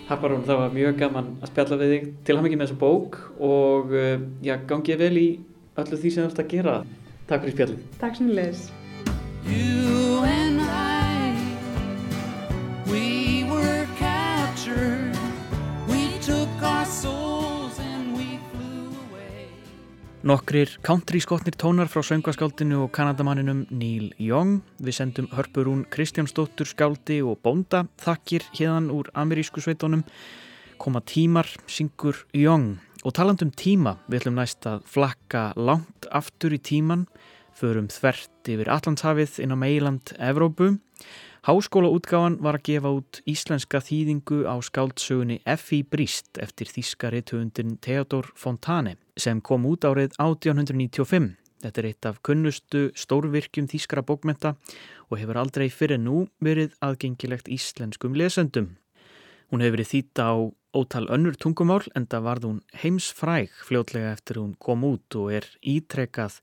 Harparum, 0.07 0.43
það 0.47 0.59
var 0.61 0.69
mjög 0.71 0.99
gaman 1.01 1.25
að 1.41 1.49
spjalla 1.51 1.77
við 1.81 1.89
þig 1.93 2.05
til 2.27 2.37
ham 2.37 2.45
ekki 2.47 2.59
með 2.59 2.69
þessa 2.69 2.79
bók 2.79 3.17
og 3.43 3.91
eh, 3.91 4.23
já, 4.45 4.55
gangið 4.69 5.03
vel 5.03 5.19
í 5.19 5.27
öllu 5.83 5.99
því 5.99 6.13
sem 6.13 6.23
þú 6.23 6.29
ert 6.31 6.41
að 6.45 6.55
gera. 6.55 6.77
Takk 7.27 7.43
fyrir 7.43 7.57
spjallin. 7.57 7.83
Takk 7.99 8.21
sem 8.21 8.31
leðis. 8.39 8.67
Nokkrir 20.27 20.67
country-skotnir 20.83 21.55
tónar 21.55 21.87
frá 21.87 22.01
söngaskáldinu 22.03 22.81
og 22.83 22.89
kanadamanninum 22.91 23.61
Neil 23.71 24.09
Young. 24.19 24.57
Við 24.83 24.95
sendum 24.97 25.29
hörpurún 25.31 25.85
Kristjánsdóttur 25.93 26.67
skáldi 26.67 27.21
og 27.23 27.37
bónda 27.45 27.85
þakkir 28.03 28.43
hérðan 28.57 28.89
úr 28.91 29.07
amerísku 29.15 29.63
sveitónum. 29.63 30.01
Koma 30.83 30.99
tímar, 30.99 31.47
syngur 31.71 32.25
Young. 32.35 32.75
Og 33.07 33.15
talandum 33.15 33.53
tíma, 33.55 34.01
við 34.11 34.25
ætlum 34.25 34.35
næst 34.41 34.67
að 34.67 34.83
flakka 34.91 35.45
langt 35.55 36.09
aftur 36.11 36.57
í 36.57 36.59
tíman, 36.59 37.07
förum 37.55 37.87
þvert 37.87 38.51
yfir 38.51 38.73
Allandshafið 38.73 39.39
inn 39.45 39.55
á 39.55 39.57
meiland 39.63 40.11
Evrópu. 40.19 40.73
Háskólaútgáfan 41.47 42.33
var 42.43 42.57
að 42.57 42.65
gefa 42.67 42.89
út 42.91 43.17
íslenska 43.23 43.79
þýðingu 43.79 44.41
á 44.51 44.59
skáldsögunni 44.59 45.37
F.I. 45.47 45.77
Brist 45.87 46.35
eftir 46.43 46.67
þýskari 46.67 47.21
töfundin 47.23 47.77
Theodor 47.79 48.27
Fontane 48.35 48.97
sem 49.15 49.39
kom 49.39 49.63
út 49.69 49.87
árið 49.87 50.11
1895. 50.19 51.29
Þetta 51.63 51.79
er 51.79 51.87
eitt 51.87 52.09
af 52.09 52.19
kunnustu 52.27 52.81
stórvirkjum 52.99 53.71
þýskara 53.71 54.03
bókmenta 54.03 54.57
og 55.07 55.21
hefur 55.21 55.39
aldrei 55.39 55.69
fyrir 55.71 56.03
nú 56.03 56.25
verið 56.43 56.75
aðgengilegt 56.83 57.47
íslenskum 57.47 58.19
lesendum. 58.19 58.73
Hún 59.47 59.63
hefur 59.63 59.79
verið 59.79 59.93
þýta 59.93 60.27
á 60.27 60.35
ótal 60.75 61.07
önnur 61.07 61.39
tungumál 61.39 61.87
en 61.95 62.11
það 62.11 62.27
varð 62.27 62.51
hún 62.51 62.63
heimsfræg 62.83 63.55
fljótlega 63.63 64.11
eftir 64.19 64.43
hún 64.43 64.57
kom 64.59 64.83
út 64.83 65.15
og 65.15 65.31
er 65.39 65.47
ítrekað 65.63 66.41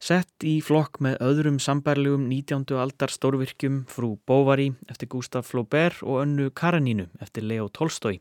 Sett 0.00 0.44
í 0.48 0.62
flokk 0.64 0.96
með 1.04 1.18
öðrum 1.20 1.58
sambærlegum 1.60 2.22
19. 2.30 2.62
aldar 2.80 3.12
stórvirkjum 3.12 3.82
frú 3.84 4.14
Bóvari 4.24 4.70
eftir 4.88 5.10
Gustaf 5.12 5.50
Flaubert 5.50 5.98
og 6.00 6.22
önnu 6.22 6.46
Karanínu 6.56 7.04
eftir 7.20 7.44
Leo 7.44 7.66
Tolstói. 7.68 8.14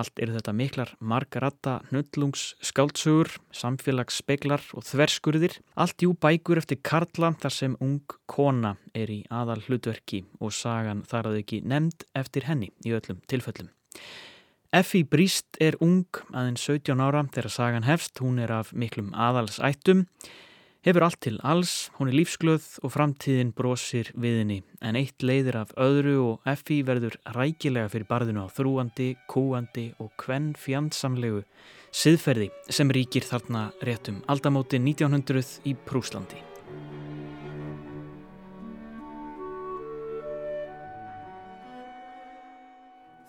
Allt 0.00 0.16
eru 0.24 0.32
þetta 0.32 0.54
miklar 0.56 0.94
margaratta, 1.04 1.74
nullungs, 1.92 2.54
skáltsugur, 2.64 3.28
samfélagsspeglar 3.52 4.64
og 4.72 4.86
þverskurðir. 4.88 5.58
Allt 5.76 6.06
jú 6.06 6.14
bækur 6.16 6.62
eftir 6.62 6.80
Karla 6.80 7.34
þar 7.42 7.52
sem 7.52 7.76
ung 7.84 8.00
kona 8.24 8.78
er 8.96 9.12
í 9.12 9.20
aðal 9.28 9.60
hlutverki 9.66 10.22
og 10.40 10.56
sagan 10.56 11.04
þar 11.04 11.34
að 11.34 11.42
ekki 11.42 11.60
nefnd 11.68 12.08
eftir 12.16 12.48
henni 12.48 12.70
í 12.80 12.96
öllum 12.96 13.20
tilföllum. 13.28 13.68
Effie 14.72 15.04
Bríst 15.04 15.60
er 15.60 15.76
ung, 15.84 16.08
aðeins 16.32 16.64
17 16.64 17.04
ára 17.04 17.26
þegar 17.28 17.52
sagan 17.52 17.84
hefst. 17.86 18.24
Hún 18.24 18.40
er 18.40 18.56
af 18.56 18.72
miklum 18.72 19.12
aðalsættum. 19.12 20.06
Hefur 20.84 21.06
allt 21.06 21.22
til 21.24 21.38
alls, 21.40 21.88
hún 21.96 22.10
er 22.10 22.16
lífsglöð 22.18 22.64
og 22.84 22.90
framtíðin 22.92 23.54
brosir 23.56 24.10
við 24.20 24.34
henni 24.42 24.56
en 24.84 24.98
eitt 25.00 25.24
leiðir 25.24 25.56
af 25.62 25.70
öðru 25.80 26.16
og 26.20 26.48
Effie 26.52 26.84
verður 26.84 27.14
rækilega 27.32 27.88
fyrir 27.88 28.04
barðinu 28.10 28.42
á 28.44 28.52
þrúandi, 28.52 29.06
kúandi 29.24 29.86
og 29.96 30.10
kvenn 30.20 30.50
fjandsamlegu 30.60 31.40
siðferði 31.88 32.50
sem 32.68 32.92
ríkir 32.92 33.24
þarna 33.24 33.70
réttum 33.80 34.18
aldamóti 34.28 34.76
1900 34.76 35.64
í 35.64 35.72
Prúslandi. 35.88 36.42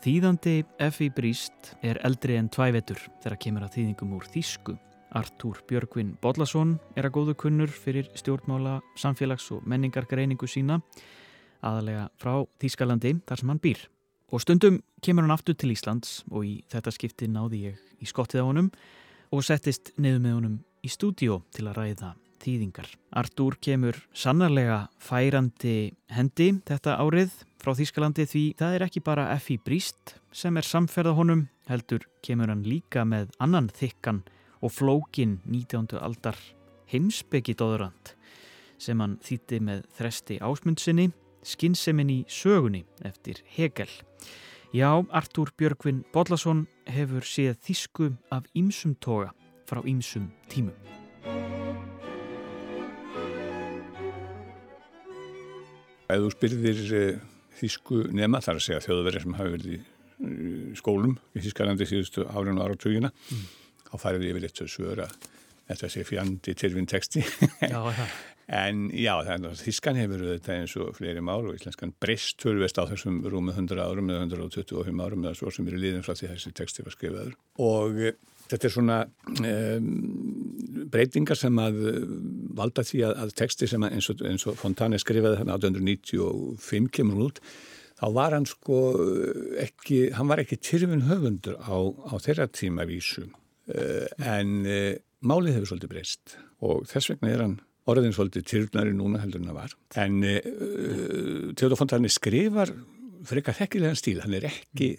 Þýðandi 0.03 0.57
Effie 0.83 1.15
Bríst 1.15 1.71
er 1.79 2.03
eldri 2.03 2.35
en 2.35 2.51
tvævetur 2.51 2.99
þegar 3.23 3.39
kemur 3.47 3.69
að 3.69 3.79
þýðingum 3.79 4.19
úr 4.19 4.27
Þísku 4.35 4.75
Artúr 5.15 5.61
Björgvin 5.69 6.17
Bodlason 6.19 6.75
er 6.99 7.07
að 7.07 7.15
góðu 7.15 7.35
kunnur 7.39 7.71
fyrir 7.71 8.09
stjórnmála, 8.19 8.81
samfélags 8.99 9.47
og 9.55 9.63
menningargreiningu 9.63 10.47
sína 10.49 10.81
aðalega 11.63 12.09
frá 12.19 12.43
Þýskalandi 12.59 13.13
þar 13.23 13.41
sem 13.41 13.53
hann 13.53 13.61
býr. 13.63 13.85
Og 14.33 14.43
stundum 14.43 14.81
kemur 15.05 15.23
hann 15.23 15.35
aftur 15.35 15.55
til 15.55 15.71
Íslands 15.71 16.19
og 16.31 16.43
í 16.43 16.53
þetta 16.71 16.91
skipti 16.91 17.31
náði 17.31 17.61
ég 17.69 18.03
í 18.03 18.09
skottið 18.09 18.43
á 18.43 18.49
honum 18.49 18.69
og 19.31 19.47
settist 19.47 19.93
niður 19.95 20.21
með 20.25 20.37
honum 20.39 20.59
í 20.83 20.91
stúdíó 20.91 21.39
til 21.55 21.69
að 21.69 21.79
ræða 21.79 22.11
þýðingar. 22.43 22.91
Artúr 23.15 23.55
kemur 23.63 23.97
sannarlega 24.13 24.83
færandi 24.99 25.95
hendi 26.11 26.51
þetta 26.67 26.99
árið 26.99 27.39
frá 27.63 27.71
Þýskalandi 27.79 28.27
því 28.29 28.45
það 28.59 28.75
er 28.75 28.89
ekki 28.89 29.05
bara 29.05 29.31
F.I. 29.39 29.61
Bríst 29.63 30.17
sem 30.35 30.59
er 30.59 30.67
samferða 30.67 31.15
honum 31.17 31.47
heldur 31.71 32.03
kemur 32.25 32.51
hann 32.51 32.67
líka 32.67 33.07
með 33.07 33.31
annan 33.39 33.71
þykkan 33.73 34.25
og 34.61 34.71
flókin 34.71 35.39
19. 35.45 35.97
aldar 35.99 36.37
heimsbyggi 36.91 37.55
dóðurand 37.57 38.15
sem 38.81 38.99
hann 38.99 39.17
þýtti 39.23 39.61
með 39.63 39.85
þresti 39.97 40.39
ásmundsinni 40.43 41.11
Skinnsemin 41.45 42.09
í 42.09 42.19
sögunni 42.25 42.81
eftir 43.05 43.43
Hegel. 43.53 43.91
Já, 44.73 44.89
Artúr 45.13 45.51
Björgvin 45.53 46.01
Bodlason 46.09 46.63
hefur 46.89 47.21
séð 47.21 47.59
þísku 47.67 48.07
af 48.33 48.47
ýmsum 48.57 48.95
toga 48.97 49.29
frá 49.69 49.83
ýmsum 49.85 50.31
tímum. 50.49 50.73
Ef 56.09 56.21
þú 56.21 56.31
spyrðir 56.33 56.81
uh, 56.97 57.21
þísku 57.59 58.07
nema 58.13 58.41
þar 58.41 58.57
að 58.57 58.65
segja 58.65 58.81
þjóðverðir 58.87 59.25
sem 59.27 59.37
hafi 59.37 59.53
verið 59.53 59.75
í 59.75 60.73
skólum 60.79 61.15
í 61.35 61.45
Þískalandi 61.45 61.85
síðustu 61.89 62.25
árinu 62.25 62.65
ára 62.65 62.77
tugina 62.79 63.13
mm 63.13 63.64
þá 63.95 64.03
farið 64.03 64.29
yfir 64.29 64.47
eitt 64.49 64.61
svo 64.61 64.67
svör 64.69 65.05
að 65.07 65.17
þetta 65.69 65.89
sé 65.91 66.05
fjandi 66.05 66.55
tilvinn 66.57 66.87
texti. 66.89 67.23
Já, 67.61 67.79
en 68.61 68.85
já, 68.93 69.13
þannig 69.25 69.51
að 69.51 69.63
þískan 69.65 69.99
hefur 69.99 70.23
þetta 70.29 70.59
eins 70.59 70.75
og 70.81 70.93
fleiri 70.99 71.23
mál 71.25 71.41
og 71.41 71.55
íslenskan 71.57 71.95
breyst 72.01 72.37
tölvest 72.43 72.77
á 72.77 72.85
þessum 72.91 73.23
rúmið 73.25 73.61
100 73.63 73.81
árum 73.81 74.11
eða 74.13 74.27
125 74.27 75.03
árum 75.07 75.25
eða 75.25 75.39
svo 75.39 75.53
sem 75.53 75.67
eru 75.69 75.81
líðin 75.81 76.05
frá 76.05 76.13
því 76.13 76.31
þessi 76.33 76.55
texti 76.57 76.85
var 76.85 76.95
skrifaður. 76.95 77.37
Og 77.65 78.01
e, 78.05 78.11
þetta 78.51 78.67
er 78.69 78.75
svona 78.75 78.97
um, 79.41 79.87
breytingar 80.93 81.39
sem 81.39 81.61
að 81.61 81.79
valda 82.59 82.85
því 82.85 83.07
að, 83.07 83.15
að 83.23 83.37
texti 83.41 83.69
sem 83.71 83.87
að 83.87 83.97
eins 83.97 84.11
og, 84.13 84.27
eins 84.29 84.45
og 84.51 84.59
Fontane 84.59 85.01
skrifaði 85.01 85.41
þannig 85.41 85.57
1895 85.71 86.91
kemur 86.99 87.25
út 87.29 87.41
þá 87.95 88.05
var 88.11 88.35
hann 88.35 88.45
sko 88.45 88.77
ekki, 89.63 90.11
hann 90.13 90.29
var 90.29 90.43
ekki 90.43 90.59
tyrfin 90.59 91.07
höfundur 91.07 91.55
á, 91.63 91.73
á 92.11 92.13
þeirra 92.21 92.49
tímavísum 92.51 93.31
Eh, 93.31 93.44
en 93.65 94.65
eh, 94.69 94.97
málið 95.25 95.57
hefur 95.57 95.71
svolítið 95.71 95.93
breyst 95.93 96.35
og 96.65 96.85
þess 96.89 97.13
vegna 97.13 97.31
er 97.31 97.41
hann 97.45 97.55
orðin 97.89 98.13
svolítið 98.15 98.45
tyrfnari 98.49 98.93
núna 98.97 99.21
heldur 99.21 99.41
en 99.41 99.49
það 99.51 99.57
var. 99.59 99.73
En 100.01 100.19
uh, 100.25 100.35
eh, 100.35 101.49
Theodor 101.57 101.79
Fontane 101.79 102.11
skrifar 102.13 102.73
frekar 103.25 103.57
þekkilegan 103.57 103.97
stíl, 103.97 104.21
hann 104.21 104.35
er 104.37 104.47
ekki 104.51 104.95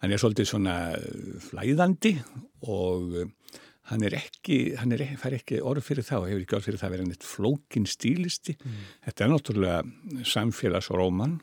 hann 0.00 0.14
er 0.14 0.22
svolítið 0.22 0.48
svona 0.48 0.74
flæðandi 1.44 2.14
og 2.72 3.18
hann 3.90 4.04
er 4.06 4.14
ekki, 4.16 4.76
hann 4.78 4.94
er, 4.94 5.02
fær 5.20 5.34
ekki 5.36 5.58
orð 5.66 5.84
fyrir 5.84 6.06
það 6.06 6.22
og 6.22 6.30
hefur 6.30 6.44
ekki 6.44 6.56
orð 6.56 6.68
fyrir 6.68 6.80
það 6.80 6.88
að 6.88 6.94
vera 6.94 7.06
neitt 7.08 7.26
flókin 7.26 7.88
stílisti. 7.90 8.54
Mm. 8.56 8.80
þetta 9.08 9.24
er 9.24 9.32
náttúrulega 9.34 10.24
samfélagsróman 10.30 11.36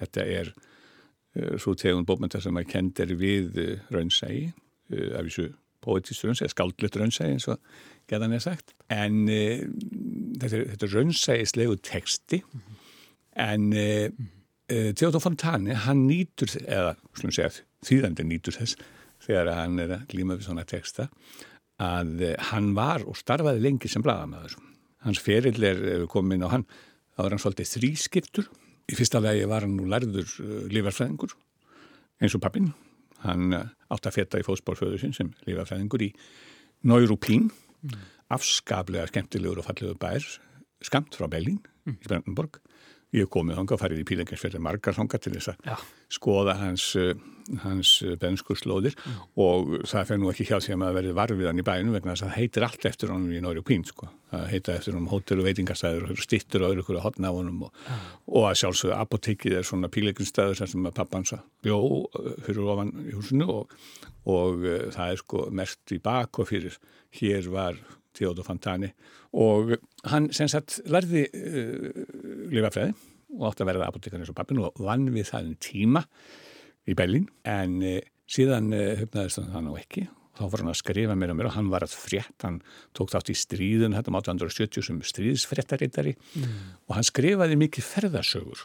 þetta 0.00 0.26
er 0.40 0.52
uh, 0.56 1.54
svo 1.60 1.76
tegund 1.78 2.08
bókmynda 2.08 2.40
sem 2.42 2.58
að 2.58 2.70
kend 2.72 3.04
er 3.04 3.14
við 3.20 3.60
uh, 3.60 3.74
raunsægi 3.92 4.48
af 4.92 5.28
þessu 5.28 5.52
poetist 5.82 6.24
raunsæði, 6.24 6.52
skáldlut 6.52 6.98
raunsæði 6.98 7.36
eins 7.36 7.48
og 7.50 7.60
geðan 8.10 8.36
er 8.36 8.44
sagt. 8.44 8.74
En 8.92 9.24
e, 9.30 9.66
þetta 10.42 10.86
er 10.86 10.94
raunsæðislegu 10.96 11.78
teksti 11.86 12.42
mm 12.42 12.60
-hmm. 12.60 12.80
en 13.46 13.72
e, 13.72 14.10
e, 14.68 14.92
Theodor 14.92 15.20
Fontane 15.20 15.74
hann 15.86 16.06
nýtur, 16.08 16.50
eða 16.66 16.96
slúin 17.14 17.34
segja 17.34 17.64
þýðandi 17.86 18.26
nýtur 18.26 18.58
þess 18.58 18.76
þegar 19.22 19.54
hann 19.54 19.78
er 19.78 19.96
að 19.98 20.06
glíma 20.10 20.36
við 20.36 20.46
svona 20.48 20.64
teksta 20.64 21.08
að 21.82 22.36
hann 22.52 22.74
var 22.74 23.02
og 23.06 23.16
starfaði 23.16 23.62
lengi 23.62 23.88
sem 23.88 24.02
bladamæður 24.02 24.56
hans 25.02 25.18
ferill 25.18 25.62
er 25.62 26.06
komin 26.06 26.44
á 26.46 26.48
hann 26.48 26.66
þá 27.16 27.24
er 27.24 27.30
hann 27.30 27.42
svolítið 27.42 27.72
þrískiptur. 27.74 28.46
Í 28.90 28.94
fyrsta 28.94 29.20
vegi 29.22 29.46
var 29.46 29.62
hann 29.66 29.76
nú 29.76 29.86
lærður 29.86 30.28
lífarfræðingur 30.70 31.34
eins 32.22 32.34
og 32.34 32.42
pappin 32.42 32.72
Hann 33.22 33.56
eh, 33.56 33.68
átt 33.92 34.08
að 34.08 34.18
feta 34.18 34.40
í 34.40 34.46
fósbórföðu 34.46 35.00
sinn 35.02 35.16
sem 35.16 35.30
lífafræðingur 35.46 36.06
í 36.08 36.10
Neurupín, 36.88 37.50
mm. 37.86 38.06
afskaplega 38.34 39.06
skemmtilegur 39.10 39.62
og 39.62 39.68
fallegur 39.68 40.00
bær, 40.02 40.26
skamt 40.82 41.14
frá 41.18 41.28
Berlín 41.30 41.60
mm. 41.86 41.98
í 42.00 42.08
Brandenburg. 42.08 42.58
Ég 43.12 43.26
hef 43.26 43.32
komið 43.32 43.58
þanga 43.58 43.74
og 43.76 43.80
farið 43.82 43.98
í 44.00 44.06
pílenginsferðir 44.08 44.62
margar 44.64 44.96
þanga 44.96 45.18
til 45.20 45.34
þess 45.34 45.50
að 45.52 45.66
ja. 45.68 45.74
skoða 46.16 46.54
hans, 46.56 46.86
uh, 46.96 47.10
hans 47.60 47.90
uh, 48.06 48.14
benskurslóðir 48.20 48.96
mm. 48.96 49.18
og 49.44 49.74
það 49.90 50.06
fer 50.08 50.20
nú 50.22 50.30
ekki 50.32 50.46
hjá 50.48 50.54
því 50.64 50.72
að 50.72 50.80
maður 50.80 50.96
verið 50.98 51.18
varfiðan 51.18 51.60
í 51.60 51.66
bænum 51.66 51.98
vegna 51.98 52.14
þess 52.14 52.24
að 52.24 52.32
það 52.32 52.40
heitir 52.40 52.66
allt 52.68 52.88
eftir 52.88 53.12
honum 53.12 53.36
í 53.36 53.42
Nóri 53.44 53.64
Pín 53.68 53.84
sko. 53.84 54.08
Það 54.32 54.48
heita 54.54 54.76
eftir 54.78 54.96
honum 54.96 55.12
hótel 55.12 55.42
og 55.42 55.48
veitingarstæður 55.50 56.08
og 56.14 56.24
stittur 56.24 56.64
og 56.64 56.72
öðru 56.72 56.86
hverju 56.88 57.04
hotna 57.04 57.28
á 57.28 57.36
honum 57.36 57.66
og, 57.68 57.80
ja. 57.84 58.00
og 58.32 58.48
að 58.48 58.58
sjálfsögðu 58.62 58.96
apotekið 58.96 59.58
er 59.60 59.68
svona 59.68 59.92
pílenginsstæður 59.92 60.62
sem 60.64 60.92
pappansa 60.96 61.42
bjó 61.60 61.82
fyrir 62.46 62.64
ofan 62.64 62.96
í 63.04 63.12
húsinu 63.12 63.50
og, 63.60 63.76
og 64.24 64.64
það 64.96 65.04
er 65.10 65.20
sko 65.20 65.50
mert 65.52 65.92
í 65.92 66.00
bak 66.00 66.40
og 66.40 66.48
fyrir 66.48 66.80
hér 67.20 67.52
var 67.52 67.76
Theodor 68.16 68.46
Fontane 68.46 68.92
og 69.32 69.74
hann 70.10 70.30
sem 70.34 70.50
sagt 70.50 70.80
lærði 70.90 71.26
uh, 71.32 71.90
lifafræði 72.52 72.94
og 73.38 73.46
átti 73.48 73.64
að 73.64 73.70
verða 73.70 73.90
apotekar 73.90 74.20
eins 74.20 74.32
og 74.32 74.38
pappin 74.38 74.60
og 74.62 74.80
vann 74.82 75.06
við 75.12 75.30
það 75.30 75.44
en 75.44 75.52
um 75.52 75.60
tíma 75.68 76.02
í 76.88 76.96
Berlín 76.98 77.28
en 77.48 77.78
uh, 77.80 78.00
síðan 78.30 78.72
uh, 78.76 78.92
höfnaðist 79.00 79.42
hann 79.54 79.70
á 79.70 79.74
ekki. 79.78 80.08
Þá 80.32 80.46
var 80.48 80.62
hann 80.62 80.72
að 80.72 80.78
skrifa 80.80 81.16
mér 81.18 81.34
og 81.34 81.36
mér 81.38 81.50
og 81.50 81.56
hann 81.58 81.68
var 81.72 81.84
að 81.84 81.92
frétt, 81.92 82.38
hann 82.40 82.62
tók 82.96 83.10
þátt 83.12 83.32
í 83.34 83.36
stríðun 83.36 83.96
þetta 83.98 84.12
um 84.12 84.16
1870 84.16 84.86
sem 84.86 85.02
stríðsfréttarittari 85.04 86.14
mm. 86.16 86.54
og 86.88 86.96
hann 86.96 87.04
skrifaði 87.04 87.58
mikið 87.60 87.84
ferðarsögur 87.84 88.64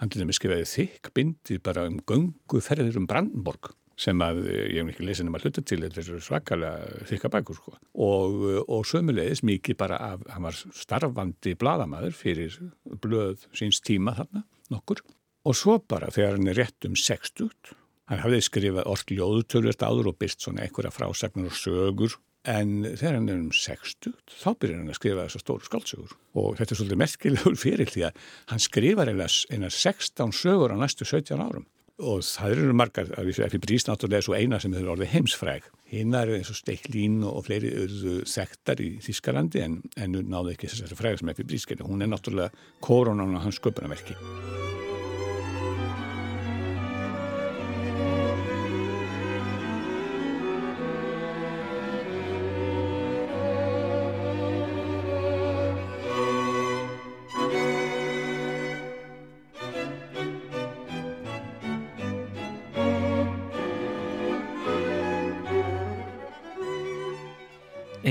hann 0.00 0.10
til 0.10 0.24
dæmis 0.24 0.40
skrifaði 0.40 0.66
þykk 0.72 1.12
bindi 1.14 1.60
bara 1.62 1.86
um 1.86 2.00
göngu 2.02 2.62
ferðir 2.64 2.98
um 2.98 3.06
Brandenborg 3.10 3.70
sem 4.00 4.22
að 4.24 4.42
eh, 4.48 4.64
ég 4.74 4.82
hef 4.82 4.94
ekki 4.94 5.06
lesin 5.06 5.30
um 5.30 5.36
að 5.38 5.46
hluta 5.46 5.64
til 5.66 5.80
þetta 5.84 6.02
er 6.02 6.24
svakalega 6.26 7.04
þykka 7.10 7.30
bækur 7.36 7.58
sko. 7.60 7.76
og, 8.06 8.42
og 8.64 8.82
sömulegis 8.88 9.44
mikið 9.46 9.78
bara 9.80 10.00
af, 10.12 10.26
hann 10.32 10.46
var 10.48 10.58
starfandi 10.74 11.54
bladamæður 11.60 12.18
fyrir 12.18 12.58
blöð 13.04 13.46
síns 13.54 13.82
tíma 13.84 14.16
þarna 14.18 14.44
nokkur. 14.72 15.04
Og 15.44 15.56
svo 15.56 15.78
bara 15.78 16.10
þegar 16.12 16.38
hann 16.38 16.50
er 16.50 16.62
rétt 16.62 16.88
um 16.88 16.96
60 16.98 17.74
hann 18.10 18.20
hafði 18.20 18.42
skrifað 18.44 18.88
orð 18.90 19.16
ljóðutölvist 19.16 19.84
áður 19.84 20.12
og 20.12 20.20
byrst 20.20 20.44
svona 20.44 20.64
einhverja 20.64 20.92
frásagnar 20.92 21.50
og 21.50 21.58
sögur. 21.58 22.18
En 22.44 22.82
þegar 22.84 23.14
hann 23.16 23.28
er 23.32 23.38
um 23.40 23.52
60 23.56 24.10
þá 24.28 24.50
byrjar 24.60 24.80
hann 24.82 24.92
að 24.92 24.98
skrifa 24.98 25.22
þessar 25.24 25.44
stóru 25.44 25.64
skáldsögur. 25.64 26.16
Og 26.36 26.58
þetta 26.58 26.74
er 26.74 26.80
svolítið 26.80 27.00
merkilegur 27.00 27.56
fyrir 27.64 27.92
því 27.92 28.02
að 28.10 28.26
hann 28.50 28.60
skrifar 28.60 29.12
einar 29.14 29.72
16 29.78 30.34
sögur 30.36 30.74
á 30.74 30.76
næstu 30.76 31.08
17 31.08 31.40
árum 31.40 31.64
og 32.02 32.24
það 32.26 32.56
eru 32.56 32.74
margar, 32.74 33.10
fyrir 33.14 33.62
Brís 33.62 33.86
náttúrulega 33.86 34.22
er 34.22 34.26
svo 34.26 34.34
eina 34.34 34.58
sem 34.62 34.74
hefur 34.74 34.96
orðið 34.96 35.12
heimsfræg. 35.14 35.68
Hinn 35.92 36.16
er 36.18 36.32
eins 36.34 36.50
og 36.50 36.58
Steiklín 36.58 37.20
og 37.28 37.44
fleiri 37.46 37.70
öðru 37.84 38.16
þektar 38.26 38.82
í 38.82 38.90
Þískalandi 39.04 39.62
en, 39.62 39.78
en 40.00 40.18
náðu 40.26 40.54
ekki 40.54 40.72
þessari 40.72 40.98
fræg 40.98 41.20
sem 41.20 41.30
fyrir 41.30 41.52
Brís 41.52 41.68
hún 41.84 42.02
er 42.02 42.10
náttúrulega 42.10 42.50
koronan 42.82 43.36
og 43.38 43.46
hans 43.46 43.62
sköpunarverki 43.62 44.18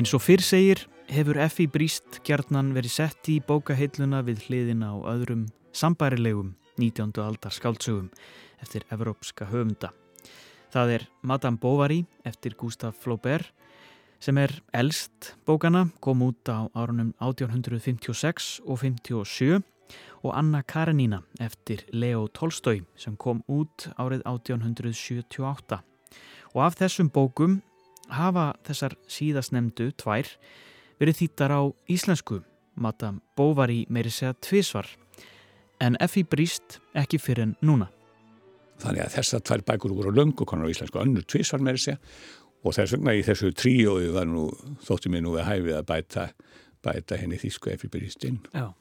Eins 0.04 0.12
og 0.18 0.20
fyrr 0.20 0.42
segir 0.44 0.82
hefur 1.08 1.38
F.I. 1.40 1.64
Bríst 1.72 2.18
gjarnan 2.28 2.74
verið 2.76 2.92
sett 2.92 3.28
í 3.32 3.38
bókaheilluna 3.40 4.18
við 4.28 4.42
hliðina 4.50 4.90
á 4.92 5.00
öðrum 5.14 5.46
sambærilegum 5.72 6.50
19. 6.76 7.14
aldar 7.24 7.56
skáldsögum 7.56 8.10
eftir 8.60 8.84
evrópska 8.92 9.48
höfunda. 9.48 9.94
Það 10.76 10.94
er 10.98 11.08
Madame 11.24 11.56
Bovary 11.56 12.02
eftir 12.28 12.60
Gustave 12.60 13.00
Flaubert 13.00 13.54
sem 14.20 14.36
er 14.44 14.58
elst 14.76 15.38
bókana, 15.48 15.88
kom 16.04 16.28
út 16.28 16.52
á 16.52 16.68
árunum 16.76 17.16
1856 17.24 18.60
og 18.68 18.84
57 18.84 19.64
og 20.20 20.32
Anna 20.36 20.66
Karenina 20.68 21.24
eftir 21.40 21.88
Leo 21.96 22.28
Tolstói 22.28 22.82
sem 23.00 23.16
kom 23.16 23.40
út 23.48 23.88
árið 23.96 24.28
1878. 24.28 25.80
Og 26.60 26.60
af 26.68 26.76
þessum 26.76 27.08
bókum 27.08 27.62
hafa 28.18 28.52
þessar 28.68 28.96
síðastnemdu 29.12 29.92
tvær 30.00 30.30
verið 31.02 31.20
þýttar 31.24 31.54
á 31.54 31.62
íslensku, 31.92 32.42
Madame 32.76 33.22
Bovary 33.38 33.84
meiri 33.90 34.12
segja 34.14 34.34
tvísvar, 34.42 34.88
en 35.84 35.98
F.I. 36.02 36.24
Bríst 36.30 36.80
ekki 36.98 37.20
fyrir 37.22 37.48
en 37.48 37.58
núna. 37.66 37.90
Þannig 38.82 39.06
að 39.06 39.18
þessar 39.18 39.44
tvær 39.48 39.66
bækur 39.68 39.94
voru 39.98 40.14
löngu 40.16 40.48
konar 40.50 40.70
á 40.70 40.74
íslensku, 40.74 41.02
önnur 41.02 41.26
tvísvar 41.28 41.64
meiri 41.64 41.82
segja 41.82 42.00
og 42.64 42.76
þess 42.78 42.96
vegna 42.96 43.14
í 43.18 43.24
þessu 43.26 43.52
tríói 43.60 44.08
var 44.16 44.28
nú, 44.30 44.48
þótti 44.86 45.12
mér 45.12 45.26
nú 45.26 45.36
að 45.36 45.50
hæfið 45.50 45.78
að 45.78 45.88
bæta, 45.90 46.26
bæta 46.86 47.20
henni 47.20 47.40
þýsku 47.42 47.74
F.I. 47.76 47.92
Bríst 47.92 48.24
inn. 48.28 48.40
Já, 48.56 48.72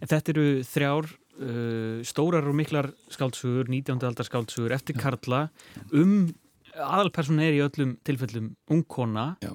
en 0.00 0.10
þetta 0.12 0.34
eru 0.34 0.48
þrjár 0.66 1.10
uh, 1.10 2.02
stórar 2.06 2.46
og 2.46 2.58
miklar 2.58 2.92
skáltsugur, 3.12 3.70
19. 3.72 3.98
aldar 4.06 4.28
skáltsugur 4.28 4.74
eftir 4.76 4.98
Karla 5.00 5.48
um 5.90 6.28
aðalperson 6.76 7.42
er 7.42 7.56
í 7.56 7.62
öllum 7.64 7.96
tilfellum 8.06 8.52
ungkona 8.72 9.26
Já. 9.44 9.52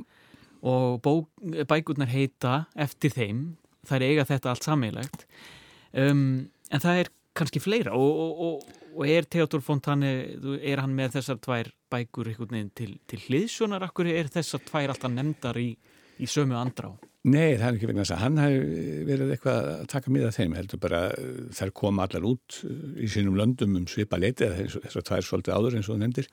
og 0.61 1.01
bækurnar 1.69 2.11
heita 2.11 2.65
eftir 2.75 3.13
þeim, 3.15 3.41
það 3.87 3.97
er 3.97 4.07
eiga 4.09 4.27
þetta 4.29 4.53
allt 4.53 4.67
sammeilegt 4.67 5.25
um, 5.97 6.23
en 6.71 6.83
það 6.83 7.03
er 7.03 7.11
kannski 7.37 7.61
fleira 7.63 7.93
og, 7.95 8.23
og, 8.23 8.41
og, 8.45 8.81
og 8.95 9.05
er 9.07 9.27
Theodor 9.31 9.63
Fontane 9.63 10.11
er 10.59 10.81
hann 10.83 10.95
með 10.97 11.17
þessar 11.19 11.39
tvær 11.43 11.71
bækur 11.91 12.33
til, 12.75 12.97
til 13.07 13.21
hliðsjónar, 13.27 13.87
akkur 13.87 14.09
er 14.11 14.31
þessar 14.31 14.63
tvær 14.67 14.93
alltaf 14.93 15.11
nefndar 15.11 15.59
í, 15.59 15.71
í 16.19 16.27
sömu 16.29 16.59
andrá? 16.59 16.91
Nei, 17.21 17.53
það 17.53 17.67
er 17.67 17.75
ekki 17.75 17.87
vegna 17.91 18.01
þess 18.01 18.13
að 18.15 18.21
hann 18.23 18.39
hefur 18.41 19.01
verið 19.05 19.31
eitthvað 19.35 19.67
að 19.69 19.81
taka 19.91 20.11
miða 20.13 20.31
þeim 20.33 20.55
heldur 20.57 20.79
bara 20.81 21.01
þær 21.53 21.71
koma 21.77 22.07
allar 22.07 22.23
út 22.31 22.55
í 22.97 23.09
sínum 23.13 23.37
löndum 23.37 23.75
um 23.77 23.85
svipa 23.89 24.17
leiti 24.17 24.47
þessar 24.49 25.05
tvær 25.05 25.27
svolítið 25.27 25.53
áður 25.53 25.77
eins 25.77 25.89
og 25.93 25.99
nefndir 26.01 26.31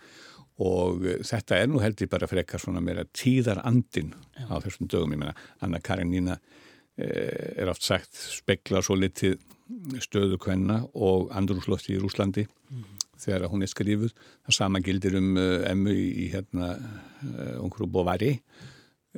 og 0.65 1.05
eh, 1.07 1.21
þetta 1.27 1.59
er 1.59 1.71
nú 1.71 1.83
held 1.83 2.01
ég 2.03 2.11
bara 2.11 2.29
frekar 2.31 2.63
svona 2.63 2.83
meira 2.85 3.07
tíðar 3.07 3.63
andin 3.67 4.15
á 4.49 4.59
þessum 4.63 4.91
dögum, 4.91 5.15
ég 5.15 5.23
menna 5.23 5.37
Anna 5.65 5.81
Karenína 5.83 6.39
eh, 6.99 7.63
er 7.63 7.71
oft 7.71 7.87
sagt 7.87 8.19
spekla 8.19 8.83
svo 8.85 8.99
litið 8.99 9.39
stöðu 10.03 10.39
kvenna 10.41 10.81
og 10.97 11.29
andrúslofti 11.37 11.95
í 11.95 12.01
Rúslandi 12.01 12.47
mm. 12.47 12.87
þegar 13.21 13.51
hún 13.53 13.65
er 13.65 13.71
skrifuð 13.71 14.15
það 14.17 14.57
sama 14.57 14.81
gildir 14.85 15.19
um 15.19 15.37
uh, 15.37 15.61
emmu 15.69 15.93
í, 15.93 16.29
hérna 16.33 16.73
uh, 16.79 17.61
Ungrú 17.61 17.89
Bovari 17.91 18.39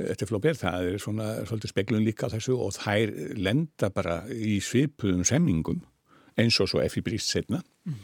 eftir 0.01 0.31
Flóber, 0.31 0.55
það 0.57 0.87
er 0.89 1.01
svona 1.03 1.29
svolítið 1.45 1.73
speklun 1.73 2.05
líka 2.07 2.29
á 2.31 2.33
þessu 2.33 2.55
og 2.63 2.73
þær 2.77 3.11
lenda 3.37 3.91
bara 3.93 4.23
í 4.33 4.59
svipuðum 4.65 5.27
semningum 5.29 5.83
eins 6.41 6.57
og 6.63 6.71
svo 6.71 6.83
F.I. 6.83 7.03
Bríst 7.05 7.31
setna 7.31 7.61
mm. 7.85 7.99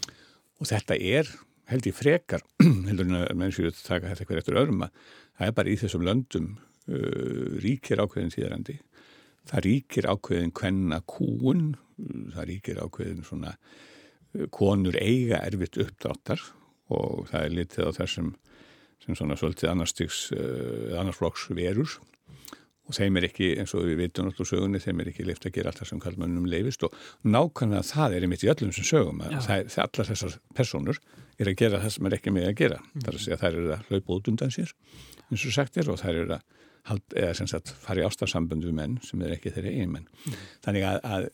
og 0.60 0.70
þetta 0.70 0.98
er 0.98 1.30
held 1.70 1.88
ég 1.88 1.96
frekar 1.96 2.44
heldur 2.88 3.08
en 3.08 3.18
að 3.20 3.34
mennsju 3.38 3.72
taka 3.80 4.10
þetta 4.10 4.24
eitthvað 4.24 4.42
eftir 4.42 4.60
öðrum 4.60 4.86
að 4.86 5.00
það 5.38 5.48
er 5.48 5.56
bara 5.58 5.72
í 5.72 5.78
þessum 5.80 6.06
löndum 6.06 6.48
uh, 6.56 7.56
ríkir 7.64 8.02
ákveðin 8.02 8.32
tíðarandi. 8.34 8.78
Það 9.46 9.66
ríkir 9.68 10.08
ákveðin 10.10 10.54
hvenna 10.56 11.02
kúun 11.08 11.68
það 12.34 12.48
ríkir 12.50 12.82
ákveðin 12.82 13.26
svona 13.26 13.54
uh, 13.56 14.46
konur 14.54 14.98
eiga 15.00 15.42
erfitt 15.44 15.78
uppdráttar 15.82 16.42
og 16.94 17.26
það 17.30 17.40
er 17.42 17.56
litið 17.60 17.88
á 17.88 17.96
þessum 18.00 18.34
sem 19.02 19.18
svona 19.18 19.36
svolítið 19.38 19.72
annarstygs 19.72 20.20
uh, 20.34 20.96
annarsflokks 21.00 21.48
verur 21.56 21.98
og 22.86 22.94
þeim 22.94 23.18
er 23.18 23.26
ekki, 23.28 23.48
eins 23.60 23.74
og 23.74 23.86
við 23.86 24.00
veitum 24.00 24.28
alltaf 24.30 24.48
sögunni, 24.50 24.80
þeim 24.82 25.00
er 25.02 25.10
ekki 25.10 25.26
leift 25.26 25.46
að 25.48 25.54
gera 25.56 25.72
allt 25.72 25.80
það 25.82 25.90
sem 25.90 26.02
kallmannum 26.02 26.48
leifist 26.50 26.84
og 26.86 26.94
nákvæmlega 27.26 27.86
það 27.88 28.16
er 28.16 28.26
einmitt 28.26 28.44
í 28.46 28.50
öllum 28.52 28.74
sem 28.74 28.86
sögum 28.86 29.22
að 29.24 29.38
það, 29.46 29.70
það, 29.74 29.80
allar 29.86 30.10
þessar 30.10 30.36
personur 30.58 31.00
er 31.36 31.50
að 31.50 31.58
gera 31.62 31.80
það 31.82 31.94
sem 31.96 32.08
er 32.08 32.18
ekki 32.18 32.34
með 32.34 32.50
að 32.50 32.58
gera 32.60 32.82
mm. 32.82 33.06
þar 33.06 33.18
að 33.18 33.24
segja 33.24 33.38
að 33.38 33.42
þær 33.42 33.58
eru 33.60 33.72
að 33.74 33.88
hlaupa 33.90 34.18
út 34.18 34.30
undan 34.32 34.54
sér 34.54 34.76
eins 35.26 35.46
og 35.48 35.56
sagt 35.56 35.80
er 35.80 35.90
og 35.90 35.98
þær 36.02 36.20
eru 36.22 36.36
að 36.38 36.52
eða 37.18 37.32
sem 37.34 37.48
sagt 37.50 37.72
fara 37.82 38.04
í 38.04 38.06
ástafsambund 38.06 38.62
við 38.62 38.76
menn 38.78 39.00
sem 39.02 39.22
er 39.26 39.34
ekki 39.34 39.50
þeirri 39.56 39.72
eigin 39.74 39.96
menn 39.96 40.06
mm. 40.06 40.44
þannig 40.62 40.86
að, 40.86 41.00
að 41.02 41.26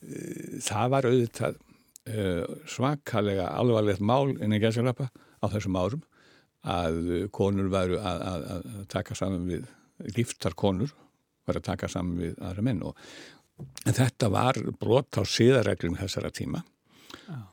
það 0.65 0.95
var 0.95 1.07
auðvitað 1.09 1.59
uh, 1.59 2.57
svakalega 2.73 3.51
alvarlegt 3.53 4.01
mál 4.01 4.33
inn 4.33 4.57
í 4.57 4.61
gæðsalappa 4.63 5.11
á 5.13 5.45
þessum 5.53 5.77
árum 5.77 6.01
að 6.63 7.29
konur 7.35 7.69
varu 7.69 7.99
að, 7.99 8.21
að, 8.23 8.43
að 8.55 8.83
taka 8.91 9.17
saman 9.19 9.45
við 9.49 9.67
giftar 10.15 10.55
konur 10.57 10.93
var 11.47 11.59
að 11.59 11.67
taka 11.69 11.89
saman 11.91 12.19
við 12.21 12.37
aðra 12.41 12.65
menn 12.65 12.83
og 12.83 12.97
þetta 13.85 14.29
var 14.33 14.59
brot 14.79 15.19
á 15.19 15.23
síðarreglum 15.27 15.97
þessara 15.99 16.31
tíma. 16.33 16.63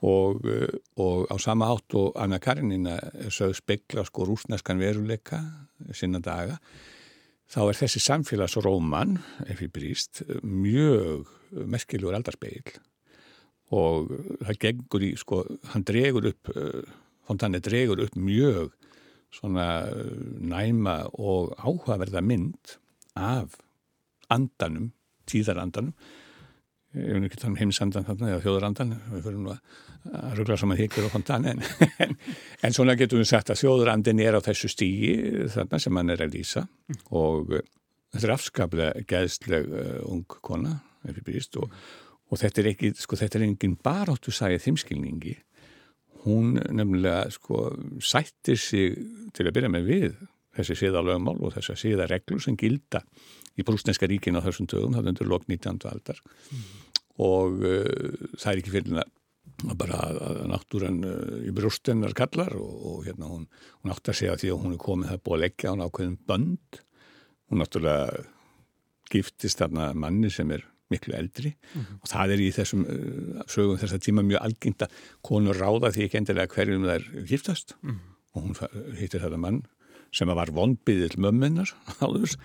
Og, 0.03 0.47
eh, 0.49 0.73
og 0.97 1.29
á 1.29 1.37
sama 1.39 1.69
átt 1.69 1.95
og 1.95 2.17
Anna 2.17 2.39
Karinina 2.41 2.97
sögð 3.29 3.59
spekla 3.61 4.05
sko 4.09 4.25
rúsneskan 4.25 4.81
veruleika 4.81 5.43
sinna 5.93 6.19
daga 6.19 6.57
þá 7.51 7.61
er 7.69 7.79
þessi 7.79 8.01
samfélagsróman 8.01 9.19
ef 9.47 9.61
ég 9.61 9.71
brýst 9.75 10.23
mjög 10.43 11.29
merkilegur 11.53 12.17
aldarspeil 12.17 12.73
og 13.71 14.11
það 14.41 14.61
gengur 14.65 15.07
í 15.07 15.13
sko, 15.21 15.45
hann 15.75 15.85
dregur 15.87 16.33
upp 16.33 16.51
Fontane 17.31 17.61
dregur 17.63 18.01
upp 18.03 18.17
mjög 18.19 18.73
svona 19.31 19.87
næma 20.43 21.05
og 21.15 21.53
áhugaverða 21.63 22.25
mynd 22.27 22.79
af 23.15 23.55
andanum, 24.33 24.91
tíðarandanum. 25.31 25.95
Ég 26.91 27.15
vil 27.15 27.27
ekki 27.29 27.39
tala 27.39 27.53
um 27.53 27.59
heimsandan 27.61 28.07
þarna 28.07 28.33
eða 28.33 28.43
þjóðurandan, 28.45 28.95
við 29.13 29.27
fyrir 29.27 29.43
nú 29.45 29.53
að 29.55 30.39
ruggla 30.41 30.57
saman 30.59 30.79
higgur 30.81 31.07
og 31.07 31.13
kontan 31.15 31.45
en, 31.47 31.61
en, 32.03 32.17
en 32.67 32.75
svona 32.75 32.97
getum 32.99 33.21
við 33.21 33.29
sagt 33.31 33.53
að 33.53 33.61
þjóðurandin 33.61 34.23
er 34.25 34.35
á 34.35 34.41
þessu 34.43 34.73
stígi 34.73 35.13
þarna 35.55 35.79
sem 35.85 36.01
hann 36.01 36.11
er 36.11 36.25
að 36.25 36.35
lýsa. 36.35 36.65
Og 37.15 37.55
uh, 37.55 37.63
þetta 38.11 38.27
er 38.27 38.35
afskaplega 38.35 39.05
geðsleg 39.13 39.71
uh, 39.71 39.93
ung 40.11 40.27
kona 40.43 40.81
býst, 41.25 41.55
og, 41.63 41.71
og 42.29 42.43
þetta 42.43 42.65
er 42.65 42.73
ekki 42.73 42.91
sko, 42.99 43.17
þetta 43.17 43.39
er 43.39 43.47
enginn 43.47 43.79
baráttu 43.85 44.35
sæðið 44.35 44.67
þimskilningi 44.67 45.37
hún 46.25 46.59
nefnilega 46.71 47.31
sko 47.33 47.71
sættir 48.05 48.59
sig 48.61 48.99
til 49.35 49.47
að 49.47 49.55
byrja 49.57 49.73
með 49.73 49.89
við 49.89 50.19
þessi 50.57 50.77
síðalögumál 50.83 51.39
og 51.39 51.55
þessa 51.55 51.77
síðareglur 51.79 52.43
sem 52.43 52.59
gilda 52.59 53.03
í 53.59 53.67
brúsneska 53.67 54.09
ríkin 54.11 54.39
á 54.39 54.45
þessum 54.45 54.69
tögum, 54.71 54.97
það 54.97 55.13
undir 55.13 55.31
lok 55.31 55.47
19. 55.49 55.81
aldar 55.91 56.21
mm. 56.21 56.67
og 57.27 57.65
uh, 57.65 58.29
það 58.37 58.53
er 58.53 58.63
ekki 58.63 58.75
fyrir 58.75 59.03
bara 59.77 60.01
að 60.09 60.43
náttúran 60.51 61.01
uh, 61.05 61.39
í 61.45 61.55
brústennar 61.55 62.17
kallar 62.17 62.55
og, 62.59 62.75
og 62.91 63.07
hérna 63.07 63.31
hún, 63.31 63.47
hún 63.83 63.95
átt 63.95 64.13
að 64.13 64.21
segja 64.23 64.39
því 64.41 64.53
að 64.55 64.63
hún 64.65 64.77
er 64.77 64.85
komið 64.85 65.13
það 65.13 65.25
búið 65.27 65.37
að 65.39 65.45
leggja 65.45 65.75
hún 65.75 65.87
ákveðin 65.87 66.21
bönd 66.31 66.83
hún 67.51 67.63
náttúrulega 67.63 68.27
giftist 69.11 69.61
þarna 69.61 69.91
manni 69.99 70.31
sem 70.33 70.51
er 70.55 70.65
miklu 70.91 71.15
eldri 71.15 71.53
mm 71.53 71.81
-hmm. 71.81 71.99
og 72.03 72.09
það 72.11 72.33
er 72.35 72.41
í 72.43 72.53
þessum 72.55 72.87
uh, 72.87 73.43
sögum 73.47 73.79
þess 73.79 73.95
að 73.95 74.07
tíma 74.07 74.27
mjög 74.27 74.47
algengt 74.47 74.87
að 74.87 75.03
konur 75.23 75.59
ráða 75.59 75.93
því 75.95 76.07
ekki 76.07 76.19
endilega 76.23 76.55
hverjum 76.55 76.89
er 76.89 77.05
giftast 77.27 77.77
mm 77.83 77.91
-hmm. 77.91 78.17
og 78.35 78.43
hún 78.43 78.97
hittir 78.99 79.23
þetta 79.23 79.39
mann 79.39 79.63
sem 80.15 80.31
var 80.37 80.53
vonbyðil 80.55 81.17
mömmunar 81.23 81.75
áður. 82.05 82.37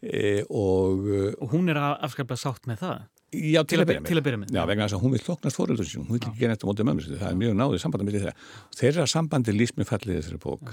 E, 0.00 0.42
og, 0.48 1.08
og 1.36 1.50
hún 1.52 1.68
er 1.72 1.80
afskaplega 1.80 2.40
sátt 2.40 2.68
með 2.70 2.84
það? 2.84 3.08
Já, 3.30 3.60
til, 3.62 3.76
til, 3.76 3.82
að, 3.82 3.86
byrja 3.86 4.02
til 4.08 4.16
að 4.18 4.24
byrja 4.26 4.38
með 4.40 4.56
Já, 4.56 4.60
vegna 4.66 4.86
þess 4.88 4.96
að 4.96 5.02
hún 5.04 5.12
vil 5.14 5.20
hloknast 5.22 5.58
fóröldur 5.58 5.86
sín 5.86 6.02
hún 6.02 6.16
vil 6.16 6.18
ekki 6.18 6.40
gera 6.40 6.54
þetta 6.56 6.66
mótið 6.66 6.86
mömmu 6.88 7.04
sín, 7.04 7.18
það 7.20 7.28
er 7.28 7.36
mjög 7.38 7.52
náðið 7.60 7.82
sambandi 7.84 8.06
með 8.06 8.16
þeirra. 8.16 8.32
Þeirra 8.80 9.04
sambandi 9.12 9.54
lýst 9.54 9.76
með 9.78 9.88
fallið 9.90 10.18
þessari 10.18 10.40
bók. 10.42 10.72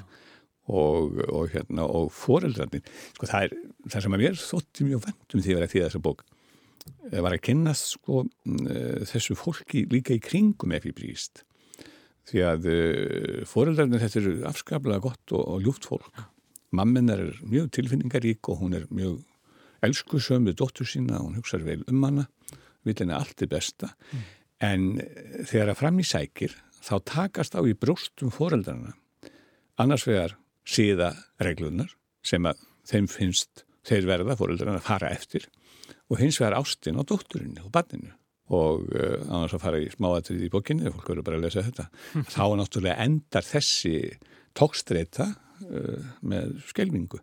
Og, 0.67 1.19
og, 1.29 1.43
hérna, 1.53 1.85
og 1.85 2.09
fóröldrarnir 2.11 2.81
sko, 3.13 3.29
það, 3.29 3.45
er, 3.45 3.53
það 3.93 4.03
sem 4.03 4.17
að 4.17 4.23
mér 4.23 4.41
þótti 4.41 4.87
mjög 4.87 5.03
vendum 5.05 5.43
því 5.45 5.53
að 5.53 5.59
vera 5.61 5.69
því 5.71 5.83
þessa 5.85 6.01
bók 6.07 6.23
eh, 6.25 7.21
var 7.23 7.35
að 7.37 7.43
kynast 7.47 7.93
sko, 7.93 8.23
eh, 8.65 9.05
þessu 9.13 9.37
fólki 9.39 9.85
líka 9.93 10.17
í 10.17 10.19
kringum 10.25 10.73
ef 10.75 10.89
ég 10.89 10.97
bríst 10.97 11.45
því 12.27 12.43
að 12.43 12.67
eh, 12.71 13.43
fóröldrarnir 13.47 14.03
þetta 14.03 14.19
eru 14.21 14.33
afskaplega 14.49 15.03
gott 15.03 15.33
og 15.37 15.63
ljúft 15.63 15.87
fólk. 15.87 16.25
Mammin 16.75 17.11
er 17.13 17.23
mjög 17.47 17.71
tilfinningarík 17.77 18.49
og 18.51 18.61
hún 18.63 18.75
er 18.75 18.87
mjög 18.91 19.21
elskusöm 19.85 20.47
við 20.49 20.57
dóttur 20.61 20.89
sína, 20.89 21.21
hún 21.21 21.37
hugsaður 21.37 21.69
vel 21.69 21.83
um 21.87 22.03
hana, 22.03 22.25
vil 22.87 22.97
henni 22.97 23.15
allt 23.15 23.43
er 23.43 23.51
besta, 23.51 23.93
mm. 24.11 24.25
en 24.65 24.87
þegar 25.45 25.73
að 25.73 25.79
fram 25.79 26.01
í 26.01 26.07
sækir 26.07 26.55
þá 26.81 26.95
takast 27.07 27.55
á 27.55 27.61
í 27.63 27.75
brústum 27.77 28.33
foreldrarna. 28.33 28.95
Annars 29.79 30.07
vegar 30.09 30.35
síða 30.67 31.13
reglunar 31.43 31.93
sem 32.25 32.43
að 32.49 32.63
þeim 32.89 33.07
finnst 33.11 33.63
þeir 33.87 34.09
verða 34.09 34.35
fóröldurinn 34.39 34.79
að 34.79 34.87
fara 34.87 35.11
eftir 35.13 35.47
og 36.09 36.19
hins 36.19 36.39
vegar 36.41 36.57
ástinn 36.59 36.99
á 36.99 37.03
dótturinni 37.07 37.63
og 37.63 37.71
banninu 37.75 38.15
og 38.53 38.87
uh, 38.93 39.17
annars 39.27 39.55
að 39.57 39.63
fara 39.63 39.81
í 39.83 39.89
smáatrið 39.91 40.45
í 40.47 40.51
bókinni, 40.53 40.91
fólk 40.93 41.11
verður 41.11 41.27
bara 41.27 41.39
að 41.39 41.47
lesa 41.47 41.65
þetta 41.65 41.87
þá 42.35 42.43
náttúrulega 42.59 43.03
endar 43.03 43.47
þessi 43.47 43.95
tókstreita 44.57 45.31
uh, 45.33 46.07
með 46.21 46.57
skelvingu. 46.69 47.21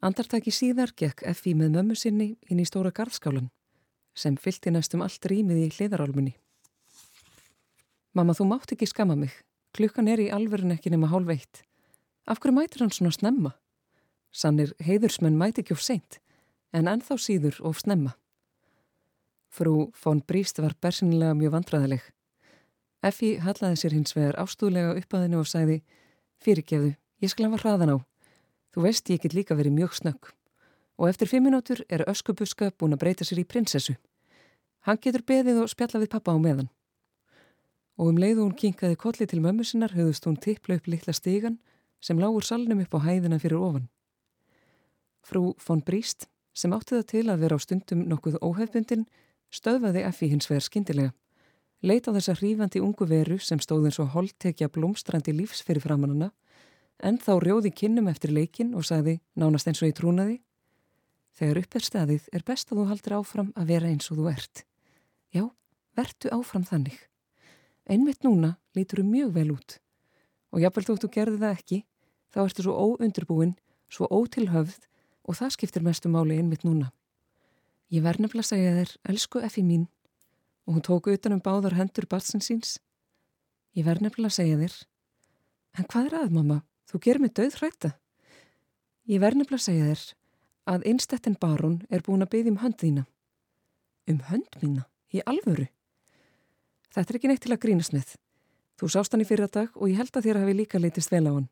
Andartaki 0.00 0.52
síðar 0.54 0.94
gekk 0.96 1.22
Effi 1.28 1.52
með 1.54 1.74
mömmu 1.76 1.96
sinni 1.98 2.32
inn 2.48 2.60
í 2.62 2.68
stóra 2.68 2.92
garðskálan 2.94 3.50
sem 4.16 4.36
fylgti 4.40 4.72
næstum 4.72 5.04
allt 5.04 5.26
rýmið 5.28 5.66
í 5.66 5.68
hliðarálmunni. 5.76 6.32
Mamma, 8.16 8.34
þú 8.34 8.48
mátt 8.50 8.72
ekki 8.74 8.88
skama 8.90 9.14
mig. 9.14 9.30
Klukkan 9.76 10.08
er 10.10 10.18
í 10.18 10.30
alverðin 10.34 10.74
ekki 10.74 10.90
nema 10.90 11.12
hálf 11.12 11.30
eitt. 11.30 11.60
Af 12.26 12.40
hverju 12.42 12.56
mætir 12.56 12.82
hann 12.82 12.90
svona 12.94 13.12
snemma? 13.14 13.52
Sannir 14.34 14.72
heiðursmenn 14.82 15.38
mæti 15.38 15.62
ekki 15.62 15.76
of 15.76 15.84
seint, 15.84 16.18
en 16.74 16.90
ennþá 16.90 17.16
síður 17.22 17.60
of 17.66 17.78
snemma. 17.82 18.16
Frú 19.50 19.90
von 20.04 20.22
Bríst 20.22 20.60
var 20.62 20.76
bersinlega 20.80 21.34
mjög 21.34 21.54
vandræðileg. 21.56 22.02
Effi 23.02 23.36
hallaði 23.42 23.80
sér 23.80 23.96
hins 23.96 24.14
vegar 24.16 24.38
ástúðlega 24.38 24.96
upp 24.98 25.14
að 25.14 25.24
henni 25.26 25.40
og 25.40 25.48
sagði 25.50 25.80
Fyrirgefðu, 26.40 26.94
ég 27.20 27.32
skal 27.32 27.48
hafa 27.48 27.62
hraðan 27.62 27.94
á. 27.94 27.96
Þú 28.70 28.84
veist 28.86 29.10
ég 29.10 29.22
get 29.22 29.34
líka 29.34 29.56
verið 29.58 29.76
mjög 29.76 29.96
snögg. 29.98 30.32
Og 31.00 31.08
eftir 31.08 31.28
fimm 31.28 31.48
minútur 31.48 31.82
er 31.88 32.06
öskubuska 32.08 32.70
búin 32.78 32.94
að 32.94 33.02
breyta 33.04 33.26
sér 33.26 33.42
í 33.42 33.48
prinsessu. 33.48 33.96
Hann 34.86 35.00
getur 35.02 35.26
beðið 35.26 35.64
og 35.64 35.72
spjalla 35.72 36.00
við 36.00 36.12
pappa 36.14 36.32
á 36.32 36.38
meðan 36.38 36.70
og 38.00 38.08
um 38.08 38.18
leiðu 38.20 38.46
hún 38.46 38.56
kinkaði 38.56 38.96
kolli 38.96 39.26
til 39.28 39.42
mömmu 39.44 39.64
sinnar 39.68 39.92
höfðust 39.92 40.24
hún 40.24 40.38
tippla 40.40 40.78
upp 40.78 40.86
litla 40.88 41.12
stígan 41.12 41.58
sem 42.00 42.20
lágur 42.20 42.46
salnum 42.48 42.80
upp 42.80 42.94
á 42.96 43.04
hæðina 43.04 43.36
fyrir 43.42 43.60
ofan. 43.60 43.90
Frú 45.20 45.52
von 45.60 45.82
Bríst, 45.84 46.24
sem 46.56 46.72
átti 46.72 46.96
það 46.96 47.08
til 47.12 47.26
að 47.28 47.42
vera 47.44 47.58
á 47.60 47.60
stundum 47.60 48.06
nokkuð 48.08 48.38
óhefbundin, 48.40 49.04
stöðvaði 49.50 50.04
Effi 50.08 50.28
hins 50.30 50.50
vegar 50.50 50.66
skindilega. 50.66 51.14
Leit 51.82 52.06
á 52.08 52.12
þessa 52.12 52.36
hrífandi 52.36 52.82
ungu 52.84 53.06
veru 53.08 53.38
sem 53.40 53.60
stóð 53.60 53.88
eins 53.88 53.98
og 54.02 54.12
holdtekja 54.14 54.68
blómstrandi 54.68 55.32
lífs 55.32 55.64
fyrir 55.64 55.82
framannana, 55.84 56.30
en 57.00 57.16
þá 57.16 57.38
rjóði 57.40 57.72
kinnum 57.72 58.10
eftir 58.12 58.34
leikin 58.36 58.74
og 58.76 58.84
sagði, 58.84 59.20
nánast 59.34 59.70
eins 59.70 59.80
og 59.80 59.88
í 59.88 59.96
trúnaði, 59.96 60.40
Þegar 61.40 61.62
upp 61.62 61.76
er 61.78 61.84
staðið 61.86 62.26
er 62.36 62.42
best 62.44 62.68
að 62.68 62.80
þú 62.80 62.86
haldir 62.90 63.14
áfram 63.16 63.52
að 63.56 63.70
vera 63.70 63.88
eins 63.88 64.10
og 64.12 64.18
þú 64.18 64.26
ert. 64.28 64.64
Já, 65.32 65.44
vertu 65.96 66.32
áfram 66.34 66.66
þannig. 66.68 66.98
Einmitt 67.88 68.26
núna 68.26 68.56
lítur 68.76 69.00
þú 69.00 69.06
mjög 69.08 69.32
vel 69.38 69.52
út 69.54 69.78
og 70.50 70.60
jáfnveld 70.60 70.90
þóttu 70.90 71.08
gerði 71.14 71.38
það 71.40 71.56
ekki 71.56 71.78
þá 72.34 72.38
ertu 72.42 72.64
svo 72.66 72.74
óundurbúin, 72.74 73.54
svo 73.88 74.08
ótilhöfð 74.10 74.84
og 75.24 75.38
það 75.38 75.54
skiptir 75.54 75.86
mestu 75.86 76.10
máli 76.10 76.36
einmitt 76.36 76.66
núna. 76.66 76.90
Ég 77.90 78.04
verð 78.04 78.22
nefnilega 78.22 78.46
að 78.46 78.52
segja 78.52 78.74
þér, 78.76 78.92
elsku 79.10 79.40
Effi 79.42 79.64
mín 79.66 79.88
og 80.68 80.76
hún 80.76 80.84
tóku 80.86 81.10
utanum 81.10 81.40
báðar 81.42 81.74
hendur 81.74 82.06
batsinn 82.06 82.42
síns. 82.44 82.76
Ég 83.74 83.86
verð 83.86 84.04
nefnilega 84.04 84.30
að 84.30 84.36
segja 84.36 84.58
þér, 84.60 84.76
en 85.78 85.88
hvað 85.90 86.06
er 86.06 86.16
að 86.20 86.36
mamma? 86.36 86.60
Þú 86.86 87.00
gerir 87.02 87.22
mig 87.24 87.34
döð 87.34 87.56
hrætta. 87.58 87.90
Ég 89.10 89.22
verð 89.22 89.40
nefnilega 89.40 89.58
að 89.58 89.66
segja 89.66 89.88
þér 89.90 90.04
að 90.70 90.86
einstettin 90.92 91.38
barón 91.40 91.80
er 91.90 92.04
búin 92.06 92.22
að 92.22 92.30
byggja 92.34 92.52
um 92.52 92.60
hönd 92.62 92.78
þína. 92.78 93.04
Um 94.10 94.20
hönd 94.30 94.58
mína? 94.62 94.86
Í 95.10 95.22
alvöru? 95.26 95.66
Þetta 96.94 97.10
er 97.10 97.18
ekki 97.18 97.30
neitt 97.30 97.42
til 97.42 97.54
að 97.54 97.62
grínast 97.64 97.94
með. 97.94 98.14
Þú 98.78 98.90
sást 98.94 99.14
hann 99.14 99.24
í 99.24 99.26
fyrradag 99.26 99.74
og 99.74 99.90
ég 99.90 99.98
held 99.98 100.14
að 100.14 100.28
þér 100.28 100.40
hafi 100.44 100.54
líka 100.56 100.78
leitist 100.78 101.10
vel 101.10 101.26
á 101.26 101.32
hann. 101.34 101.48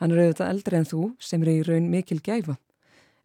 Hann 0.00 0.14
er 0.14 0.22
auðvitað 0.24 0.52
eldri 0.54 0.78
en 0.78 0.88
þú 0.88 1.02
sem 1.20 1.44
er 1.44 1.52
í 1.52 1.60
raun 1.66 1.90
mikil 1.92 2.20
gæfa. 2.24 2.56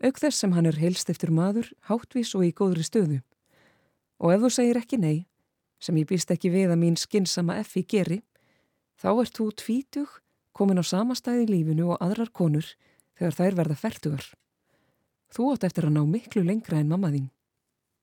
Auk 0.03 0.19
þess 0.19 0.41
sem 0.43 0.53
hann 0.55 0.67
er 0.67 0.79
heilst 0.81 1.09
eftir 1.11 1.31
maður, 1.31 1.69
háttvís 1.87 2.33
og 2.35 2.43
í 2.43 2.51
góðri 2.55 2.83
stöðu. 2.83 3.21
Og 4.19 4.33
ef 4.35 4.43
þú 4.43 4.51
segir 4.51 4.79
ekki 4.79 4.99
nei, 4.99 5.25
sem 5.79 5.97
ég 5.99 6.09
býst 6.09 6.31
ekki 6.31 6.51
við 6.51 6.73
að 6.73 6.81
mín 6.83 6.99
skinnsama 6.99 7.59
effi 7.61 7.85
geri, 7.87 8.21
þá 8.99 9.09
ert 9.13 9.37
þú 9.37 9.49
tvítug, 9.63 10.17
komin 10.51 10.79
á 10.79 10.85
sama 10.85 11.15
stæði 11.15 11.47
í 11.47 11.51
lífinu 11.53 11.93
og 11.93 12.03
aðrar 12.03 12.33
konur 12.35 12.67
þegar 13.15 13.39
þær 13.39 13.59
verða 13.61 13.79
færtugar. 13.79 14.27
Þú 15.33 15.53
átt 15.53 15.65
eftir 15.69 15.87
að 15.87 15.95
ná 15.95 16.03
miklu 16.05 16.43
lengra 16.45 16.83
en 16.83 16.91
mamma 16.91 17.09
þín 17.13 17.31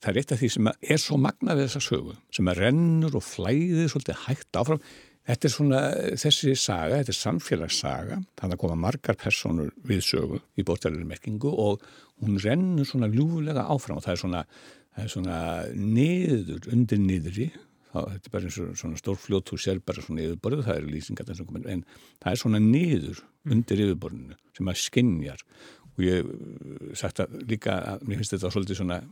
það 0.01 0.11
er 0.11 0.21
eitt 0.21 0.33
af 0.35 0.41
því 0.41 0.51
sem 0.55 0.71
er 0.73 1.01
svo 1.01 1.19
magna 1.21 1.57
við 1.57 1.67
þessa 1.69 1.83
sögu, 1.85 2.17
sem 2.33 2.49
að 2.49 2.63
rennur 2.65 3.17
og 3.19 3.25
flæðir 3.25 3.91
svolítið 3.93 4.23
hægt 4.25 4.59
áfram. 4.61 4.83
Þetta 5.31 5.47
er 5.47 5.53
svona 5.55 5.81
þessi 6.19 6.53
saga, 6.59 6.99
þetta 6.99 7.13
er 7.13 7.17
samfélagssaga, 7.21 8.17
þannig 8.41 8.57
að 8.57 8.61
koma 8.65 8.79
margar 8.83 9.19
personur 9.21 9.69
við 9.87 10.01
sögu 10.03 10.41
í 10.59 10.65
bóttæliðmerkingu 10.67 11.53
og 11.65 11.85
hún 12.25 12.41
rennur 12.43 12.89
svona 12.89 13.07
ljúfulega 13.13 13.69
áfram 13.71 14.01
og 14.01 14.07
það 14.07 14.17
er 14.17 14.23
svona, 14.25 14.41
það 14.97 15.05
er 15.05 15.13
svona 15.13 15.39
niður, 15.77 16.67
undir 16.75 17.03
niðri, 17.05 17.47
þá, 17.93 18.01
þetta 18.01 18.31
er 18.33 18.35
bara 18.35 18.51
eins 18.51 18.59
og 18.65 18.75
svona 18.83 18.99
stór 18.99 19.21
fljótt, 19.23 19.53
þú 19.53 19.61
sér 19.63 19.83
bara 19.87 20.03
svona 20.03 20.27
yfirborðu, 20.27 20.67
það 20.67 20.81
eru 20.81 20.93
lýsingar 20.97 21.31
þessum 21.31 21.51
komin, 21.53 21.69
en 21.77 21.87
það 22.25 22.33
er 22.33 22.43
svona 22.43 22.63
niður 22.65 23.23
undir 23.55 23.85
yfirborðinu 23.87 24.41
sem 24.59 24.73
að 24.73 24.83
skinnjar 24.83 25.47
og 25.95 26.07
ég 26.09 26.35
sagt 26.99 27.23
að 27.23 27.39
líka 27.47 27.79
mér 28.03 28.19
finnst 28.19 28.35
þetta 28.35 28.51
svolítið 28.51 28.83
svona 28.83 29.03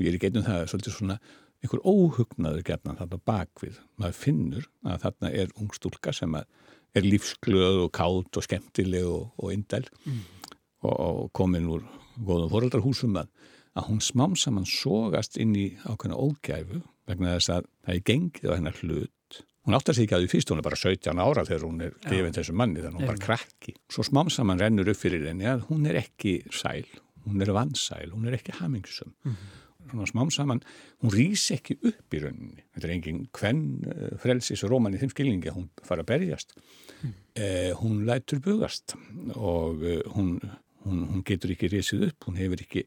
ég 0.00 0.10
er 0.10 0.16
í 0.16 0.22
geinum 0.24 0.44
það 0.46 0.70
svolítið 0.72 0.96
svona 0.98 1.20
einhver 1.64 1.82
óhugnaður 1.82 2.64
gerna 2.66 2.96
þarna 2.98 3.18
bakvið 3.28 3.80
maður 4.00 4.18
finnur 4.20 4.68
að 4.86 5.02
þarna 5.06 5.32
er 5.42 5.52
ungstúlka 5.60 6.14
sem 6.14 6.36
er 6.36 7.06
lífsglöð 7.06 7.82
og 7.86 7.92
kátt 7.96 8.38
og 8.38 8.46
skemmtileg 8.46 9.08
og, 9.08 9.32
og 9.40 9.52
indel 9.54 9.88
mm. 10.04 10.22
og, 10.86 10.94
og 10.94 11.32
komin 11.36 11.68
úr 11.72 11.84
góðum 12.16 12.52
foreldrarhúsum 12.52 13.18
að, 13.20 13.32
að 13.76 13.90
hún 13.90 14.04
smám 14.04 14.36
saman 14.40 14.68
sógast 14.68 15.36
inn 15.40 15.56
í 15.58 15.66
ákveðna 15.84 16.16
ógæfu 16.16 16.82
vegna 17.06 17.36
þess 17.36 17.52
að 17.58 17.68
það 17.86 17.94
er 17.94 18.06
gengið 18.10 18.50
á 18.50 18.56
hennar 18.56 18.80
hlut. 18.82 19.12
Hún 19.66 19.74
áttar 19.76 19.96
sig 19.96 20.06
ekki 20.06 20.14
að 20.16 20.24
því 20.24 20.30
fyrst 20.30 20.50
hún 20.52 20.60
er 20.62 20.66
bara 20.66 20.78
17 20.78 21.20
ára 21.22 21.44
þegar 21.46 21.66
hún 21.66 21.82
er 21.82 21.94
gefinn 22.06 22.34
þessu 22.36 22.54
manni 22.54 22.82
þannig 22.82 23.00
hún 23.00 23.06
er 23.06 23.12
bara 23.12 23.24
krakki. 23.24 23.74
Svo 23.90 24.06
smám 24.06 24.30
saman 24.32 24.62
rennur 24.62 24.90
upp 24.90 25.00
fyrir 25.00 25.26
henni 25.26 25.48
að 25.50 25.66
hún 25.70 25.88
er 25.90 25.98
ekki 26.04 26.38
sæl 26.54 26.86
hún 27.26 27.42
er 27.42 27.50
vansæl, 27.50 28.12
hún 28.14 28.28
er 28.30 28.36
ekki 28.38 28.54
hamingsum 28.54 29.10
mm 29.26 29.32
svona 29.34 29.65
smám 30.10 30.30
saman, 30.34 30.60
hún 31.04 31.14
rýs 31.14 31.48
ekki 31.54 31.78
upp 31.80 32.16
í 32.16 32.20
rauninni. 32.22 32.64
Þetta 32.74 32.88
er 32.88 32.94
engin 32.96 33.24
hvern 33.36 33.64
uh, 33.86 34.12
frelsis 34.22 34.64
og 34.66 34.72
róman 34.74 34.96
í 34.96 35.00
þeim 35.00 35.12
skilningi 35.14 35.50
að 35.52 35.58
hún 35.60 35.66
fara 35.86 36.04
að 36.04 36.12
berjast. 36.12 36.54
Mm. 37.00 37.16
Uh, 37.36 37.72
hún 37.80 38.04
lætur 38.08 38.42
bugast 38.44 38.96
og 39.34 39.82
uh, 39.84 39.98
hún, 40.16 40.36
hún, 40.86 41.02
hún 41.12 41.26
getur 41.26 41.54
ekki 41.54 41.72
rýsið 41.72 42.08
upp, 42.10 42.28
hún 42.28 42.40
ekki, 42.58 42.86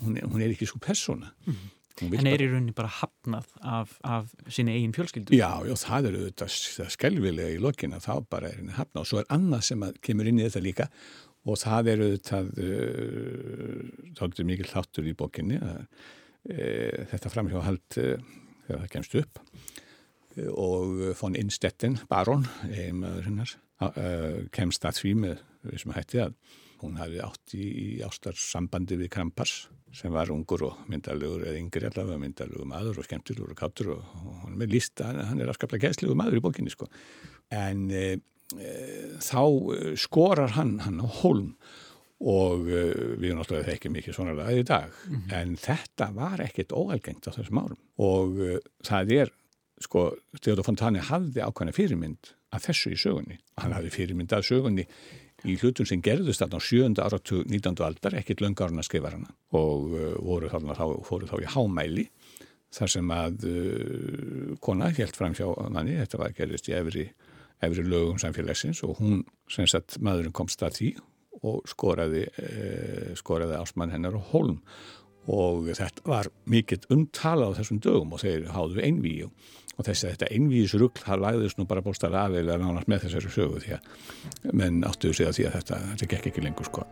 hún, 0.00 0.18
er 0.40 0.50
ekki 0.50 0.68
svo 0.68 0.82
persóna. 0.82 1.34
Mm. 1.48 1.68
En 2.00 2.28
er 2.30 2.40
í 2.40 2.46
rauninni 2.48 2.72
bara 2.72 2.88
hafnað 2.88 3.48
af, 3.60 3.98
af 4.08 4.30
síni 4.48 4.72
eigin 4.72 4.94
fjölskyldu? 4.96 5.34
Já, 5.36 5.60
já, 5.68 5.74
það 5.76 6.06
eru 6.08 6.22
þetta 6.30 6.86
skelvilega 6.94 7.52
í 7.52 7.58
lokina, 7.60 8.00
þá 8.00 8.14
bara 8.30 8.52
er 8.54 8.70
hafnað 8.78 9.02
og 9.02 9.10
svo 9.10 9.20
er 9.20 9.28
annað 9.34 9.66
sem 9.68 9.84
kemur 10.00 10.30
inn 10.30 10.40
í 10.40 10.46
þetta 10.46 10.64
líka 10.64 10.86
og 11.48 11.56
það 11.60 11.90
eru 11.94 12.08
það 12.24 12.48
þáttur 14.18 14.48
mikil 14.48 14.68
þáttur 14.70 15.10
í 15.10 15.16
bókinni 15.18 15.60
að 15.60 15.82
e, 16.48 16.64
þetta 17.12 17.32
framhjóðhald 17.32 17.98
e, 18.00 18.06
þegar 18.66 18.82
það 18.84 18.92
kemst 18.94 19.18
upp. 19.20 19.42
E, 20.36 20.46
og 20.50 21.04
von 21.20 21.38
Innstettin, 21.38 21.98
baron 22.10 22.46
einmaður 22.68 23.28
hennar 23.30 23.58
kemst 24.52 24.84
að 24.84 24.98
því 24.98 25.10
með 25.16 25.38
þessum 25.62 25.94
hætti 25.96 26.18
að 26.20 26.34
hún 26.82 26.98
hafi 27.00 27.20
átt 27.24 27.54
í, 27.56 27.64
í 27.64 27.86
ástarsambandi 28.04 28.98
við 29.00 29.08
Krampars 29.14 29.54
sem 29.96 30.12
var 30.14 30.30
ungur 30.30 30.66
og 30.68 30.82
myndalugur 30.90 31.46
eða 31.48 31.58
yngri 31.58 31.88
allavega 31.88 32.20
myndalugur 32.22 32.68
maður 32.68 33.00
og 33.00 33.06
skemmtilugur 33.08 33.54
og 33.54 33.58
káttur 33.58 33.94
og, 33.96 34.04
og 34.20 34.42
hann 34.44 34.60
er 34.62 34.70
lísta, 34.70 35.08
hann 35.30 35.40
er 35.40 35.50
afskaplega 35.50 35.88
gæslegur 35.88 36.18
maður 36.18 36.38
í 36.38 36.42
bókinni 36.44 36.72
sko. 36.72 36.86
En 37.50 37.88
e, 37.90 38.04
þá 39.22 39.42
eh, 39.74 39.94
skorar 39.98 40.56
hann 40.56 40.78
hann 40.84 41.02
á 41.02 41.06
holm 41.22 41.54
og 42.20 42.66
uh, 42.68 43.16
við 43.20 43.36
náttúrulega 43.36 43.70
þekkjum 43.70 43.96
ekki 44.00 44.14
svona 44.14 44.34
ræði 44.36 44.60
í 44.60 44.66
dag 44.68 44.90
mm 44.92 45.14
-hmm. 45.14 45.36
en 45.38 45.54
þetta 45.56 46.10
var 46.16 46.42
ekkit 46.44 46.72
óalgengt 46.72 47.28
á 47.28 47.30
þessum 47.32 47.62
árum 47.62 47.80
og 47.96 48.36
uh, 48.36 48.58
það 48.84 49.12
er 49.16 49.32
sko, 49.80 50.10
Theodor 50.40 50.64
Fontani 50.64 51.00
hafði 51.00 51.40
ákvæmlega 51.40 51.76
fyrirmynd 51.76 52.34
að 52.52 52.64
þessu 52.68 52.92
í 52.92 53.00
sögunni 53.00 53.38
hann 53.56 53.72
hafði 53.72 53.90
fyrirmynd 53.90 54.32
að 54.32 54.48
sögunni 54.50 54.86
í 55.48 55.56
hlutum 55.56 55.86
sem 55.88 56.02
gerðust 56.02 56.42
þarna 56.42 56.60
á 56.60 56.68
sjönda 56.68 57.04
áratu 57.06 57.44
19. 57.48 57.80
aldar, 57.80 58.14
ekkit 58.14 58.42
löngarinn 58.44 58.78
að 58.78 58.90
skrifa 58.90 59.10
hana 59.10 59.32
og 59.56 59.88
uh, 59.96 60.14
voru 60.20 60.48
þarna 60.52 60.76
þá, 60.76 60.86
fóru 61.04 61.26
þá 61.26 61.40
í 61.40 61.48
hámæli 61.48 62.10
þar 62.70 62.88
sem 62.88 63.10
að 63.10 63.36
kona 64.62 64.92
helt 64.94 65.16
fram 65.16 65.32
hjá 65.34 65.48
manni, 65.74 65.96
þetta 65.98 66.18
var 66.18 66.30
gerðist 66.36 66.68
í 66.68 66.72
efri 66.76 67.08
efri 67.60 67.82
lögum 67.82 68.18
samfélagsins 68.20 68.82
og 68.86 69.00
hún, 69.00 69.24
sem 69.50 69.66
sagt, 69.66 69.98
maðurinn 69.98 70.32
komst 70.32 70.62
að 70.62 70.76
því 70.78 70.90
og 71.46 71.62
skoraði, 71.70 72.26
eh, 72.40 73.12
skoraði 73.18 73.58
ásmann 73.60 73.94
hennar 73.94 74.18
og 74.18 74.32
holm 74.32 74.58
og 75.30 75.68
þetta 75.76 76.04
var 76.08 76.30
mikill 76.50 76.80
umtalað 76.92 77.54
á 77.54 77.58
þessum 77.60 77.80
dögum 77.84 78.14
og 78.16 78.22
þeir 78.24 78.48
háðu 78.54 78.82
einvíu 78.84 79.28
og 79.76 79.86
þess 79.86 80.04
að 80.04 80.14
þetta 80.14 80.32
einvíðisrugl 80.36 81.04
það 81.04 81.22
lagðist 81.26 81.60
nú 81.60 81.68
bara 81.68 81.84
bóstað 81.84 82.18
aðeila 82.20 82.58
nánast 82.60 82.90
með 82.90 83.06
þessari 83.06 83.36
sögu 83.36 83.62
því 83.64 83.76
að 83.78 84.50
menn 84.52 84.82
áttuðu 84.84 85.16
sig 85.16 85.30
að 85.30 85.38
því 85.38 85.46
að 85.48 85.56
þetta, 85.60 85.84
þetta 85.92 86.10
gekk 86.14 86.32
ekki 86.32 86.44
lengur 86.44 86.68
sko 86.68 86.88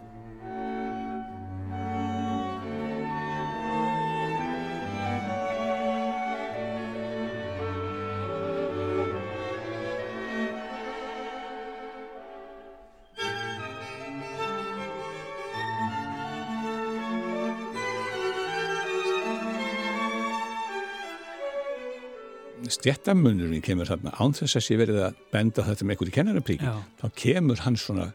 stjættamunurinn 22.74 23.64
kemur 23.64 23.88
þarna. 23.88 24.14
Án 24.18 24.34
þess 24.36 24.58
að 24.58 24.64
sé 24.66 24.78
verið 24.80 25.02
að 25.08 25.20
benda 25.32 25.64
þetta 25.66 25.86
með 25.88 26.04
í 26.06 26.14
kennarapríki 26.14 26.72
þá 27.00 27.06
kemur 27.18 27.62
hann 27.64 27.78
svona 27.80 28.08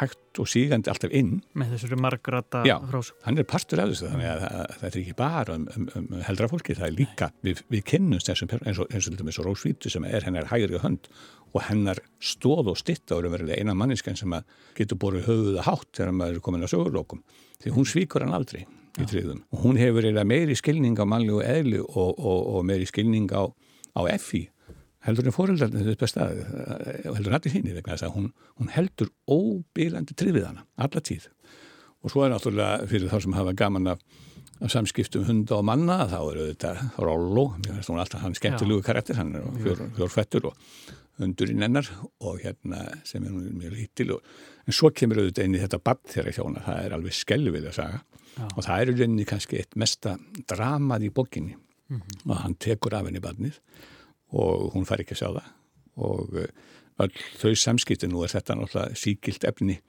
hægt 0.00 0.40
og 0.40 0.48
sígandi 0.50 0.90
alltaf 0.90 1.12
inn. 1.14 1.40
Með 1.58 1.74
þessari 1.76 1.98
margrata 2.00 2.62
frásum 2.90 3.18
hann 3.26 3.38
er 3.38 3.46
partur 3.48 3.82
af 3.82 3.92
þessu 3.92 4.08
þannig 4.10 4.30
að, 4.30 4.46
að 4.48 4.72
þetta 4.80 4.90
er 4.90 5.02
ekki 5.02 5.16
bara 5.18 5.58
um, 5.58 5.68
um, 5.76 5.90
um 6.00 6.24
heldra 6.26 6.48
fólki, 6.50 6.76
það 6.78 6.88
er 6.88 6.96
líka 6.98 7.30
við, 7.46 7.62
við 7.70 7.84
kynnumst 7.92 8.30
þessum 8.30 8.54
eins 8.58 8.80
og, 8.82 8.90
eins 8.90 9.10
og, 9.10 9.20
og 9.30 9.46
Rósvítu 9.46 9.92
sem 9.92 10.08
er 10.08 10.26
hennar 10.26 10.50
hægri 10.50 10.80
hönd 10.82 11.10
og 11.54 11.64
hennar 11.66 12.00
stóð 12.22 12.72
og 12.72 12.78
stitta 12.78 13.18
og 13.18 13.30
er 13.34 13.46
eina 13.58 13.74
manniskan 13.74 14.18
sem 14.18 14.34
getur 14.78 14.98
borðið 15.02 15.30
höfuða 15.30 15.66
hátt 15.66 15.88
þegar 15.98 16.14
maður 16.18 16.38
er 16.38 16.44
komin 16.46 16.66
á 16.66 16.72
sögurlókum 16.72 17.24
því 17.62 17.74
hún 17.74 17.88
svíkur 17.88 18.26
hann 18.26 18.36
aldrei 18.36 18.64
í 18.98 19.06
tryggðum. 19.06 19.42
Og 19.54 19.64
hún 19.64 19.78
hefur 19.80 20.06
meiri 20.26 20.56
skilning 20.58 20.98
á 20.98 21.04
manli 21.08 21.32
og 21.34 21.44
eðli 21.46 21.80
og, 21.82 22.18
og 22.18 22.62
meiri 22.66 22.88
skilning 22.88 23.30
á, 23.30 23.46
á 23.96 24.00
FI 24.20 24.46
heldur 25.06 25.28
en 25.30 25.34
fóröldarnir 25.34 25.86
þetta 25.92 26.08
stað 26.10 26.40
og 27.08 27.16
heldur 27.16 27.36
allir 27.36 27.54
hinn 27.54 27.68
vegna 27.70 27.94
þess 27.94 28.06
að 28.08 28.16
hún, 28.16 28.30
hún 28.60 28.72
heldur 28.74 29.12
óbílandi 29.30 30.16
trið 30.18 30.36
við 30.36 30.48
hana 30.50 30.66
alla 30.76 31.02
tíð. 31.04 31.30
Og 32.04 32.12
svo 32.12 32.24
er 32.24 32.32
náttúrulega 32.32 32.88
fyrir 32.88 33.12
þá 33.12 33.18
sem 33.24 33.36
hafa 33.36 33.54
gaman 33.56 33.92
af, 33.94 34.02
af 34.60 34.72
samskiptum 34.72 35.24
hunda 35.28 35.58
og 35.58 35.66
manna 35.68 36.02
þá 36.08 36.18
eru 36.20 36.48
þetta 36.50 36.74
Rollo 37.00 37.46
hann 37.56 38.36
skemmtilegu 38.36 38.84
karakter, 38.84 39.16
hann 39.20 39.34
er 39.36 39.48
fjór, 39.64 39.82
fjórfættur 39.96 40.50
og 40.50 40.68
hundurinn 41.20 41.64
ennar 41.64 41.88
og 42.24 42.40
hérna 42.44 42.86
sem 43.04 43.24
er 43.24 43.32
mjög 43.32 43.76
lítil 43.76 44.14
og, 44.16 44.36
en 44.66 44.76
svo 44.76 44.92
kemur 44.92 45.20
auðvitað 45.20 45.48
inn 45.48 45.56
í 45.56 45.64
þetta 45.64 45.80
badd 45.84 46.04
þeirra 46.12 46.36
hjóna, 46.36 46.64
það 46.64 46.84
er 46.84 46.96
alveg 46.96 47.16
skelvið 47.16 47.68
að 47.72 47.76
saga. 47.80 48.04
Já. 48.30 48.44
og 48.46 48.62
það 48.62 48.80
er 48.80 48.90
í 48.90 48.92
rauninni 48.94 49.24
kannski 49.26 49.58
eitt 49.58 49.76
mesta 49.80 50.12
dramað 50.48 51.08
í 51.08 51.10
bókinni 51.10 51.56
mm 51.90 51.96
-hmm. 51.96 52.30
og 52.30 52.36
hann 52.36 52.54
tekur 52.54 52.94
af 52.94 53.04
henni 53.06 53.20
badnið 53.20 53.60
og 54.32 54.72
hún 54.74 54.86
fær 54.86 55.00
ekki 55.02 55.14
að 55.14 55.22
sjá 55.22 55.30
það. 55.34 55.48
Og 55.96 56.36
eh, 56.38 56.50
öll 56.98 57.12
þau 57.40 57.54
samskipti 57.54 58.06
nú 58.06 58.22
er 58.24 58.30
þetta 58.30 58.54
náttúrulega 58.54 58.94
síkilt 58.94 59.44
efni 59.44 59.80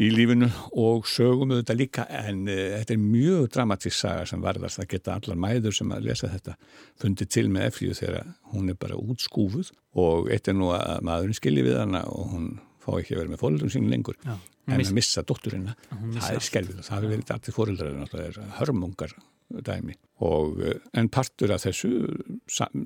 í 0.00 0.08
lífinu 0.14 0.48
og 0.80 1.08
sögum 1.10 1.50
auðvitað 1.52 1.80
líka 1.80 2.06
en 2.08 2.46
uh, 2.48 2.78
þetta 2.78 2.94
er 2.94 3.02
mjög 3.02 3.48
dramatísk 3.52 3.96
saga 3.98 4.24
sem 4.28 4.40
varðast. 4.40 4.80
Að 4.80 4.88
geta 4.94 5.16
allar 5.18 5.36
mæður 5.36 5.76
sem 5.76 5.92
að 5.92 6.06
lesa 6.08 6.30
þetta 6.32 6.56
fundið 7.00 7.28
til 7.34 7.50
með 7.52 7.66
eflíu 7.68 7.96
þegar 7.98 8.30
hún 8.54 8.72
er 8.72 8.78
bara 8.80 8.96
útskúfuð 9.00 9.72
og 10.00 10.30
eitt 10.32 10.48
er 10.48 10.56
nú 10.56 10.72
að 10.76 11.02
maðurinn 11.04 11.36
skilji 11.36 11.66
við 11.66 11.80
hana 11.82 12.04
og 12.08 12.32
hún 12.32 12.48
fá 12.80 12.94
ekki 12.96 13.18
vera 13.18 13.28
með 13.28 13.42
fóröldum 13.42 13.72
sín 13.72 13.90
lengur. 13.92 14.16
Já, 14.24 14.38
en 14.70 14.84
að 14.84 14.94
missa 14.96 15.24
dótturina 15.26 15.74
það 15.90 16.30
er 16.36 16.46
skelvið 16.46 16.80
og 16.80 16.86
það 16.86 16.96
hefur 16.96 17.12
verið 17.14 17.34
allir 17.36 17.56
fóröldrar 17.56 17.98
það 18.12 18.24
er 18.26 18.40
hörmungar 18.60 19.14
dæmi. 19.50 19.96
Og 20.26 20.60
uh, 20.62 20.76
en 20.96 21.10
partur 21.12 21.54
af 21.54 21.64
þessu 21.64 21.90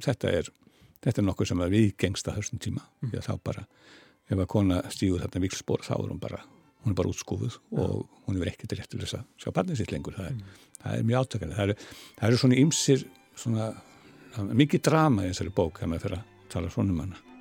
þetta 0.04 0.32
er, 0.40 0.50
þetta 1.04 1.20
er 1.20 1.28
nokkuð 1.28 1.50
sem 1.50 1.64
er 1.64 1.72
viðgengst 1.74 2.30
að 2.30 2.40
þessum 2.40 2.62
tíma. 2.64 2.84
Mm. 3.02 3.14
að 3.18 3.28
þá 3.28 3.34
bara 3.50 3.66
ef 4.24 4.38
að 4.38 4.50
kona 4.54 4.80
stígur 4.92 5.24
þarna 5.24 5.44
vilspor 5.44 5.84
þá 5.84 5.94
er 5.98 6.12
hún 6.12 6.22
bara 6.22 6.40
hún 6.84 6.92
er 6.92 6.98
bara 7.00 7.10
útskúfuð 7.12 7.58
og 7.80 8.06
hún 8.26 8.40
er 8.40 8.56
til 8.60 8.78
rétt 8.78 8.90
til 8.92 9.00
þess 9.00 9.18
að 9.18 9.26
sjá 9.40 9.52
barnið 9.56 9.80
sitt 9.80 9.92
lengur. 9.92 10.16
Það 10.16 10.30
er, 10.30 10.38
mm. 10.38 10.64
það 10.80 10.96
er 10.96 11.06
mjög 11.10 11.28
átökandi 11.28 11.58
það 11.58 11.74
það 12.16 12.26
eru 12.28 12.40
svona 12.42 12.58
ymsir 12.60 13.06
svona, 13.34 13.70
mikið 14.62 14.84
drama 14.88 15.24
í 15.24 15.32
þessari 15.32 15.54
bók 15.54 15.78
þegar 15.80 15.92
maður 15.92 16.06
fyrir 16.06 16.18
að 16.18 16.50
tala 16.54 16.74
svona 16.74 16.94
um 16.94 17.04
hana 17.04 17.33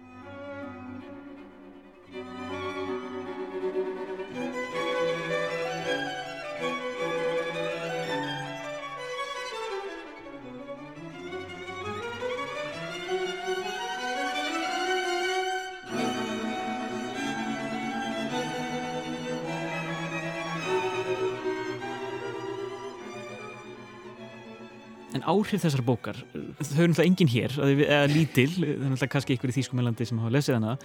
áhrif 25.34 25.64
þessar 25.66 25.84
bókar 25.86 26.20
þau 26.34 26.38
eru 26.38 26.92
náttúrulega 26.92 27.08
engin 27.08 27.32
hér, 27.34 27.56
eða 27.74 28.06
lítil 28.12 28.50
það 28.54 28.70
er 28.70 28.78
náttúrulega 28.84 29.12
kannski 29.16 29.38
ykkur 29.38 29.54
í 29.54 29.56
Þýskumælandi 29.58 30.08
sem 30.10 30.22
hafa 30.22 30.34
lesið 30.36 30.58
hana 30.60 30.76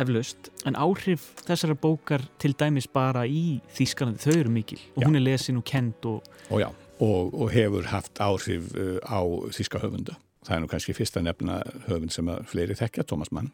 eflaust, 0.00 0.50
en 0.68 0.78
áhrif 0.78 1.26
þessar 1.46 1.74
bókar 1.82 2.24
til 2.42 2.52
dæmis 2.58 2.88
bara 2.90 3.26
í 3.26 3.60
Þýskalandi, 3.76 4.22
þau 4.24 4.36
eru 4.36 4.54
mikil 4.54 4.80
og 4.94 5.02
já. 5.02 5.06
hún 5.08 5.20
er 5.20 5.26
lesin 5.26 5.60
og 5.60 5.66
kend 5.68 6.10
og... 6.10 6.26
Og, 6.50 6.66
og, 7.00 7.34
og 7.34 7.54
hefur 7.54 7.88
haft 7.90 8.22
áhrif 8.22 8.70
uh, 8.74 8.98
á 9.04 9.20
Þýska 9.54 9.82
höfunda 9.84 10.18
það 10.46 10.54
er 10.56 10.62
nú 10.64 10.70
kannski 10.70 10.96
fyrsta 10.96 11.22
nefna 11.24 11.60
höfund 11.88 12.14
sem 12.14 12.28
að 12.32 12.46
fleiri 12.50 12.78
þekkja, 12.78 13.06
Tómas 13.08 13.32
Mann 13.34 13.50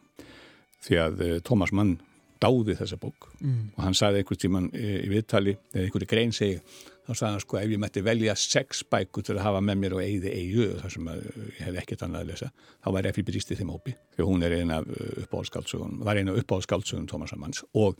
því 0.85 1.01
að 1.03 1.25
uh, 1.25 1.33
Tómas 1.45 1.73
Mann 1.75 1.97
dáði 2.41 2.77
þessa 2.79 2.99
bók. 3.01 3.31
Mm. 3.41 3.71
og 3.75 3.81
hann 3.85 3.97
sagði 3.97 4.21
einhvers 4.21 4.43
tíman 4.43 4.69
í, 4.73 4.85
í 5.05 5.09
viðtali, 5.11 5.57
eða 5.73 5.87
einhverju 5.87 6.11
grein 6.11 6.35
segi 6.35 6.61
þá 7.07 7.13
sagði 7.15 7.31
hann 7.31 7.43
sko 7.43 7.57
ef 7.61 7.71
ég 7.71 7.79
mætti 7.79 8.03
velja 8.03 8.33
sex 8.39 8.81
bækur 8.91 9.23
til 9.23 9.37
að 9.37 9.45
hafa 9.45 9.61
með 9.63 9.77
mér 9.79 9.95
og 9.95 10.01
eigði 10.03 10.31
eigu 10.35 10.65
þar 10.81 10.93
sem 10.93 11.09
ég 11.09 11.61
hef 11.63 11.77
ekkert 11.81 12.03
annað 12.03 12.25
að 12.25 12.31
lesa 12.33 12.49
þá 12.83 12.89
væri 12.97 13.11
Effi 13.11 13.23
Brísti 13.29 13.57
þeim 13.59 13.71
hópi 13.71 13.93
því 14.15 14.27
hún 14.27 14.43
er 14.43 14.55
eina 14.57 14.79
uppáhaldsskáldsögun 15.23 16.01
var 16.07 16.19
eina 16.19 16.35
uppáhaldsskáldsögun 16.35 17.07
Tómas 17.07 17.35
Manns. 17.39 17.63
Og 17.79 17.95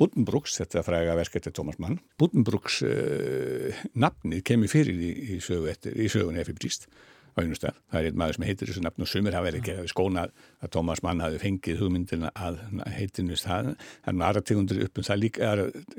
Buddenbrooks, 0.00 0.58
þetta 0.60 0.84
fræga 0.84 1.16
verk 1.16 1.40
eftir 1.40 1.54
Tómas 1.56 1.80
Mann 1.80 2.00
Buddenbrooks 2.20 2.82
uh, 2.84 3.80
nafnið 3.96 4.44
kemur 4.52 4.72
fyrir 4.72 5.00
í, 5.00 5.10
í, 5.36 5.40
sögu 5.44 5.70
eftir, 5.72 5.96
í 5.96 6.10
sögun 6.12 6.40
Effi 6.40 6.56
Bríst 6.58 6.90
á 7.34 7.38
einu 7.40 7.56
stað. 7.58 7.78
Það 7.90 8.00
er 8.00 8.08
einn 8.08 8.18
maður 8.20 8.36
sem 8.36 8.46
heitir 8.48 8.70
þessu 8.70 8.82
nafn 8.84 9.04
og 9.04 9.10
sumir 9.10 9.36
hafa 9.36 9.46
verið 9.48 9.60
ekki 9.60 9.92
skónað 9.92 10.32
að 10.60 10.72
Tómas 10.76 11.02
Mann 11.06 11.22
hafi 11.24 11.40
fengið 11.42 11.82
hugmyndina 11.82 12.32
að 12.34 12.58
heitinu 12.96 13.38
það. 13.40 13.72
Það 14.04 14.12
er 14.14 14.26
aðra 14.28 14.44
tegundir 14.50 14.82
upp 14.86 15.00
um 15.00 15.06
það 15.10 15.22
líka, 15.24 15.52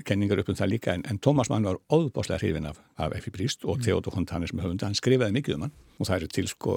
kenningar 0.07 0.41
upp 0.43 0.51
um 0.51 0.59
það 0.59 0.73
líka 0.73 0.95
en, 0.95 1.05
en 1.09 1.21
Tómas 1.23 1.51
Mann 1.51 1.67
var 1.67 1.79
óbáslega 1.91 2.41
hrifin 2.41 2.69
af, 2.69 2.81
af 2.97 3.15
F.I. 3.19 3.33
Príst 3.35 3.65
og 3.65 3.79
mm. 3.79 3.85
Theodor 3.87 4.17
Hontanes 4.17 4.53
með 4.53 4.67
höfunda. 4.67 4.89
Hann 4.89 4.99
skrifaði 4.99 5.37
mikið 5.39 5.57
um 5.57 5.67
hann 5.67 5.77
og 5.97 6.09
það 6.09 6.17
eru 6.17 6.33
til 6.35 6.51
sko 6.51 6.75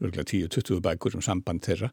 10-20 0.00 0.80
bækur 0.84 1.18
um 1.18 1.24
samband 1.24 1.66
þeirra 1.66 1.90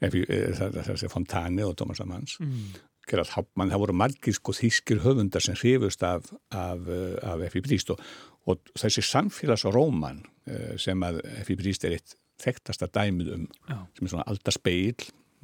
eh, 0.00 0.14
það 0.56 0.94
er 0.94 1.10
Fontane 1.12 1.66
og 1.66 1.76
Tómas 1.80 2.02
Manns. 2.06 2.38
Mm. 2.40 2.78
Gerald 3.10 3.32
Hauptmann, 3.34 3.72
það 3.72 3.82
voru 3.82 3.96
margir 3.96 4.36
sko 4.36 4.54
þýskir 4.54 5.00
höfundar 5.04 5.42
sem 5.42 5.56
hrifust 5.58 6.02
af, 6.06 6.28
af, 6.54 6.84
af 7.26 7.42
F.I. 7.48 7.62
Príst 7.64 7.90
og, 7.90 8.02
og 8.48 8.70
þessi 8.78 9.02
samfélagsróman 9.04 10.22
Eh, 10.50 10.76
sem 10.80 11.02
að 11.04 11.20
F.I. 11.44 11.56
Bríst 11.60 11.84
er 11.86 11.96
eitt 11.98 12.16
þekktasta 12.40 12.88
dæmið 12.94 13.32
um 13.36 13.42
Já. 13.68 13.76
sem 13.96 14.06
er 14.06 14.12
svona 14.14 14.28
aldarspeil 14.30 15.02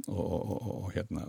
og, 0.08 0.30
og, 0.32 0.68
og 0.70 0.86
hérna 0.94 1.26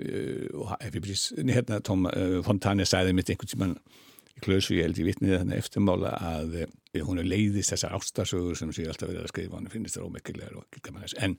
eh, 0.00 0.46
og 0.56 0.72
F.I. 0.78 1.02
Bríst 1.04 1.34
hérna 1.36 1.80
Tom 1.86 2.08
eh, 2.10 2.38
Fontane 2.46 2.86
sæði 2.88 3.12
mitt 3.16 3.30
einhvern 3.30 3.52
tíman 3.52 3.76
í 4.32 4.44
klausu 4.46 4.78
ég 4.78 4.88
held 4.88 5.02
í 5.02 5.06
vitniði 5.06 5.42
þannig 5.42 5.60
eftirmála 5.60 6.14
að 6.16 6.56
hún 7.04 7.20
er 7.20 7.28
leiðist 7.28 7.74
þessar 7.74 7.98
ástarsögur 7.98 8.58
sem 8.58 8.72
sé 8.74 8.88
alltaf 8.88 9.10
verið 9.10 9.26
að 9.26 9.32
skrifa 9.34 9.58
hann 9.58 9.70
finnist 9.72 9.98
það 9.98 10.08
ómekkilegar 10.08 10.56
og 10.56 10.66
ekki 10.66 10.84
gaman 10.88 11.04
þess 11.04 11.20
en 11.26 11.36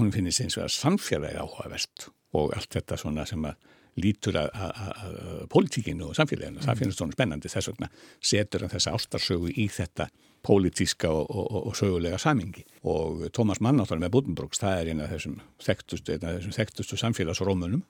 hún 0.00 0.12
finnist 0.12 0.42
eins 0.42 0.58
og 0.58 0.66
að 0.66 0.74
samfélagi 0.74 1.38
áhugavert 1.38 2.08
og 2.34 2.56
allt 2.58 2.74
þetta 2.74 2.98
svona 2.98 3.28
sem 3.30 3.46
að 3.46 3.70
lítur 4.00 4.38
að, 4.40 4.50
að, 4.54 4.92
að 5.04 5.42
politíkinu 5.52 6.10
og 6.10 6.18
samfélaginu, 6.18 6.58
mm. 6.58 6.66
það 6.66 6.80
finnst 6.82 7.00
svona 7.00 7.16
spennandi 7.16 7.50
þess 7.52 7.70
vegna 7.72 7.90
setur 8.18 8.64
hann 8.64 8.72
þessa 8.74 8.94
ástarsögu 8.98 9.52
í 9.54 9.68
þetta 9.72 10.08
pólitíska 10.44 11.08
og, 11.08 11.30
og, 11.30 11.60
og 11.70 11.76
sögulega 11.78 12.18
samingi 12.20 12.64
og 12.90 13.24
Tómas 13.36 13.62
Mann 13.64 13.80
áttalega 13.80 14.06
með 14.06 14.14
Buddenbrooks, 14.16 14.60
það 14.60 14.80
er 14.80 14.90
eina 14.92 15.06
af 15.06 15.14
þessum 15.14 15.38
þekktustu, 15.64 16.18
þessum 16.20 16.56
þekktustu 16.58 16.98
samfélagsrómunum 17.00 17.84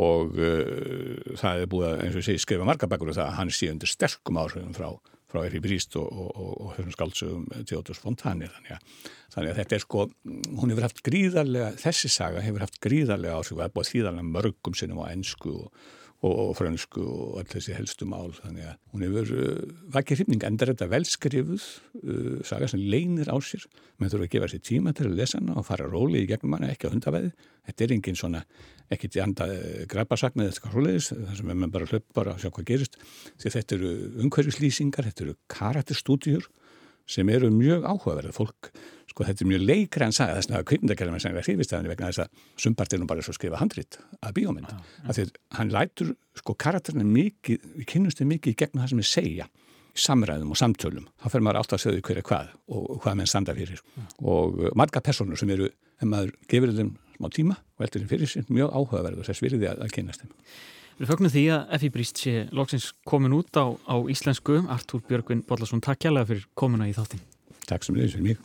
og 0.00 0.34
uh, 0.34 1.36
það 1.38 1.62
er 1.62 1.70
búið 1.70 1.88
að, 1.90 2.02
eins 2.04 2.16
og 2.16 2.22
ég 2.22 2.28
segi, 2.32 2.44
skrifa 2.46 2.66
marga 2.66 2.90
bakur 2.90 3.12
og 3.12 3.18
það 3.18 3.28
að 3.28 3.38
hann 3.38 3.54
sé 3.54 3.70
undir 3.70 3.90
sterkum 3.90 4.40
áhrifum 4.42 4.74
frá 4.74 4.90
frá 5.30 5.44
Erfi 5.46 5.62
Bríst 5.62 5.96
og, 6.00 6.08
og, 6.10 6.30
og, 6.34 6.50
og 6.64 6.74
þessum 6.76 6.96
skáldsögum 6.96 7.46
Theodors 7.68 8.02
Fontani 8.02 8.50
þannig 8.50 8.74
að, 8.76 8.98
þannig 9.36 9.52
að 9.52 9.60
þetta 9.62 9.76
er 9.76 9.84
sko 9.84 10.04
hún 10.58 10.74
hefur 10.74 10.86
haft 10.88 11.02
gríðarlega, 11.06 11.70
þessi 11.80 12.12
saga 12.12 12.44
hefur 12.44 12.66
haft 12.66 12.80
gríðarlega 12.84 13.38
áhrif 13.38 13.62
að 13.62 13.74
búið 13.76 13.92
þýðarlega 13.94 14.34
mörgum 14.36 14.78
sinnum 14.78 15.02
á 15.02 15.12
ennsku 15.12 15.56
og 15.64 15.88
og, 16.26 16.50
frönsku 16.58 17.00
og 17.00 17.38
allir 17.40 17.54
þessi 17.54 17.76
helstu 17.76 18.06
mál. 18.08 18.32
Þannig 18.36 18.66
að 18.68 18.74
hún 18.92 19.04
hefur 19.06 19.30
uh, 19.36 19.70
vakið 19.94 20.20
hrifning 20.20 20.44
endar 20.46 20.72
þetta 20.72 20.90
velskrifuð 20.92 21.64
uh, 22.02 22.34
saga 22.46 22.68
sem 22.70 22.82
leinir 22.92 23.30
á 23.32 23.36
sér. 23.40 23.64
Maður 23.96 24.16
þurfa 24.16 24.28
að 24.28 24.34
gefa 24.34 24.50
sér 24.52 24.62
tíma 24.68 24.94
til 24.96 25.08
að 25.08 25.16
lesa 25.20 25.40
hana 25.40 25.56
og 25.60 25.66
fara 25.68 25.88
róli 25.88 26.24
í 26.24 26.28
gegnum 26.28 26.58
hana, 26.58 26.70
ekki 26.74 26.90
á 26.90 26.94
hundaveði. 26.94 27.32
Þetta 27.70 27.86
er 27.86 27.96
engin 27.96 28.20
svona, 28.20 28.44
ekki 28.92 29.10
til 29.12 29.24
anda 29.24 29.48
uh, 29.48 29.82
grabasaknið 29.90 30.52
eitthvað 30.52 30.76
hróliðis 30.76 31.12
þar 31.14 31.40
sem 31.40 31.52
maður 31.54 31.74
bara 31.78 31.90
hlöp 31.94 32.08
bara 32.20 32.36
að 32.36 32.44
sjá 32.44 32.52
hvað 32.52 32.70
gerist. 32.74 33.00
Því 33.40 33.54
þetta 33.56 33.78
eru 33.78 33.94
umhverjuslýsingar, 34.26 35.08
þetta 35.08 35.26
eru 35.28 35.38
karatestúdjur 35.56 36.50
sem 37.10 37.30
eru 37.34 37.50
mjög 37.54 37.86
áhugaverða 37.86 38.34
fólk 38.36 38.70
sko 39.10 39.26
þetta 39.26 39.44
er 39.44 39.50
mjög 39.50 39.64
leikra 39.66 40.06
en 40.06 40.14
saga 40.14 40.36
þess 40.38 40.52
að 40.54 40.66
kvikmyndakerðum 40.70 41.16
er 41.16 41.24
sannlega 41.24 41.46
hrifistæðinu 41.48 41.90
vegna 41.90 42.10
þess 42.10 42.22
að 42.24 42.44
sumpart 42.64 42.94
er 42.94 43.00
nú 43.02 43.08
bara 43.10 43.24
svo 43.26 43.34
skrifa 43.34 43.58
handrit 43.60 43.98
að 44.20 44.36
bíómynd 44.38 44.70
ja. 44.70 44.78
að 45.06 45.16
því 45.16 45.24
að 45.24 45.32
hann 45.58 45.72
lætur 45.74 46.12
sko 46.38 46.54
karakterina 46.54 47.06
mikið, 47.08 47.66
við 47.80 47.90
kynnumst 47.90 48.22
þið 48.22 48.30
mikið 48.34 48.54
í 48.54 48.60
gegnum 48.62 48.84
það 48.84 48.92
sem 48.92 49.02
við 49.02 49.10
segja 49.10 49.50
samræðum 50.00 50.52
og 50.54 50.58
samtölum, 50.60 51.06
þá 51.18 51.26
fer 51.32 51.42
maður 51.42 51.60
alltaf 51.60 51.80
að 51.80 51.84
segja 51.84 52.04
hverja 52.06 52.26
hvað 52.28 52.52
og 52.70 52.90
hvað 53.02 53.16
menn 53.18 53.30
standa 53.30 53.54
fyrir 53.56 53.80
mm. 53.82 54.10
og 54.22 54.60
uh, 54.60 54.68
marga 54.78 55.02
personur 55.02 55.40
sem 55.40 55.50
eru 55.50 55.66
ef 55.66 56.06
maður 56.08 56.36
gefur 56.48 56.74
þeim 56.76 56.92
smá 57.16 57.28
tíma 57.34 57.56
og 57.58 57.86
eldur 57.86 58.04
þeim 58.04 58.12
fyrir 58.12 58.30
sér 58.30 58.46
mjög 58.48 58.70
áhugaverð 58.70 59.20
og 59.20 59.28
þess 59.28 59.44
virði 59.44 59.68
að, 59.68 59.82
að 59.84 59.96
kynast 59.96 60.22
þeim. 60.22 60.30
Við 61.00 61.08
fögnum 61.08 61.32
því 61.32 61.42
að 61.54 61.70
F.I. 61.78 61.88
Bríst 61.94 62.18
sé 62.20 62.32
loksins 62.52 62.90
komin 63.08 63.32
út 63.32 63.56
á, 63.56 63.72
á 63.88 63.96
íslensku 64.12 64.58
Artúr 64.68 65.00
Björgvin 65.08 65.40
Bollarsson, 65.48 65.80
takk 65.80 66.02
kjærlega 66.04 66.28
fyrir 66.28 66.44
komuna 66.52 66.90
í 66.90 66.92
þáttin. 66.92 67.22
Takk 67.64 67.86
sem 67.86 67.96
leiðis 67.96 68.18
fyrir 68.18 68.26
mig. 68.28 68.38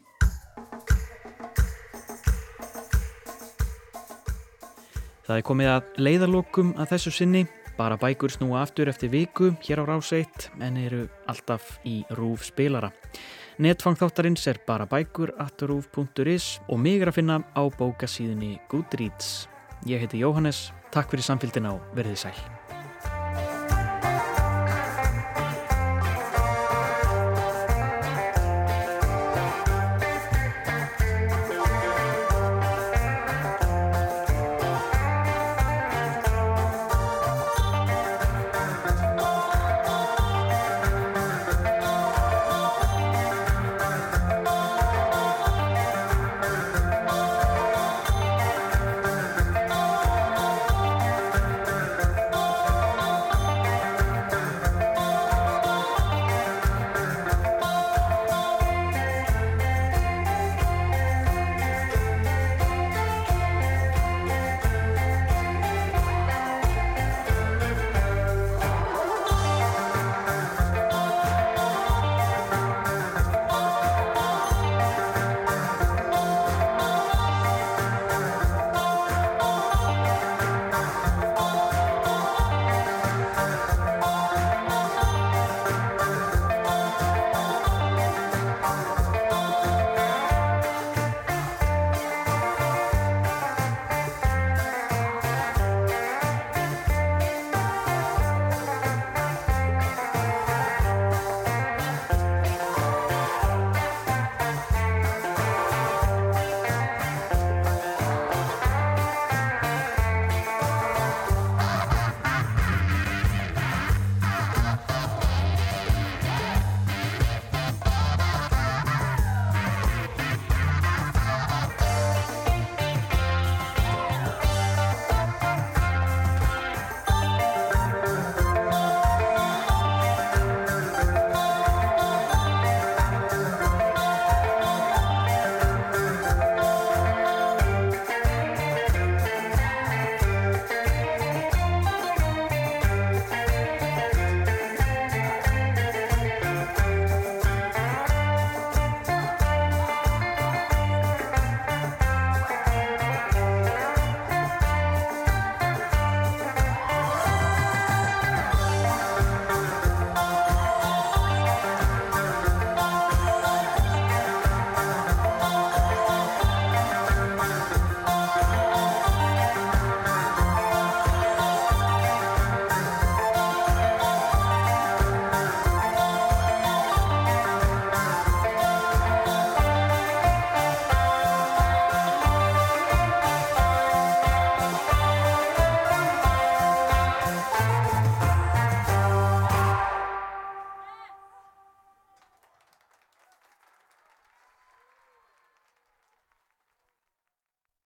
Það 5.25 5.35
er 5.35 5.45
komið 5.51 5.71
að 5.73 6.01
leiðarlokum 6.05 6.71
að 6.79 6.95
þessu 6.95 7.11
sinni 7.17 7.43
Bara 7.75 7.97
bækur 7.99 8.31
snúa 8.31 8.61
aftur 8.63 8.87
eftir 8.87 9.11
viku 9.11 9.49
hér 9.65 9.81
á 9.83 9.85
ráseitt 9.89 10.47
en 10.63 10.77
eru 10.79 11.09
alltaf 11.27 11.81
í 11.83 12.05
rúf 12.15 12.45
spilara. 12.47 12.93
Netfangþáttarins 13.59 14.47
er 14.47 14.61
bara 14.63 14.87
bækur 14.87 15.33
aturúf.is 15.43 16.61
og 16.69 16.79
mig 16.79 17.03
er 17.03 17.11
að 17.11 17.19
finna 17.19 17.41
á 17.51 17.67
bókasíðunni 17.67 18.61
Goodreads. 18.71 19.49
Ég 19.83 19.99
heiti 19.99 20.23
Jóhannes, 20.23 20.71
takk 20.95 21.11
fyrir 21.11 21.27
samfélgin 21.27 21.67
á 21.67 21.75
Verðið 21.95 22.21
sæl. 22.23 22.54